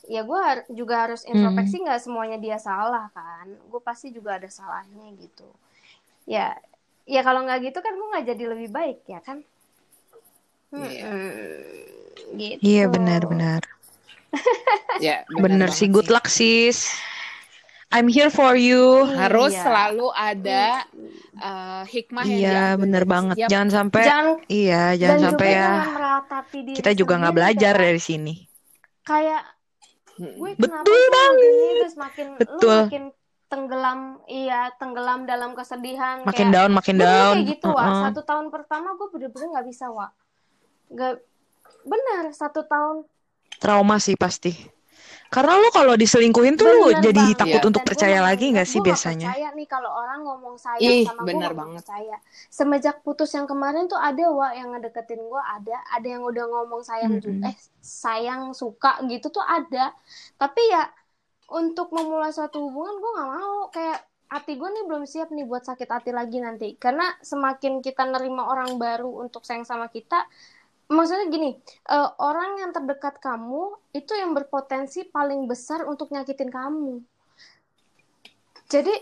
ya 0.08 0.24
gue 0.24 0.42
juga 0.72 0.94
harus 1.06 1.28
introspeksi 1.28 1.76
nggak 1.84 2.00
semuanya 2.00 2.40
dia 2.40 2.56
salah 2.56 3.12
kan 3.12 3.44
gue 3.52 3.80
pasti 3.84 4.08
juga 4.08 4.40
ada 4.40 4.48
salahnya 4.48 5.12
gitu 5.20 5.44
ya 6.24 6.56
ya 7.04 7.20
kalau 7.20 7.44
nggak 7.44 7.68
gitu 7.68 7.78
kan 7.78 7.92
gue 7.92 8.08
nggak 8.08 8.26
jadi 8.26 8.44
lebih 8.48 8.68
baik 8.72 8.98
ya 9.04 9.20
kan 9.20 9.44
Iya. 10.70 11.04
Mm-mm. 11.04 12.38
gitu 12.38 12.62
Iya 12.62 12.84
benar-benar. 12.88 13.60
Ya, 15.00 15.24
Bener 15.28 15.66
banget 15.66 15.70
sih, 15.72 15.86
good 15.86 16.08
luck 16.08 16.26
sis. 16.26 16.90
I'm 17.90 18.06
here 18.06 18.28
for 18.28 18.54
you. 18.54 19.02
Harus 19.10 19.50
Iya. 19.50 19.64
selalu 19.64 20.06
ada 20.12 20.86
uh, 21.36 21.82
hikmah 21.84 22.22
yang 22.22 22.38
Iya, 22.38 22.50
diambil 22.70 22.80
bener 22.80 23.04
banget. 23.04 23.34
setiap- 23.34 23.50
Jangan 23.50 23.68
sampai 23.72 24.02
jangan 24.04 24.26
iya, 24.46 24.82
jangan 24.94 25.18
sampai 25.26 25.48
ya 25.50 25.68
kita 26.72 26.90
juga 26.92 27.14
nggak 27.16 27.34
belajar 27.34 27.72
kayak- 27.72 27.82
dari 27.82 28.00
sini. 28.00 28.34
kayak 29.00 29.42
gue 30.14 30.50
Betul 30.54 30.68
kenapa 30.68 30.86
sih 30.86 31.08
banget. 31.08 31.50
terus 31.74 31.96
makin 31.96 32.26
Betul. 32.36 32.60
lu 32.70 32.82
makin 32.84 33.04
tenggelam 33.48 33.98
iya 34.28 34.60
tenggelam 34.76 35.20
dalam 35.24 35.50
kesedihan 35.52 36.22
Makin 36.22 36.30
kayak 36.46 36.54
down, 36.54 36.70
makin 36.70 36.96
down. 36.96 37.34
kayak 37.34 37.50
gitu, 37.50 37.66
Wak. 37.68 37.82
Uh-uh. 37.82 38.02
Satu 38.06 38.20
tahun 38.22 38.46
pertama 38.48 38.94
gue 38.94 39.08
bener-bener 39.10 39.48
gak 39.50 39.66
bisa, 39.66 39.90
Wak. 39.90 40.14
Gak... 40.92 41.18
Bener, 41.82 42.30
satu 42.30 42.62
tahun. 42.62 43.02
Trauma 43.62 43.96
sih 44.06 44.16
pasti. 44.24 44.52
Karena 45.34 45.52
lu 45.62 45.68
kalau 45.78 45.94
diselingkuhin 46.02 46.54
tuh 46.60 46.68
lu 46.72 46.80
Bener 46.80 47.04
jadi 47.06 47.20
banget. 47.20 47.38
takut 47.40 47.62
Iya. 47.62 47.68
untuk 47.70 47.82
Dan 47.82 47.88
gue 47.96 48.04
percaya 48.06 48.18
lagi 48.28 48.44
nggak 48.52 48.56
nggak 48.56 48.68
sih 48.72 48.78
gue 48.78 48.84
nggak 48.88 49.00
biasanya? 49.00 49.30
percaya 49.30 49.46
nih 49.58 49.66
kalau 49.74 49.90
orang 50.02 50.20
ngomong 50.26 50.56
sayang 50.66 50.98
Ih, 50.98 51.06
sama 51.06 51.22
gue 51.30 51.38
bener 51.38 51.52
gak 51.52 51.56
banget. 51.60 51.84
percaya. 51.84 52.16
Semenjak 52.58 52.96
putus 53.06 53.30
yang 53.36 53.46
kemarin 53.50 53.84
tuh 53.92 53.98
ada, 54.08 54.24
Wak, 54.38 54.52
yang 54.58 54.68
ngedeketin 54.74 55.20
gue 55.32 55.42
ada. 55.56 55.76
Ada 55.96 56.06
yang 56.14 56.22
udah 56.30 56.44
ngomong 56.52 56.82
sayang 56.90 57.14
Mm-mm. 57.14 57.22
juga. 57.24 57.50
Eh, 57.50 57.56
sayang, 57.82 58.42
suka 58.54 59.00
gitu 59.10 59.26
tuh 59.36 59.44
ada. 59.44 59.94
Tapi 60.40 60.62
ya, 60.74 60.82
untuk 61.50 61.88
memulai 61.96 62.30
suatu 62.36 62.58
hubungan 62.66 62.94
gue 63.02 63.10
gak 63.18 63.30
mau. 63.36 63.54
Kayak 63.74 63.98
hati 64.30 64.52
gue 64.60 64.68
nih 64.70 64.84
belum 64.88 65.04
siap 65.10 65.28
nih 65.34 65.44
buat 65.50 65.64
sakit 65.66 65.88
hati 65.90 66.10
lagi 66.14 66.38
nanti. 66.42 66.68
Karena 66.78 67.04
semakin 67.22 67.82
kita 67.86 68.02
nerima 68.12 68.46
orang 68.52 68.78
baru 68.78 69.10
untuk 69.24 69.42
sayang 69.48 69.66
sama 69.66 69.86
kita, 69.90 70.26
maksudnya 70.90 71.26
gini, 71.26 71.50
eh, 71.86 72.08
orang 72.18 72.58
yang 72.58 72.70
terdekat 72.70 73.18
kamu 73.18 73.62
itu 73.92 74.12
yang 74.12 74.34
berpotensi 74.34 75.06
paling 75.06 75.46
besar 75.46 75.86
untuk 75.86 76.10
nyakitin 76.10 76.50
kamu. 76.50 77.00
Jadi, 78.66 78.94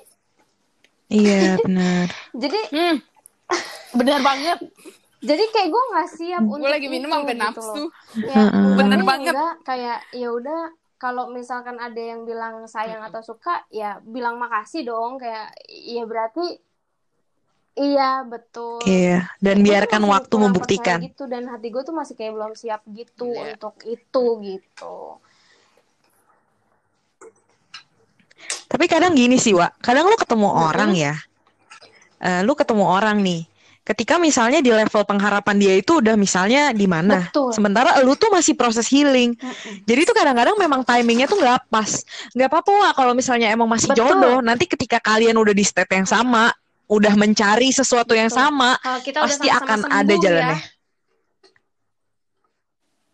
Iya 1.08 1.56
benar. 1.58 2.06
jadi, 2.44 2.60
Hmm. 2.68 2.96
Bener 3.96 4.20
banget. 4.20 4.60
jadi 5.18 5.40
kayak 5.50 5.68
gue 5.68 5.82
nggak 5.90 6.08
siap 6.12 6.44
untuk 6.44 6.62
Gue 6.62 6.70
lagi 6.70 6.86
minum 6.86 7.08
sampai 7.08 7.32
gitu 7.32 7.42
nafsu. 7.42 7.84
Ya. 8.20 8.44
Bener 8.76 9.00
enggaknya 9.00 9.02
banget. 9.02 9.32
enggak 9.34 9.54
kayak 9.64 9.98
ya 10.12 10.28
udah 10.30 10.60
kalau 10.94 11.24
misalkan 11.26 11.80
ada 11.80 11.96
yang 11.96 12.22
bilang 12.22 12.68
sayang 12.68 13.00
atau 13.00 13.24
suka 13.24 13.64
ya 13.68 13.98
bilang 14.04 14.36
makasih 14.36 14.84
dong 14.84 15.16
kayak 15.16 15.48
ya 15.66 16.04
berarti 16.04 16.60
iya 17.78 18.22
betul 18.22 18.82
Iya. 18.82 19.30
Dan 19.38 19.62
biarkan 19.62 20.02
waktu 20.04 20.34
membuktikan. 20.36 20.98
gitu 21.00 21.24
dan 21.24 21.46
hati 21.46 21.70
gue 21.70 21.82
tuh 21.82 21.94
masih 21.94 22.14
kayak 22.14 22.34
belum 22.34 22.52
siap 22.52 22.82
gitu 22.90 23.30
Iya. 23.30 23.54
untuk 23.54 23.74
itu 23.86 24.24
gitu 24.42 25.18
Tapi 28.68 28.84
kadang 28.84 29.16
gini 29.16 29.40
sih, 29.40 29.56
Wak. 29.56 29.80
Kadang 29.80 30.06
lu 30.06 30.14
ketemu 30.14 30.44
Mm-mm. 30.44 30.68
orang 30.68 30.90
ya. 30.92 31.14
Eh, 32.20 32.44
lu 32.44 32.52
ketemu 32.52 32.84
orang 32.84 33.16
nih. 33.24 33.48
Ketika 33.80 34.20
misalnya 34.20 34.60
di 34.60 34.68
level 34.68 35.00
pengharapan 35.08 35.56
dia 35.56 35.72
itu 35.72 36.04
udah 36.04 36.12
misalnya 36.20 36.76
di 36.76 36.84
mana. 36.84 37.32
Sementara 37.56 37.96
lu 38.04 38.12
tuh 38.12 38.28
masih 38.28 38.52
proses 38.52 38.84
healing. 38.92 39.32
Mm-mm. 39.32 39.88
Jadi 39.88 40.00
tuh 40.04 40.12
kadang-kadang 40.12 40.60
memang 40.60 40.84
timingnya 40.84 41.24
tuh 41.24 41.40
nggak 41.40 41.72
pas. 41.72 42.04
Nggak 42.36 42.48
apa-apa 42.52 42.70
Wak, 42.70 42.92
kalau 42.92 43.12
misalnya 43.16 43.48
emang 43.48 43.66
masih 43.72 43.88
Betul. 43.88 44.04
jodoh. 44.12 44.38
Nanti 44.44 44.68
ketika 44.68 45.00
kalian 45.00 45.40
udah 45.40 45.56
di 45.56 45.64
step 45.64 45.88
yang 45.88 46.04
sama, 46.04 46.52
udah 46.88 47.14
mencari 47.14 47.68
sesuatu 47.68 48.16
yang 48.16 48.32
Betul. 48.32 48.40
sama, 48.42 48.70
kalau 48.80 49.00
kita 49.04 49.18
pasti 49.20 49.46
sama-sama 49.46 49.60
akan 49.62 49.78
sembuh 49.84 49.98
ada 50.00 50.14
ya 50.14 50.20
jalannya. 50.24 50.58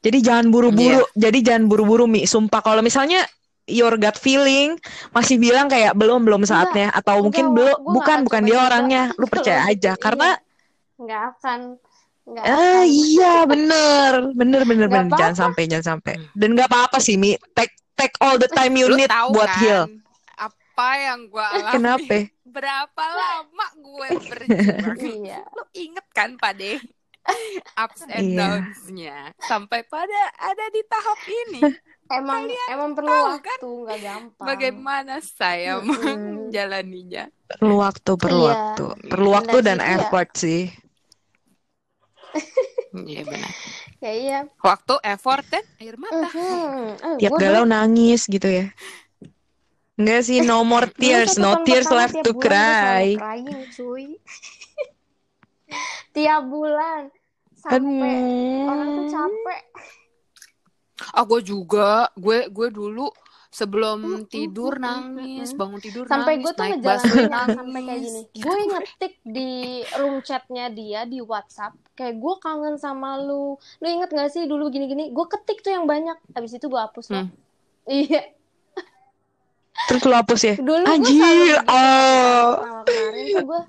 Jadi 0.04 0.18
jangan 0.20 0.46
buru-buru. 0.52 1.02
Jadi 1.16 1.38
jangan 1.40 1.64
buru-buru 1.64 2.04
Mi. 2.04 2.28
Sumpah 2.28 2.60
kalau 2.60 2.84
misalnya 2.84 3.24
your 3.64 3.96
gut 3.96 4.20
feeling 4.20 4.76
masih 5.16 5.40
bilang 5.40 5.72
kayak 5.72 5.96
belum 5.96 6.28
belum 6.28 6.44
saatnya 6.44 6.92
atau 6.92 7.24
mungkin 7.24 7.50
Enggak, 7.50 7.56
belum. 7.56 7.78
Gua 7.80 7.94
bukan 7.96 8.18
bukan 8.28 8.42
dia 8.44 8.52
juga. 8.52 8.66
orangnya. 8.68 9.02
Lu 9.20 9.26
percaya 9.26 9.64
Kalau 9.64 9.72
aja 9.72 9.92
karena 9.96 10.28
iya. 10.28 10.42
nggak 10.94 11.22
akan 11.34 11.60
nggak 12.24 12.44
ah 12.48 12.84
iya 12.88 13.34
bener 13.44 14.12
bener 14.32 14.62
bener 14.64 14.86
bener 14.88 15.12
jangan 15.12 15.34
apa-apa. 15.34 15.42
sampai 15.44 15.62
jangan 15.68 15.86
sampai. 15.96 16.14
Dan 16.36 16.52
nggak 16.52 16.68
apa-apa 16.68 16.98
sih 17.00 17.16
Mi. 17.16 17.32
Take 17.56 17.72
take 17.96 18.14
all 18.20 18.36
the 18.36 18.48
time 18.52 18.76
you 18.76 18.86
Lu 18.86 18.94
need 18.94 19.08
tahu 19.08 19.32
buat 19.32 19.48
kan 19.48 19.60
heal. 19.60 19.82
apa 20.36 20.88
yang 21.00 21.18
gue 21.32 21.40
alami? 21.40 21.72
Kenapa? 21.72 22.16
Berapa 22.54 23.04
lama 23.20 23.66
gue 23.74 24.08
berjuang? 24.30 24.96
iya 24.96 25.42
Lu 25.50 25.64
inget 25.74 26.06
kan 26.10 26.38
Pade? 26.38 26.78
Ups 27.74 28.04
and 28.06 28.30
Iya. 28.30 28.36
downs-nya 28.38 29.16
sampai 29.40 29.80
pada 29.82 30.12
ada 30.36 30.64
di 30.68 30.84
tahap 30.84 31.16
ini. 31.24 31.60
emang 32.06 32.44
emang 32.68 32.92
perlu 32.92 33.08
tahu 33.08 33.24
waktu 33.32 33.68
nggak 33.80 34.00
gampang 34.02 34.44
Bagaimana 34.44 35.14
saya 35.18 35.80
Mm-mm. 35.80 36.04
menjalaninya? 36.44 37.24
Perlu 37.48 37.80
waktu, 37.80 38.12
perlu 38.14 38.42
Iya. 38.42 38.52
waktu. 38.52 38.84
Perlu 39.08 39.24
Dan 39.26 39.36
waktu 39.40 39.56
dan 39.58 39.76
situ 39.76 39.84
ya- 39.84 39.94
effort 39.98 40.30
sih. 40.36 40.62
Iya 42.94 43.20
benar. 43.24 43.52
ya 43.98 44.12
iya 44.12 44.38
Waktu, 44.60 44.94
effort, 45.02 45.42
dan 45.48 45.64
air 45.76 45.96
mata. 45.96 46.28
Mhm. 46.28 46.86
Eh, 46.94 47.16
Tiap 47.18 47.32
galau 47.34 47.64
nangis 47.64 48.28
gitu 48.28 48.46
ya. 48.46 48.70
Enggak 49.94 50.22
sih, 50.22 50.40
no 50.40 50.64
more 50.66 50.88
tears, 50.88 51.36
no 51.36 51.62
tears 51.62 51.86
left 51.86 52.18
to 52.18 52.34
cry. 52.34 53.14
crying 53.14 53.62
cuy 53.70 54.14
tiap 56.14 56.42
bulan 56.44 57.10
sampai 57.54 58.14
orang 58.62 58.88
tuh 58.88 59.00
Aduh. 59.00 59.10
capek 59.10 59.62
Ah, 61.10 61.22
gue 61.22 61.40
juga. 61.42 62.08
Gue 62.14 62.46
gue 62.48 62.68
dulu 62.70 63.10
sebelum 63.50 64.24
tidur 64.26 64.76
nangis, 64.76 65.52
bangun 65.52 65.78
tidur 65.78 66.04
sampai 66.06 66.34
nangis, 66.34 66.42
gue 66.42 66.52
tuh 66.52 66.64
naik 66.64 66.80
nangis. 66.80 67.54
sampai 67.54 67.80
kayak 67.80 68.00
gini 68.00 68.20
gue 68.34 68.56
ngetik 68.66 69.14
di 69.22 69.50
room 69.94 70.20
chatnya 70.20 70.68
dia 70.68 71.04
di 71.04 71.20
WhatsApp 71.20 71.72
kayak 71.94 72.18
gue 72.18 72.34
kangen 72.36 72.76
sama 72.76 73.16
lu 73.16 73.56
lu 73.78 73.86
inget 73.86 74.10
gak 74.10 74.28
sih 74.28 74.44
dulu 74.44 74.68
gini 74.68 74.86
gini 74.86 75.04
gue 75.08 75.26
ketik 75.28 75.62
tuh 75.62 75.70
yang 75.70 75.86
banyak 75.86 76.18
habis 76.34 76.52
itu 76.52 76.66
gue 76.66 76.76
hapus 76.76 77.10
lah 77.10 77.22
Hmm. 77.22 77.30
iya 77.86 78.34
Terus 79.74 80.02
lu 80.06 80.14
hapus 80.14 80.40
ya? 80.46 80.54
dulu 80.56 80.86
Anjir, 80.86 81.58
oh. 81.66 82.50
sama 82.56 82.86
kemarin 82.86 83.24
tuh 83.34 83.44
gue 83.44 83.60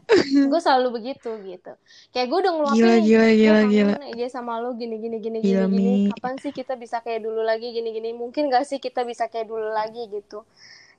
gue 0.48 0.60
selalu 0.62 0.88
begitu 1.02 1.30
gitu. 1.44 1.74
Kayak 2.14 2.28
gue 2.30 2.40
udah 2.46 2.52
ngeluapin 2.54 2.78
Gila, 2.78 2.96
gila, 3.02 3.28
gila, 3.34 3.62
gila. 3.68 3.94
aja 4.14 4.26
sama 4.30 4.62
lu 4.62 4.78
gini 4.78 5.02
gini 5.02 5.18
gini 5.20 5.38
Gila, 5.42 5.66
gini. 5.66 5.76
Gini 5.76 6.12
kapan 6.14 6.36
sih 6.40 6.52
kita 6.54 6.78
bisa 6.78 7.02
kayak 7.02 7.26
dulu 7.26 7.42
lagi 7.42 7.74
gini 7.74 7.90
gini? 7.90 8.14
Mungkin 8.14 8.54
gak 8.54 8.70
sih 8.70 8.78
kita 8.78 9.02
bisa 9.04 9.28
kayak 9.28 9.50
dulu 9.50 9.74
lagi 9.74 10.06
gitu. 10.08 10.46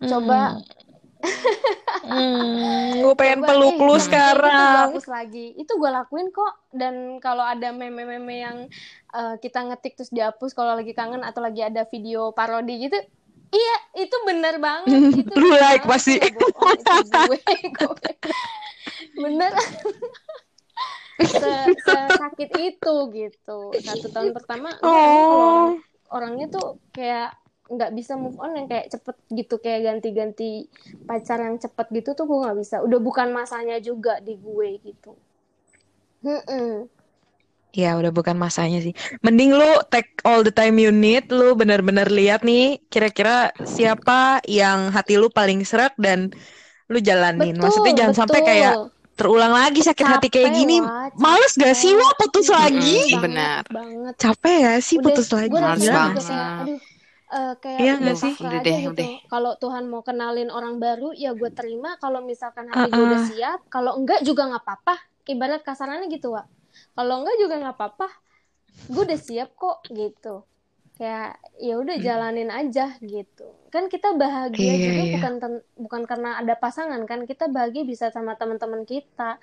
Coba. 0.03 0.61
Hmm, 2.07 3.03
gue 3.03 3.15
pengen 3.17 3.41
coba 3.41 3.49
peluk 3.49 3.79
eh 3.81 3.83
lu 3.83 3.97
jangan 3.97 4.05
kayak 4.05 4.05
gitu 4.05 4.05
gue 4.05 4.05
sekarang. 4.05 4.87
hapus 4.93 5.07
lagi. 5.09 5.47
Itu 5.57 5.73
gue 5.81 5.91
lakuin 5.91 6.29
kok. 6.35 6.55
Dan 6.75 6.95
kalau 7.25 7.47
ada 7.47 7.73
meme-meme 7.73 8.37
yang 8.37 8.59
eh, 9.17 9.35
kita 9.39 9.65
ngetik 9.71 9.97
terus 9.97 10.13
dihapus 10.13 10.53
kalau 10.53 10.77
lagi 10.77 10.93
kangen 10.93 11.25
atau 11.25 11.41
lagi 11.41 11.65
ada 11.65 11.89
video 11.89 12.35
parodi 12.37 12.91
gitu 12.91 13.01
iya 13.49 13.77
itu 13.97 14.17
bener 14.25 14.59
banget. 14.59 14.99
Itu 15.13 15.33
Lu 15.35 15.49
bener 15.51 15.61
like 15.61 15.85
banget. 15.85 15.93
pasti. 15.93 16.15
bohong 16.19 16.81
gue 17.13 17.39
gue 17.77 17.95
bener. 19.19 19.53
Se 21.17 21.53
sakit 22.13 22.51
itu 22.59 22.95
gitu. 23.11 23.59
Satu 23.79 24.07
tahun 24.11 24.31
pertama 24.31 24.69
orang 24.77 24.85
Oh. 24.85 25.67
orangnya 26.09 26.47
tuh 26.49 26.67
kayak 26.91 27.35
nggak 27.67 27.93
bisa 27.93 28.15
move 28.15 28.39
on 28.39 28.55
yang 28.55 28.71
kayak 28.71 28.87
cepet 28.89 29.17
gitu 29.35 29.59
kayak 29.59 29.91
ganti-ganti 29.91 30.71
pacar 31.03 31.43
yang 31.43 31.59
cepet 31.59 31.87
gitu 31.93 32.15
tuh 32.15 32.25
gue 32.25 32.39
nggak 32.45 32.59
bisa. 32.59 32.77
Udah 32.79 33.01
bukan 33.01 33.33
masanya 33.33 33.81
juga 33.81 34.21
di 34.21 34.37
gue 34.37 34.69
gitu. 34.85 35.17
Mm-mm. 36.23 36.87
Ya 37.77 37.89
udah 38.01 38.11
bukan 38.19 38.37
masanya 38.45 38.79
sih. 38.81 38.93
Mending 39.21 39.51
lu 39.53 39.71
take 39.93 40.09
all 40.25 40.41
the 40.41 40.55
time 40.61 40.77
you 40.81 40.89
need. 40.89 41.29
Lu 41.29 41.53
bener-bener 41.61 42.09
lihat 42.09 42.41
nih 42.41 42.81
kira-kira 42.89 43.53
siapa 43.69 44.41
yang 44.49 44.79
hati 44.97 45.21
lu 45.21 45.29
paling 45.29 45.61
serak 45.71 45.93
dan 46.01 46.33
lu 46.93 46.99
jalanin. 47.09 47.55
betul 47.55 47.63
Maksudnya 47.63 47.93
jangan 47.99 48.15
sampai 48.17 48.41
kayak 48.43 48.75
betul 48.75 48.93
terulang 49.19 49.53
lagi 49.53 49.81
sakit 49.89 50.07
hati 50.07 50.29
kayak 50.29 50.53
capek 50.53 50.57
gini. 50.57 50.77
wah 50.81 51.09
Males 51.17 51.55
gak 51.57 51.75
sih 51.77 51.93
capek 51.93 52.01
lo 52.01 52.09
putus 52.21 52.47
lagi? 52.53 53.01
Banget 53.13 53.25
benar. 53.25 53.63
banget 53.69 54.17
Capek 54.17 54.57
gak 54.65 54.81
sih 54.81 54.97
udah 54.97 55.05
putus 55.05 55.29
lagi? 55.33 55.51
gue 55.53 55.61
Males 55.61 55.89
kayak 55.89 55.97
banget. 55.97 56.25
aduh 56.61 56.81
eh, 57.33 57.53
kayak 57.63 57.81
Iya 57.81 57.93
gak 58.01 58.17
sih? 58.17 58.33
Udah 58.39 58.61
deh, 58.61 58.79
gitu 58.85 58.91
udah. 58.93 59.09
kalau 59.29 59.53
Tuhan 59.59 59.85
mau 59.93 60.03
kenalin 60.05 60.49
orang 60.53 60.77
baru 60.79 61.11
ya 61.17 61.33
gue 61.33 61.51
terima 61.53 61.97
kalau 61.99 62.21
misalkan 62.23 62.69
hati 62.69 62.89
gue 62.93 63.05
udah 63.05 63.23
siap 63.31 63.61
kalau 63.69 63.97
enggak 63.99 64.21
juga 64.23 64.43
nggak 64.49 64.63
apa-apa 64.65 64.95
ibarat 65.27 65.63
kasarannya 65.67 66.07
gitu 66.13 66.37
Wak 66.37 66.47
kalau 66.97 67.15
enggak 67.23 67.37
juga 67.39 67.55
nggak 67.63 67.77
apa-apa 67.77 68.09
gue 68.93 69.03
udah 69.09 69.21
siap 69.21 69.51
kok 69.57 69.79
gitu 69.93 70.45
kayak 70.97 71.37
ya 71.61 71.75
udah 71.77 71.97
Hmm. 71.97 72.05
jalanin 72.05 72.51
aja 72.51 72.97
gitu 73.05 73.47
kan 73.69 73.89
kita 73.89 74.17
bahagia 74.17 74.73
Iya, 74.73 74.85
juga 74.89 75.03
iya. 75.05 75.13
bukan 75.17 75.35
ten- 75.43 75.65
bukan 75.77 76.03
karena 76.09 76.31
ada 76.41 76.55
pasangan 76.57 77.03
kan 77.05 77.29
kita 77.29 77.53
bahagia 77.53 77.85
bisa 77.85 78.09
sama 78.09 78.33
teman-teman 78.35 78.83
kita 78.89 79.37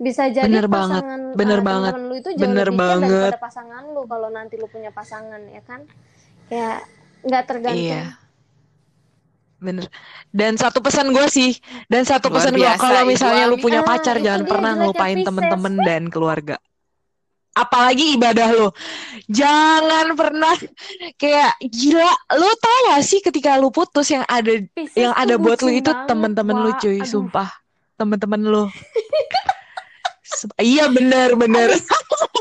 bisa 0.00 0.32
jadi 0.32 0.48
Bener 0.48 0.66
banget. 0.66 1.02
pasangan 1.04 1.20
Bener 1.36 1.60
eh, 1.60 1.64
banget. 1.64 1.92
teman-teman 1.92 2.02
lu 2.08 2.14
itu 2.16 2.30
jauh 2.32 2.42
Bener 2.48 2.68
lebih 2.68 2.78
banget. 2.80 3.32
daripada 3.32 3.38
pasangan 3.38 3.82
lu 3.92 4.02
kalau 4.08 4.28
nanti 4.32 4.54
lu 4.56 4.66
punya 4.68 4.90
pasangan 4.90 5.42
ya 5.46 5.62
kan 5.62 5.80
kayak 6.48 6.78
nggak 7.22 7.44
tergantung 7.48 7.76
Iya. 7.84 8.02
Bener. 9.60 9.86
Dan 10.32 10.56
satu 10.56 10.80
pesan 10.80 11.12
gue 11.12 11.26
sih, 11.28 11.60
dan 11.92 12.08
satu 12.08 12.32
Luar 12.32 12.36
pesan 12.40 12.56
gue 12.56 12.70
kalau 12.80 13.02
misalnya 13.04 13.44
lu 13.44 13.60
punya 13.60 13.84
Ah, 13.84 13.88
pacar 13.90 14.16
itu 14.16 14.24
jangan 14.24 14.48
pernah 14.48 14.72
ngelupain 14.72 15.20
temen-temen 15.20 15.74
dan 15.84 16.02
keluarga. 16.08 16.56
Apalagi 17.60 18.16
ibadah 18.16 18.48
lu. 18.50 18.68
Jangan 19.28 20.16
pernah 20.16 20.54
kayak 21.14 21.60
gila. 21.62 22.08
Lu 22.34 22.48
tau 22.56 22.78
gak 22.88 23.02
sih 23.04 23.20
ketika 23.20 23.56
lu 23.56 23.68
putus 23.68 24.08
yang 24.08 24.24
ada 24.24 24.50
Pisces 24.72 24.96
yang 24.96 25.12
ada 25.12 25.36
buat 25.36 25.60
lu 25.60 25.68
bucin 25.68 25.80
itu 25.80 25.92
temen-temen 26.06 26.56
lu 26.56 26.70
Wak. 26.72 26.80
cuy, 26.80 26.98
Aduh. 26.98 27.06
sumpah. 27.06 27.48
Temen-temen 27.94 28.40
lu. 28.42 28.64
Sup- 30.24 30.56
Iya 30.56 30.88
bener 30.88 31.34
bener. 31.34 31.74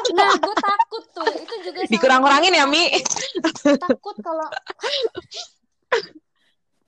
Nah, 0.09 0.31
gue 0.37 0.55
takut 0.55 1.03
tuh. 1.11 1.25
Itu 1.25 1.55
juga 1.65 1.79
Dikurang-kurangin 1.85 2.53
ya 2.53 2.65
Mi. 2.65 2.89
takut. 3.41 3.77
Takut 3.77 4.15
kalau 4.19 4.47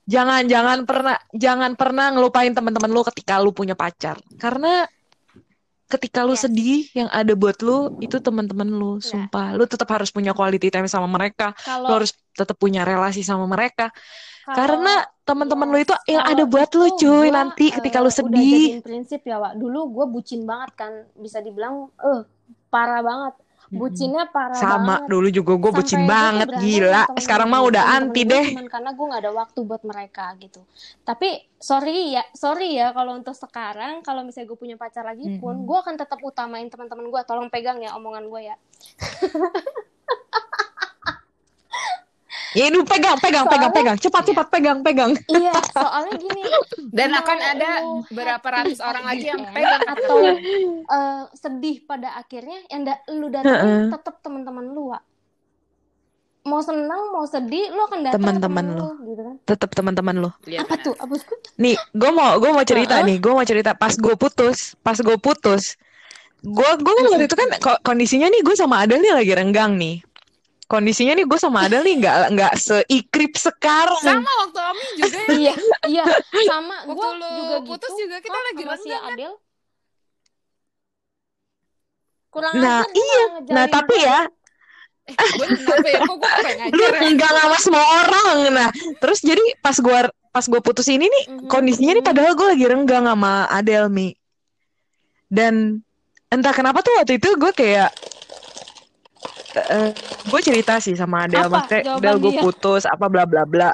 Jangan 0.06 0.44
jangan 0.44 0.84
pernah 0.84 1.16
jangan 1.32 1.72
pernah 1.78 2.12
ngelupain 2.12 2.52
teman-teman 2.52 2.92
lu 2.92 3.02
ketika 3.08 3.40
lu 3.40 3.54
punya 3.56 3.78
pacar. 3.78 4.20
Karena 4.36 4.84
ketika 5.92 6.24
lu 6.24 6.34
Yes. 6.34 6.48
sedih 6.48 6.88
yang 6.96 7.10
ada 7.12 7.36
buat 7.36 7.60
lu 7.60 8.00
itu 8.00 8.18
teman-teman 8.18 8.66
lu, 8.66 8.98
Iya. 8.98 9.28
sumpah. 9.28 9.54
Lu 9.60 9.68
tetap 9.68 9.92
harus 9.92 10.08
punya 10.10 10.32
quality 10.32 10.72
time 10.72 10.88
sama 10.88 11.06
mereka. 11.06 11.52
Lu 11.52 11.64
kalau 11.68 11.88
harus 12.00 12.16
tetap 12.32 12.56
punya 12.56 12.88
relasi 12.88 13.22
sama 13.22 13.44
mereka. 13.46 13.92
kalau 14.42 14.56
Karena 14.58 14.94
teman-teman 15.22 15.68
lu 15.70 15.78
yes, 15.78 15.86
itu 15.86 15.96
yang 16.10 16.24
ada 16.26 16.44
buat 16.48 16.70
lu 16.74 16.88
cuy 16.98 17.28
gua, 17.30 17.36
nanti 17.36 17.66
ketika 17.70 17.98
eh, 18.00 18.02
lu 18.02 18.10
udah 18.10 18.18
sedih. 18.18 18.64
jadiin 18.74 18.82
prinsip 18.82 19.22
ya, 19.22 19.38
Wak. 19.38 19.54
Dulu 19.60 19.80
gue 19.94 20.06
bucin 20.10 20.42
banget 20.48 20.72
kan, 20.74 20.92
bisa 21.14 21.38
dibilang 21.40 21.92
eh 22.02 22.22
parah 22.72 23.04
banget. 23.04 23.34
Bucinnya 23.72 24.28
parah 24.28 24.60
Sama 24.60 25.00
banget. 25.00 25.08
dulu 25.08 25.28
juga 25.32 25.54
gue 25.56 25.72
bucin 25.72 26.04
banget 26.04 26.48
gila. 26.60 27.08
Sekarang 27.16 27.48
mah 27.48 27.64
udah 27.64 27.84
anti 27.96 28.28
deh. 28.28 28.52
cuman 28.52 28.68
karena 28.68 28.92
gue 28.92 29.06
gak 29.08 29.22
ada 29.24 29.32
waktu 29.32 29.60
buat 29.64 29.84
mereka 29.88 30.36
gitu. 30.44 30.60
Tapi 31.08 31.40
sorry 31.56 32.20
ya, 32.20 32.24
sorry 32.36 32.76
ya 32.76 32.92
kalau 32.92 33.16
untuk 33.16 33.32
sekarang 33.32 34.04
kalau 34.04 34.28
misalnya 34.28 34.52
gue 34.52 34.60
punya 34.60 34.76
pacar 34.76 35.08
lagi 35.08 35.40
pun, 35.40 35.64
Mm-mm. 35.64 35.68
gue 35.72 35.78
akan 35.88 35.96
tetap 35.96 36.20
utamain 36.20 36.68
teman-teman 36.68 37.08
gue. 37.08 37.22
Tolong 37.24 37.48
pegang 37.48 37.80
ya 37.80 37.96
omongan 37.96 38.28
gue 38.28 38.42
ya. 38.52 38.56
Ya 42.52 42.68
ini 42.68 42.84
pegang 42.84 43.16
pegang 43.16 43.46
pegang 43.46 43.72
Soalnya- 43.72 43.72
pegang. 43.72 43.98
Cepat 43.98 44.24
cepat 44.26 44.48
pegang 44.50 44.80
pegang. 44.82 45.12
Iya, 45.26 45.56
soalnya 45.72 46.14
gini. 46.14 46.42
Dan 46.96 47.10
akan 47.12 47.38
ada 47.40 47.70
lu 47.80 48.04
berapa 48.10 48.44
ratus 48.44 48.80
orang 48.80 49.04
lagi 49.06 49.26
yang 49.26 49.40
happy 49.42 49.56
pegang 49.56 49.84
atau 49.86 50.16
eh, 50.20 51.22
sedih 51.34 51.80
pada 51.82 52.12
akhirnya 52.14 52.60
yang 52.68 52.84
da- 52.84 53.04
lu 53.10 53.28
datangin 53.28 53.88
tetap 53.90 54.20
teman-teman 54.20 54.68
lu, 54.68 54.92
Wak. 54.92 55.04
Mau 56.42 56.58
senang, 56.60 57.14
mau 57.14 57.24
sedih, 57.24 57.70
lu 57.70 57.82
akan 57.82 58.00
datang 58.02 58.18
Teman-teman 58.18 58.66
lu. 58.68 58.82
lu, 58.82 58.90
gitu 59.06 59.22
kan. 59.22 59.36
Tetap 59.46 59.70
teman-teman 59.72 60.16
lu. 60.18 60.30
Iya, 60.44 60.66
Apa 60.66 60.74
benar. 60.74 60.84
tuh? 60.84 60.96
Apa 60.98 61.14
tuh? 61.16 61.38
Nih, 61.56 61.78
gue 61.94 62.12
mau 62.12 62.34
gue 62.36 62.50
mau 62.50 62.66
cerita 62.66 62.98
Heeh. 62.98 63.08
nih, 63.08 63.18
gue 63.18 63.32
mau 63.32 63.46
cerita 63.46 63.72
pas 63.72 63.94
gue 63.94 64.16
putus, 64.16 64.74
pas 64.78 64.98
gue 64.98 65.18
putus, 65.18 65.78
gue 66.42 66.70
gue 66.76 66.92
kan 66.92 67.06
waktu 67.08 67.26
itu 67.30 67.38
kan 67.38 67.50
ko- 67.60 67.82
kondisinya 67.82 68.26
nih 68.28 68.42
gue 68.42 68.56
sama 68.56 68.82
Adel 68.82 69.00
nih 69.00 69.14
lagi 69.14 69.32
renggang 69.32 69.78
nih. 69.78 70.02
Kondisinya 70.72 71.14
nih 71.20 71.26
gue 71.28 71.36
sama 71.36 71.68
Adel 71.68 71.84
nih 71.84 71.96
nggak 72.00 72.18
nggak 72.32 72.54
seikrip 72.56 73.36
sekarang. 73.36 74.00
Sama 74.00 74.32
waktu 74.48 74.60
Ami 74.64 74.88
juga 74.96 75.20
ya. 75.20 75.36
iya, 75.36 75.54
iya, 75.84 76.06
sama 76.48 76.76
lu 76.88 77.28
juga 77.44 77.58
putus 77.68 77.92
gitu. 77.92 78.08
juga 78.08 78.18
kita 78.24 78.32
Kok 78.32 78.44
lagi 78.48 78.64
sama 78.64 78.76
si 78.80 78.88
renggang 78.88 79.04
kan? 79.04 79.12
Adel. 79.12 79.34
Kurang 82.32 82.54
Nah, 82.56 82.80
ajar 82.88 82.96
iya. 82.96 83.24
Nah 83.52 83.66
tapi 83.68 83.96
ya 84.00 84.20
Eh, 85.12 85.16
gue 85.36 85.48
ya? 85.92 86.00
Kok 86.08 86.16
gue 86.16 86.30
pengen 86.40 86.68
lu 86.78 86.84
ya? 86.88 86.90
renggang 86.96 87.36
sama 87.36 87.58
semua 87.60 87.86
orang. 88.00 88.28
Nah 88.56 88.70
terus 89.04 89.20
jadi 89.20 89.44
pas 89.60 89.76
gue 89.76 90.00
pas 90.32 90.46
gue 90.48 90.62
putus 90.64 90.88
ini 90.88 91.04
nih 91.04 91.24
Mhm, 91.28 91.52
kondisinya 91.52 92.00
nih 92.00 92.06
padahal 92.06 92.32
gue 92.40 92.48
lagi 92.56 92.66
renggang 92.72 93.04
sama 93.04 93.44
Adel 93.52 93.92
mi. 93.92 94.16
Dan 95.28 95.84
entah 96.32 96.56
kenapa 96.56 96.80
tuh 96.80 96.96
waktu 96.96 97.20
itu 97.20 97.28
gue 97.36 97.52
kayak 97.52 97.92
gue 100.26 100.42
cerita 100.42 100.80
sih 100.80 100.96
sama 100.96 101.28
Adel 101.28 101.46
Apa 101.46 101.64
maksudnya 101.64 101.82
jawaban 101.86 102.02
Del 102.02 102.18
gue 102.18 102.34
putus 102.40 102.84
apa 102.86 103.06
bla 103.08 103.24
bla 103.28 103.44
bla 103.44 103.70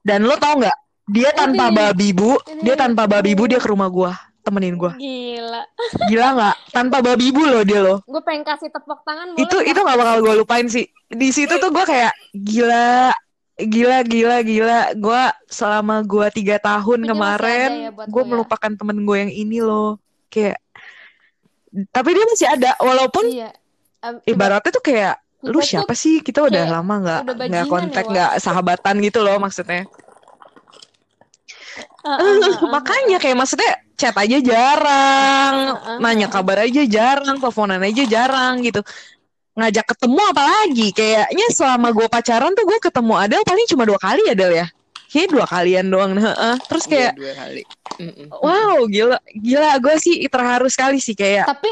dan 0.00 0.22
lo 0.22 0.38
tau 0.38 0.56
nggak 0.56 0.78
dia 1.08 1.30
tanpa 1.32 1.68
Ini. 1.68 1.76
babi 1.76 2.08
bu 2.12 2.36
Ini. 2.38 2.62
dia 2.62 2.74
tanpa 2.76 3.08
babi 3.08 3.32
bu 3.34 3.44
dia 3.46 3.58
ke 3.58 3.68
rumah 3.68 3.88
gue 3.88 4.12
temenin 4.40 4.76
gue 4.76 4.92
Gila. 4.96 5.62
gila 6.08 6.26
nggak 6.36 6.56
tanpa 6.70 6.96
babi 7.02 7.26
bu 7.32 7.42
lo 7.44 7.60
dia 7.62 7.80
lo 7.80 8.00
Gue 8.04 8.22
pengen 8.22 8.44
kasih 8.44 8.70
tepuk 8.70 9.02
tangan 9.02 9.34
boleh 9.34 9.42
itu 9.44 9.56
nggak? 9.56 9.70
itu 9.70 9.78
nggak 9.82 9.98
bakal 9.98 10.16
gue 10.22 10.34
lupain 10.38 10.66
sih 10.68 10.86
di 11.08 11.28
situ 11.28 11.56
tuh 11.56 11.68
gue 11.68 11.84
kayak 11.84 12.12
gila 12.32 13.12
gila 13.58 13.98
gila 14.06 14.36
gila 14.40 14.78
gue 14.94 15.22
selama 15.50 16.06
gue 16.06 16.26
tiga 16.30 16.62
tahun 16.62 17.02
masih 17.02 17.10
kemarin 17.10 17.70
ya 17.74 17.90
gue 18.06 18.22
ya? 18.22 18.28
melupakan 18.28 18.70
temen 18.70 18.98
gue 19.02 19.16
yang 19.18 19.32
ini 19.32 19.58
loh 19.58 19.98
kayak 20.30 20.62
tapi 21.92 22.16
dia 22.16 22.24
masih 22.24 22.48
ada 22.48 22.70
walaupun 22.80 23.24
Iya. 23.28 23.50
Iba- 23.98 24.22
ibaratnya 24.24 24.70
tuh 24.70 24.84
kayak 24.84 25.14
lu 25.46 25.58
siapa 25.62 25.94
sih? 25.94 26.22
Kita 26.22 26.46
udah 26.46 26.62
kayak 26.66 26.74
lama 26.74 26.94
nggak 27.02 27.20
nggak 27.50 27.64
ya, 27.66 27.70
kontak, 27.70 28.04
Wak. 28.06 28.12
nggak 28.14 28.30
sahabatan 28.42 28.94
gitu 29.02 29.18
loh 29.22 29.36
maksudnya. 29.42 29.86
Ah, 32.06 32.14
ah, 32.14 32.18
ah, 32.22 32.54
ah. 32.62 32.70
Makanya 32.78 33.18
kayak 33.18 33.36
maksudnya 33.38 33.72
chat 33.98 34.14
aja 34.14 34.38
jarang, 34.38 35.54
Heeh, 35.74 35.96
nanya 35.98 36.30
kabar 36.30 36.62
aja 36.62 36.82
jarang, 36.86 37.42
teleponan 37.42 37.82
aja 37.82 38.04
jarang 38.06 38.62
gitu. 38.62 38.80
Ngajak 39.58 39.90
ketemu 39.90 40.22
apalagi? 40.30 40.88
Kayaknya 40.94 41.46
selama 41.50 41.90
gue 41.90 42.06
pacaran 42.06 42.54
tuh 42.54 42.62
gue 42.62 42.78
ketemu 42.78 43.12
Adel 43.18 43.42
paling 43.42 43.66
cuma 43.66 43.82
dua 43.82 43.98
kali 43.98 44.22
ya 44.30 44.34
Del 44.38 44.54
ya. 44.54 44.66
Kayaknya 45.10 45.30
dua 45.34 45.44
kalian 45.50 45.86
doang. 45.90 46.12
Heeh. 46.14 46.54
Terus 46.70 46.84
Iya, 46.86 46.90
kayak 46.94 47.12
dua 47.18 47.32
kali. 47.34 47.62
Mm-mm. 47.98 48.30
wow 48.30 48.86
gila 48.86 49.18
gila 49.34 49.74
gue 49.82 49.94
sih 49.98 50.22
terharu 50.30 50.70
sekali 50.70 51.02
sih 51.02 51.18
kayak 51.18 51.50
Tapi 51.50 51.66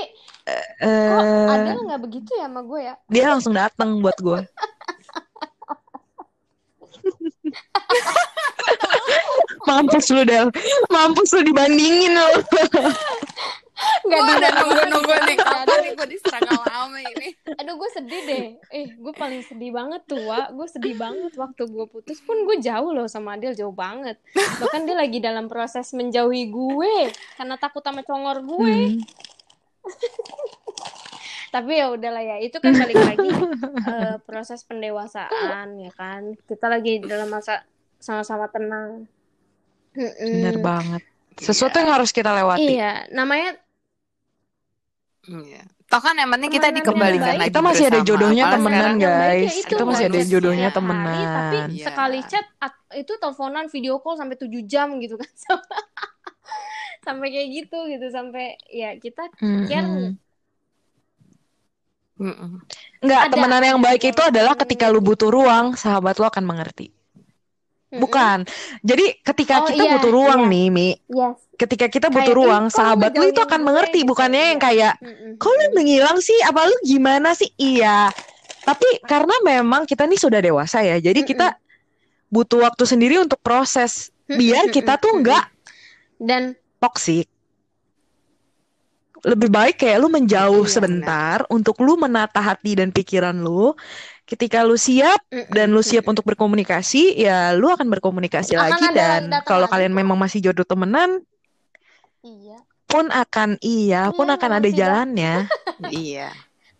kok 0.47 0.87
eh 0.87 1.51
Adel 1.51 1.79
nggak 1.91 2.03
begitu 2.07 2.31
ya 2.39 2.47
sama 2.47 2.63
gue 2.63 2.81
ya? 2.87 2.95
dia 3.11 3.25
langsung 3.35 3.55
datang 3.55 3.99
buat 3.99 4.15
gue. 4.23 4.41
Mampus 9.67 10.15
lu 10.15 10.23
Del, 10.23 10.47
mampus 10.95 11.35
lu 11.35 11.43
dibandingin 11.43 12.15
lu. 12.15 12.39
Gue 14.07 14.15
udah 14.15 14.39
dibanding 14.39 14.57
nunggu-nunggu 14.63 15.15
nih 15.27 15.37
kapan 15.37 15.77
nih 15.83 15.93
gue 15.99 16.07
diserang 16.15 16.49
lama 16.49 16.99
ini. 17.03 17.29
Aduh 17.59 17.75
gue 17.77 17.91
sedih 17.93 18.21
deh. 18.25 18.47
Eh 18.71 18.87
gue 18.95 19.13
paling 19.13 19.43
sedih 19.43 19.75
banget 19.75 20.07
tuh 20.07 20.23
Wak. 20.23 20.55
Gue 20.55 20.67
sedih 20.71 20.95
banget 20.95 21.35
waktu 21.35 21.63
gue 21.67 21.87
putus 21.91 22.23
pun 22.23 22.47
gue 22.47 22.57
jauh 22.63 22.95
loh 22.95 23.11
sama 23.11 23.35
Adel 23.37 23.59
jauh 23.59 23.75
banget. 23.75 24.17
Bahkan 24.33 24.87
dia 24.87 24.97
lagi 24.97 25.19
dalam 25.19 25.51
proses 25.51 25.91
menjauhi 25.93 26.49
gue 26.49 27.11
karena 27.37 27.59
takut 27.59 27.83
sama 27.83 28.07
congor 28.07 28.47
gue. 28.47 28.97
Hmm. 28.97 29.03
Tapi 31.49 31.73
ya 31.73 31.89
udahlah 31.89 32.21
ya 32.21 32.37
itu 32.39 32.59
kan 32.59 32.69
balik 32.71 32.97
lagi 32.97 33.29
eh, 33.93 34.17
proses 34.23 34.61
pendewasaan 34.63 35.79
ya 35.79 35.93
kan. 35.93 36.37
Kita 36.43 36.67
lagi 36.67 37.01
dalam 37.01 37.29
masa 37.29 37.65
sama-sama 37.97 38.47
tenang. 38.47 39.09
Bener 39.95 40.61
banget. 40.61 41.01
Sesuatu 41.35 41.77
yang 41.77 41.93
harus 41.93 42.11
kita 42.11 42.29
lewati. 42.31 42.77
Iya, 42.77 43.09
namanya 43.11 43.57
Iya. 45.27 45.65
Toh 45.87 45.99
kan 45.99 46.15
yang 46.15 46.27
penting 46.29 46.51
kita 46.51 46.67
Temenan 46.67 46.79
dikembalikan 46.83 47.35
lagi 47.37 47.47
Kita 47.47 47.61
masih 47.61 47.85
ada 47.85 47.91
bersama. 47.97 48.09
jodohnya 48.09 48.43
Apalagi 48.45 48.59
temenan, 48.59 48.93
ya 48.93 49.07
guys. 49.09 49.53
itu 49.55 49.67
Kita 49.67 49.83
masih 49.83 50.05
ada 50.05 50.21
jodohnya 50.25 50.69
setiap 50.69 50.83
hari, 50.83 50.99
temenan. 50.99 51.31
tapi 51.33 51.57
Iya. 51.73 51.85
sekali 51.85 52.19
chat 52.27 52.47
at- 52.59 52.87
itu 52.93 53.13
teleponan 53.17 53.65
video 53.67 53.95
call 53.97 54.17
sampai 54.17 54.37
7 54.37 54.63
jam 54.65 54.89
gitu 54.99 55.15
kan. 55.15 55.31
sampai 57.07 57.31
kayak 57.31 57.49
gitu 57.55 57.79
gitu 57.87 58.07
sampai 58.11 58.59
ya 58.67 58.99
kita 58.99 59.31
care 59.71 60.19
Mm-mm. 62.17 62.65
Enggak, 63.05 63.29
Ada- 63.29 63.33
temenan 63.37 63.63
yang 63.63 63.79
baik 63.79 64.09
itu 64.09 64.17
yang- 64.17 64.33
adalah 64.33 64.57
ketika 64.57 64.89
lu 64.89 65.05
butuh 65.05 65.29
ruang, 65.29 65.77
sahabat 65.77 66.17
lu 66.17 66.25
akan 66.25 66.49
mengerti. 66.49 66.89
Bukan. 67.93 68.49
Jadi 68.81 69.21
ketika 69.21 69.61
Oh, 69.61 69.69
kita 69.69 69.85
iya, 69.85 69.93
butuh 70.01 70.11
ruang 70.17 70.49
iya. 70.49 70.53
nih, 70.53 70.67
Mi, 70.73 70.89
Yes. 71.13 71.37
ketika 71.61 71.93
kita 71.93 72.09
butuh 72.09 72.33
Kayak, 72.33 72.41
ruang, 72.41 72.65
"Ih, 72.65 72.69
kok 72.69 72.73
lu 72.73 72.79
sahabat 72.81 73.13
lu 73.15 73.27
itu 73.29 73.41
akan 73.41 73.61
gue?" 73.61 73.67
mengerti, 73.69 73.99
gitu, 74.01 74.09
bukannya 74.11 74.43
yang 74.57 74.61
kayak 74.61 74.95
kok 75.37 75.53
lu 75.53 75.65
menghilang 75.77 76.19
sih? 76.19 76.37
Apa 76.41 76.65
lu 76.65 76.77
gimana 76.83 77.37
sih? 77.37 77.53
Iya. 77.57 78.09
Tapi 78.65 78.89
karena 79.05 79.37
memang 79.45 79.85
kita 79.85 80.09
nih 80.09 80.19
sudah 80.19 80.41
dewasa 80.41 80.83
ya, 80.83 80.97
jadi 80.99 81.21
kita 81.21 81.53
butuh 82.27 82.65
waktu 82.65 82.85
sendiri 82.89 83.21
untuk 83.21 83.39
proses 83.39 84.09
biar 84.27 84.73
kita 84.73 84.99
tuh 84.99 85.21
enggak 85.21 85.47
dan 86.19 86.57
toksik. 86.79 87.29
Lebih 89.27 89.49
baik 89.51 89.83
kayak 89.83 89.99
lu 89.99 90.09
menjauh 90.13 90.63
Iya, 90.69 90.73
sebentar 90.79 91.39
untuk 91.51 91.81
lu 91.83 91.99
menata 91.99 92.39
hati 92.39 92.79
dan 92.79 92.95
pikiran 92.95 93.35
lu. 93.35 93.75
Ketika 94.27 94.63
lu 94.67 94.75
siap 94.75 95.23
dan 95.51 95.71
lu 95.71 95.83
siap 95.83 96.07
untuk 96.07 96.27
berkomunikasi, 96.27 97.15
ya 97.19 97.55
lu 97.55 97.71
akan 97.71 97.87
berkomunikasi 97.91 98.59
Akan 98.59 98.63
lagi 98.71 98.87
dan 98.95 99.31
kalau 99.47 99.71
kalian 99.71 99.95
memang 99.95 100.19
masih 100.19 100.43
jodoh 100.43 100.67
temenan 100.67 101.23
iya 102.27 102.59
pun 102.87 103.11
akan 103.11 103.59
iya, 103.61 104.15
pun 104.15 104.31
Iya, 104.31 104.35
akan 104.39 104.51
memang 104.51 104.63
ada 104.63 104.71
jalannya. 104.71 105.35
Iya. 105.93 106.31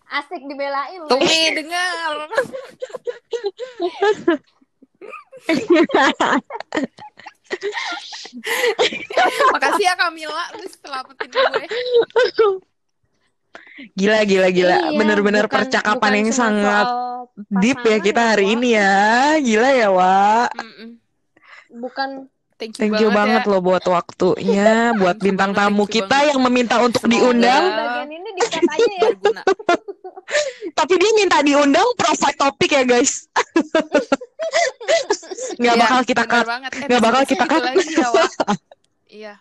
asik 0.07 0.39
dibelain. 0.47 1.03
Tumi 1.11 1.51
dengar. 1.51 2.31
Makasih 9.55 9.85
ya 9.85 9.95
Kamila 9.95 10.45
lu 10.55 10.67
selamatin 10.67 11.31
gue. 11.31 11.65
Gila, 13.93 14.25
gila, 14.25 14.49
gila. 14.51 14.77
Iya, 14.89 14.97
Bener-bener 14.97 15.45
bukan- 15.47 15.53
percakapan 15.63 16.01
bukan 16.01 16.19
yang 16.19 16.31
sangat 16.33 16.87
deep 17.61 17.79
ya 17.83 17.99
kita 18.01 18.23
hari 18.33 18.45
Wak. 18.49 18.55
ini 18.57 18.69
ya. 18.73 18.95
Gila 19.39 19.71
ya, 19.71 19.89
Wak. 19.93 20.51
Bukan 21.71 22.11
Thank 22.57 22.81
you, 22.81 22.89
Thank 22.89 23.05
you 23.05 23.13
banget 23.13 23.45
ya. 23.45 23.51
loh 23.53 23.61
buat 23.61 23.85
waktunya, 23.85 24.89
buat 25.01 25.21
bintang 25.21 25.53
banget, 25.53 25.77
tamu 25.77 25.85
kita 25.85 26.09
banget. 26.09 26.29
yang 26.33 26.41
meminta 26.41 26.81
untuk 26.81 27.05
Semoga- 27.05 27.21
diundang. 27.21 27.65
bagian 27.69 28.09
ini 28.09 28.29
aja 28.33 28.59
ya 28.65 28.97
Berguna. 29.13 29.43
Tapi 30.73 30.93
dia 30.95 31.11
minta 31.15 31.37
diundang 31.41 31.87
provide 31.95 32.37
topik 32.37 32.71
ya 32.71 32.83
guys. 32.83 33.27
Nggak 35.57 35.71
Iya, 35.71 35.81
bakal 35.81 36.01
kita 36.03 36.23
cut. 36.25 36.45
banget. 36.45 36.71
Eh, 36.73 36.87
Nggak 36.87 37.03
bakal 37.03 37.21
kita 37.25 37.45
gitu 37.45 37.51
cut. 37.51 37.63
ya. 37.65 37.73
Iya. 39.09 39.33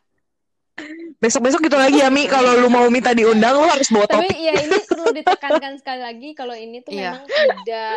Besok-besok 1.18 1.60
gitu 1.62 1.76
lagi 1.76 1.98
ya 1.98 2.08
Mi, 2.08 2.26
kalau 2.26 2.56
lu 2.56 2.68
mau 2.68 2.86
minta 2.88 3.12
diundang 3.12 3.54
lu 3.54 3.66
harus 3.66 3.88
bawa 3.88 4.06
tapi 4.06 4.28
topik. 4.28 4.38
ya 4.38 4.54
ini 4.58 4.78
perlu 4.82 5.10
ditekankan 5.10 5.72
sekali 5.76 6.00
lagi 6.02 6.28
kalau 6.32 6.52
ini 6.52 6.80
tuh 6.80 6.92
Iya. 6.92 7.16
memang 7.16 7.24
tidak 7.26 7.96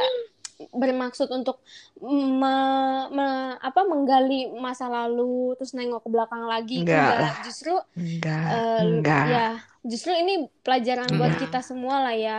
bermaksud 0.70 1.28
untuk 1.28 1.60
me- 2.00 3.06
me- 3.08 3.56
apa 3.56 3.80
menggali 3.84 4.48
masa 4.52 4.86
lalu 4.86 5.52
terus 5.54 5.70
nengok 5.70 6.00
ke 6.00 6.08
belakang 6.08 6.44
lagi 6.44 6.82
Enggak 6.82 6.98
enggak 6.98 7.20
lah. 7.20 7.34
justru 7.42 7.72
Enggak, 7.94 8.44
eh, 8.44 8.78
enggak. 8.80 9.24
ya 9.28 9.46
justru 9.84 10.10
ini 10.12 10.32
pelajaran 10.60 11.06
buat 11.12 11.30
Enggak. 11.30 11.40
kita 11.46 11.58
semua 11.62 11.94
lah 12.00 12.12
ya 12.12 12.38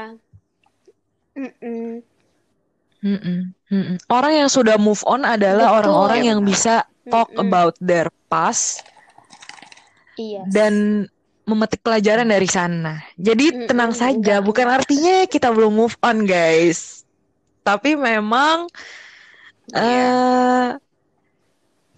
Mm-mm. 1.39 2.03
Mm-mm, 2.99 3.55
mm-mm. 3.71 3.97
Orang 4.11 4.33
yang 4.35 4.49
sudah 4.51 4.75
move 4.75 4.99
on 5.07 5.23
adalah 5.23 5.71
Betul. 5.71 5.79
orang-orang 5.79 6.21
Iya, 6.21 6.33
yang 6.35 6.39
bisa 6.43 6.83
talk 7.07 7.31
Mm-mm. 7.31 7.39
about 7.39 7.75
their 7.79 8.11
past 8.27 8.83
iya 10.17 10.43
dan 10.43 11.05
memetik 11.49 11.81
pelajaran 11.81 12.29
dari 12.29 12.45
sana. 12.45 13.01
Jadi 13.17 13.51
Mm-mm, 13.51 13.65
tenang 13.65 13.91
saja, 13.95 14.37
enggak. 14.39 14.43
bukan 14.43 14.67
artinya 14.69 15.25
kita 15.25 15.49
belum 15.49 15.73
move 15.73 15.95
on, 16.05 16.23
guys. 16.29 17.01
Tapi 17.65 17.95
memang 17.97 18.67
eh 19.73 20.71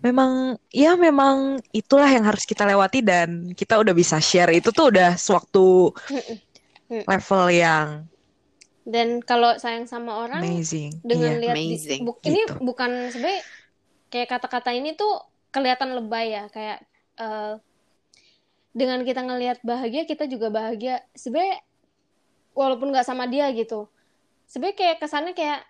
memang 0.01 0.57
ya 0.73 0.97
memang 0.97 1.61
itulah 1.69 2.09
yang 2.09 2.25
harus 2.25 2.43
kita 2.49 2.65
lewati 2.65 3.05
dan 3.05 3.53
kita 3.53 3.77
udah 3.77 3.93
bisa 3.93 4.17
share 4.17 4.49
itu 4.57 4.73
tuh 4.73 4.89
udah 4.89 5.13
suatu 5.13 5.93
Mm-mm. 6.09 6.39
level 7.07 7.43
yang 7.53 8.10
dan 8.91 9.07
kalau 9.21 9.55
sayang 9.55 9.87
sama 9.87 10.19
orang 10.19 10.43
amazing. 10.43 10.91
dengan 11.01 11.31
Iya. 11.31 11.41
lihat 11.41 11.55
di- 11.55 11.63
amazing, 11.71 12.01
bu- 12.03 12.19
ini 12.21 12.41
gitu. 12.43 12.59
bukan 12.59 12.91
sebenarnya 13.07 13.41
kayak 14.07 14.27
kata-kata 14.29 14.71
ini 14.71 14.91
tuh 14.93 15.23
kelihatan 15.49 15.95
lebay 15.95 16.27
ya 16.29 16.43
kayak 16.47 16.83
eh, 17.15 17.55
dengan 18.71 18.99
kita 19.01 19.21
ngelihat 19.21 19.59
bahagia 19.61 20.03
kita 20.03 20.23
juga 20.25 20.47
bahagia 20.47 20.99
sebenarnya 21.11 21.63
walaupun 22.51 22.91
nggak 22.91 23.03
sama 23.03 23.23
dia 23.25 23.47
gitu 23.51 23.87
sebenarnya 24.45 24.75
kayak 24.77 24.97
kesannya 24.97 25.31
kayak 25.31 25.63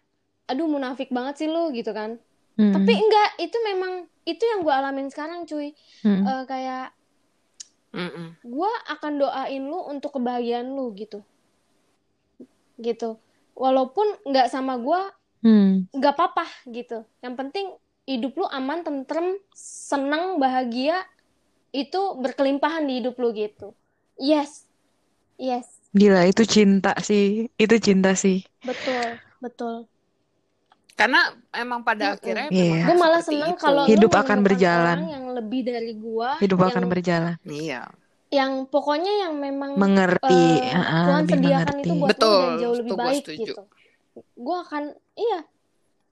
aduh 0.45 0.65
munafik 0.65 1.09
banget 1.09 1.37
sih 1.37 1.47
lu 1.47 1.69
gitu 1.71 1.91
kan 1.91 2.17
Mm-mm. 2.55 2.73
tapi 2.73 2.91
enggak 2.91 3.29
itu 3.39 3.57
memang 3.63 3.93
itu 4.23 4.43
yang 4.43 4.61
gue 4.61 4.69
alamin 4.69 5.07
sekarang 5.07 5.45
cuy 5.45 5.73
Mm-mm. 6.01 6.25
Eh, 6.25 6.43
kayak 6.45 6.93
gue 8.41 8.71
akan 8.87 9.13
doain 9.17 9.61
lu 9.61 9.79
untuk 9.83 10.15
kebahagiaan 10.15 10.69
lu 10.69 10.93
gitu 10.93 11.21
gitu 12.81 13.15
walaupun 13.53 14.03
nggak 14.25 14.49
sama 14.49 14.75
gue 14.75 15.01
Hmm. 15.41 15.89
nggak 15.89 16.13
apa-apa 16.13 16.45
gitu. 16.69 17.01
Yang 17.17 17.33
penting 17.33 17.65
hidup 18.05 18.37
lu 18.37 18.45
aman, 18.45 18.85
tentrem, 18.85 19.41
senang, 19.57 20.37
bahagia 20.37 21.01
itu 21.71 21.97
berkelimpahan 22.13 22.85
di 22.85 23.01
hidup 23.01 23.17
lu 23.17 23.33
gitu. 23.33 23.73
Yes. 24.17 24.69
Yes, 25.35 25.81
Gila, 25.89 26.29
itu 26.29 26.45
cinta 26.45 26.93
sih. 27.01 27.49
Itu 27.57 27.81
cinta 27.81 28.13
sih. 28.13 28.45
betul, 28.61 29.17
betul. 29.41 29.89
Karena 30.93 31.33
emang 31.49 31.81
pada 31.81 32.13
akhirnya 32.13 32.53
Iya. 32.53 32.61
memang 32.61 32.85
Gue 32.85 32.97
malah 33.01 33.21
seneng 33.25 33.53
kalau 33.57 33.83
lu 33.83 33.89
Hidup 33.89 34.13
akan 34.13 34.45
berjalan. 34.45 34.97
yang 35.09 35.25
lebih 35.33 35.65
dari 35.65 35.97
gua, 35.97 36.37
Hidup 36.37 36.61
yang 36.61 36.69
akan 36.69 36.85
berjalan. 36.85 37.35
Iya. 37.41 37.89
Yang 38.31 38.63
pokoknya 38.65 39.27
yang 39.27 39.33
memang 39.35 39.75
Mengerti, 39.75 40.63
ah, 40.71 41.05
Tuhan 41.05 41.23
sediakan 41.27 41.75
mengerti. 41.75 41.83
itu 41.83 41.93
buat 41.93 42.07
lu 42.07 42.11
Betul, 42.11 42.39
dan 42.41 42.51
jauh 42.57 42.75
lebih 42.75 42.91
baik 42.95 43.21
setuju. 43.21 43.39
gitu. 43.43 43.61
Gue 44.33 44.57
akan, 44.57 44.83
iya, 45.13 45.39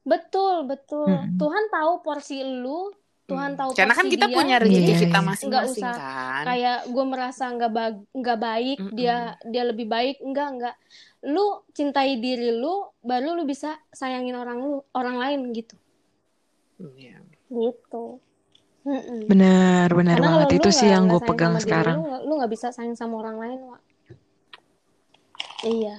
betul, 0.03 0.55
betul. 0.63 1.07
Mm-mm. 1.07 1.35
Tuhan 1.35 1.63
tahu 1.69 1.91
porsi 1.99 2.43
lu 2.43 2.91
Tuhan 3.23 3.53
tahu 3.53 3.71
Karena 3.71 3.93
kan 3.93 4.09
kita 4.09 4.25
dia. 4.25 4.33
punya 4.33 4.55
rezeki 4.57 4.81
Iya, 4.89 4.99
kita 4.99 5.15
iya. 5.15 5.21
masing-masing 5.21 5.47
Nggak 5.47 5.65
usah 5.71 5.93
kan. 5.93 6.43
kayak 6.43 6.77
gue 6.87 7.05
merasa 7.05 7.43
nggak 7.47 7.71
bag- 7.71 8.07
nggak 8.11 8.39
baik 8.41 8.77
Mm-mm. 8.79 8.95
dia 8.97 9.17
dia 9.45 9.63
lebih 9.63 9.85
baik 9.85 10.17
enggak 10.19 10.47
enggak 10.49 10.75
lu 11.21 11.45
cintai 11.69 12.17
diri 12.17 12.49
lu 12.49 12.73
baru 12.99 13.37
lu 13.37 13.45
bisa 13.45 13.77
sayangin 13.91 14.33
orang 14.33 14.57
lu 14.57 14.71
orang 14.91 15.15
lain 15.15 15.39
gitu 15.53 15.77
Iya. 16.97 17.21
gitu 17.49 18.17
Mm-mm. 18.81 19.27
Benar, 19.27 19.91
benar 19.91 20.17
karena 20.17 20.29
banget. 20.41 20.47
Itu 20.57 20.69
sih 20.71 20.87
yang 20.87 21.05
gue 21.05 21.19
pegang 21.19 21.51
sama 21.51 21.59
diri 21.59 21.65
sekarang. 21.65 21.97
lu 22.23 22.33
nggak- 22.35 22.49
bisa 22.49 22.67
sayang 22.69 22.95
sama 22.95 23.19
orang 23.19 23.37
lain 23.37 23.59
Wak. 23.65 23.81
iya 25.61 25.97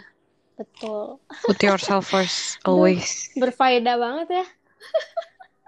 betul 0.55 1.21
Put 1.43 1.61
yourself 1.61 2.05
first, 2.07 2.57
always. 2.69 3.29
berfaedah 3.35 3.97
banget 3.97 4.29
ya 4.35 4.47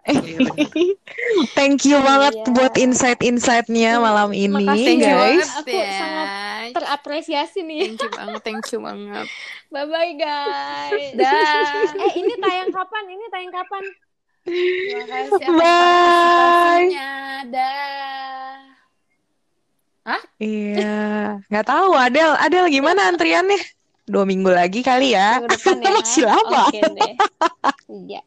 Iya, 0.03 0.35
benar. 0.41 0.67
Thank 1.55 1.87
you 1.87 1.95
banget 1.97 2.35
Iya. 2.35 2.47
buat 2.51 2.75
insight-insightnya 2.75 4.03
malam 4.03 4.35
ini, 4.35 4.51
Makasih 4.51 4.83
Thank 4.83 4.99
you 5.01 5.15
guys. 5.15 5.47
banget 5.47 5.61
Aku 5.63 5.71
ya. 5.71 5.93
sangat 5.95 6.27
terapresiasi 6.73 7.61
nih 7.63 7.81
Thank 7.87 8.01
you 8.01 8.11
banget, 8.11 8.41
thank 8.43 8.65
you 8.67 8.81
banget. 8.81 9.27
bye 9.73 9.87
bye 9.87 10.13
guys 10.13 11.13
Dah. 11.15 11.87
eh 11.95 12.13
ini 12.17 12.35
tayang 12.35 12.71
kapan 12.71 13.05
ini 13.07 13.25
tayang 13.29 13.53
kapan 13.53 13.85
Terima 14.43 15.05
kasih 15.07 15.51
Bye. 15.55 16.89
Dah. 17.49 18.59
Iya, 20.43 21.39
nggak 21.47 21.67
tahu 21.67 21.95
Adel, 21.95 22.35
Adel 22.35 22.67
gimana 22.67 23.07
antriannya? 23.07 23.63
Dua 24.03 24.27
minggu 24.27 24.51
lagi 24.51 24.83
kali 24.83 25.15
ya. 25.15 25.39
minggu 25.39 25.55
depan 25.55 25.77
ya 25.87 25.91
Masih 25.95 26.23
lama. 26.27 26.61
oke 26.67 26.81
deh 26.83 27.13
iya 28.03 28.21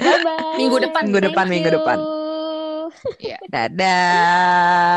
bye 0.00 0.18
bye 0.24 0.56
Minggu 0.56 0.76
depan, 0.80 1.02
minggu 1.04 1.20
depan, 1.20 1.44
Thank 1.44 1.52
minggu 1.52 1.70
depan. 1.76 1.98
you. 2.00 2.16
Iya. 3.20 3.36
Dadah. 3.44 4.96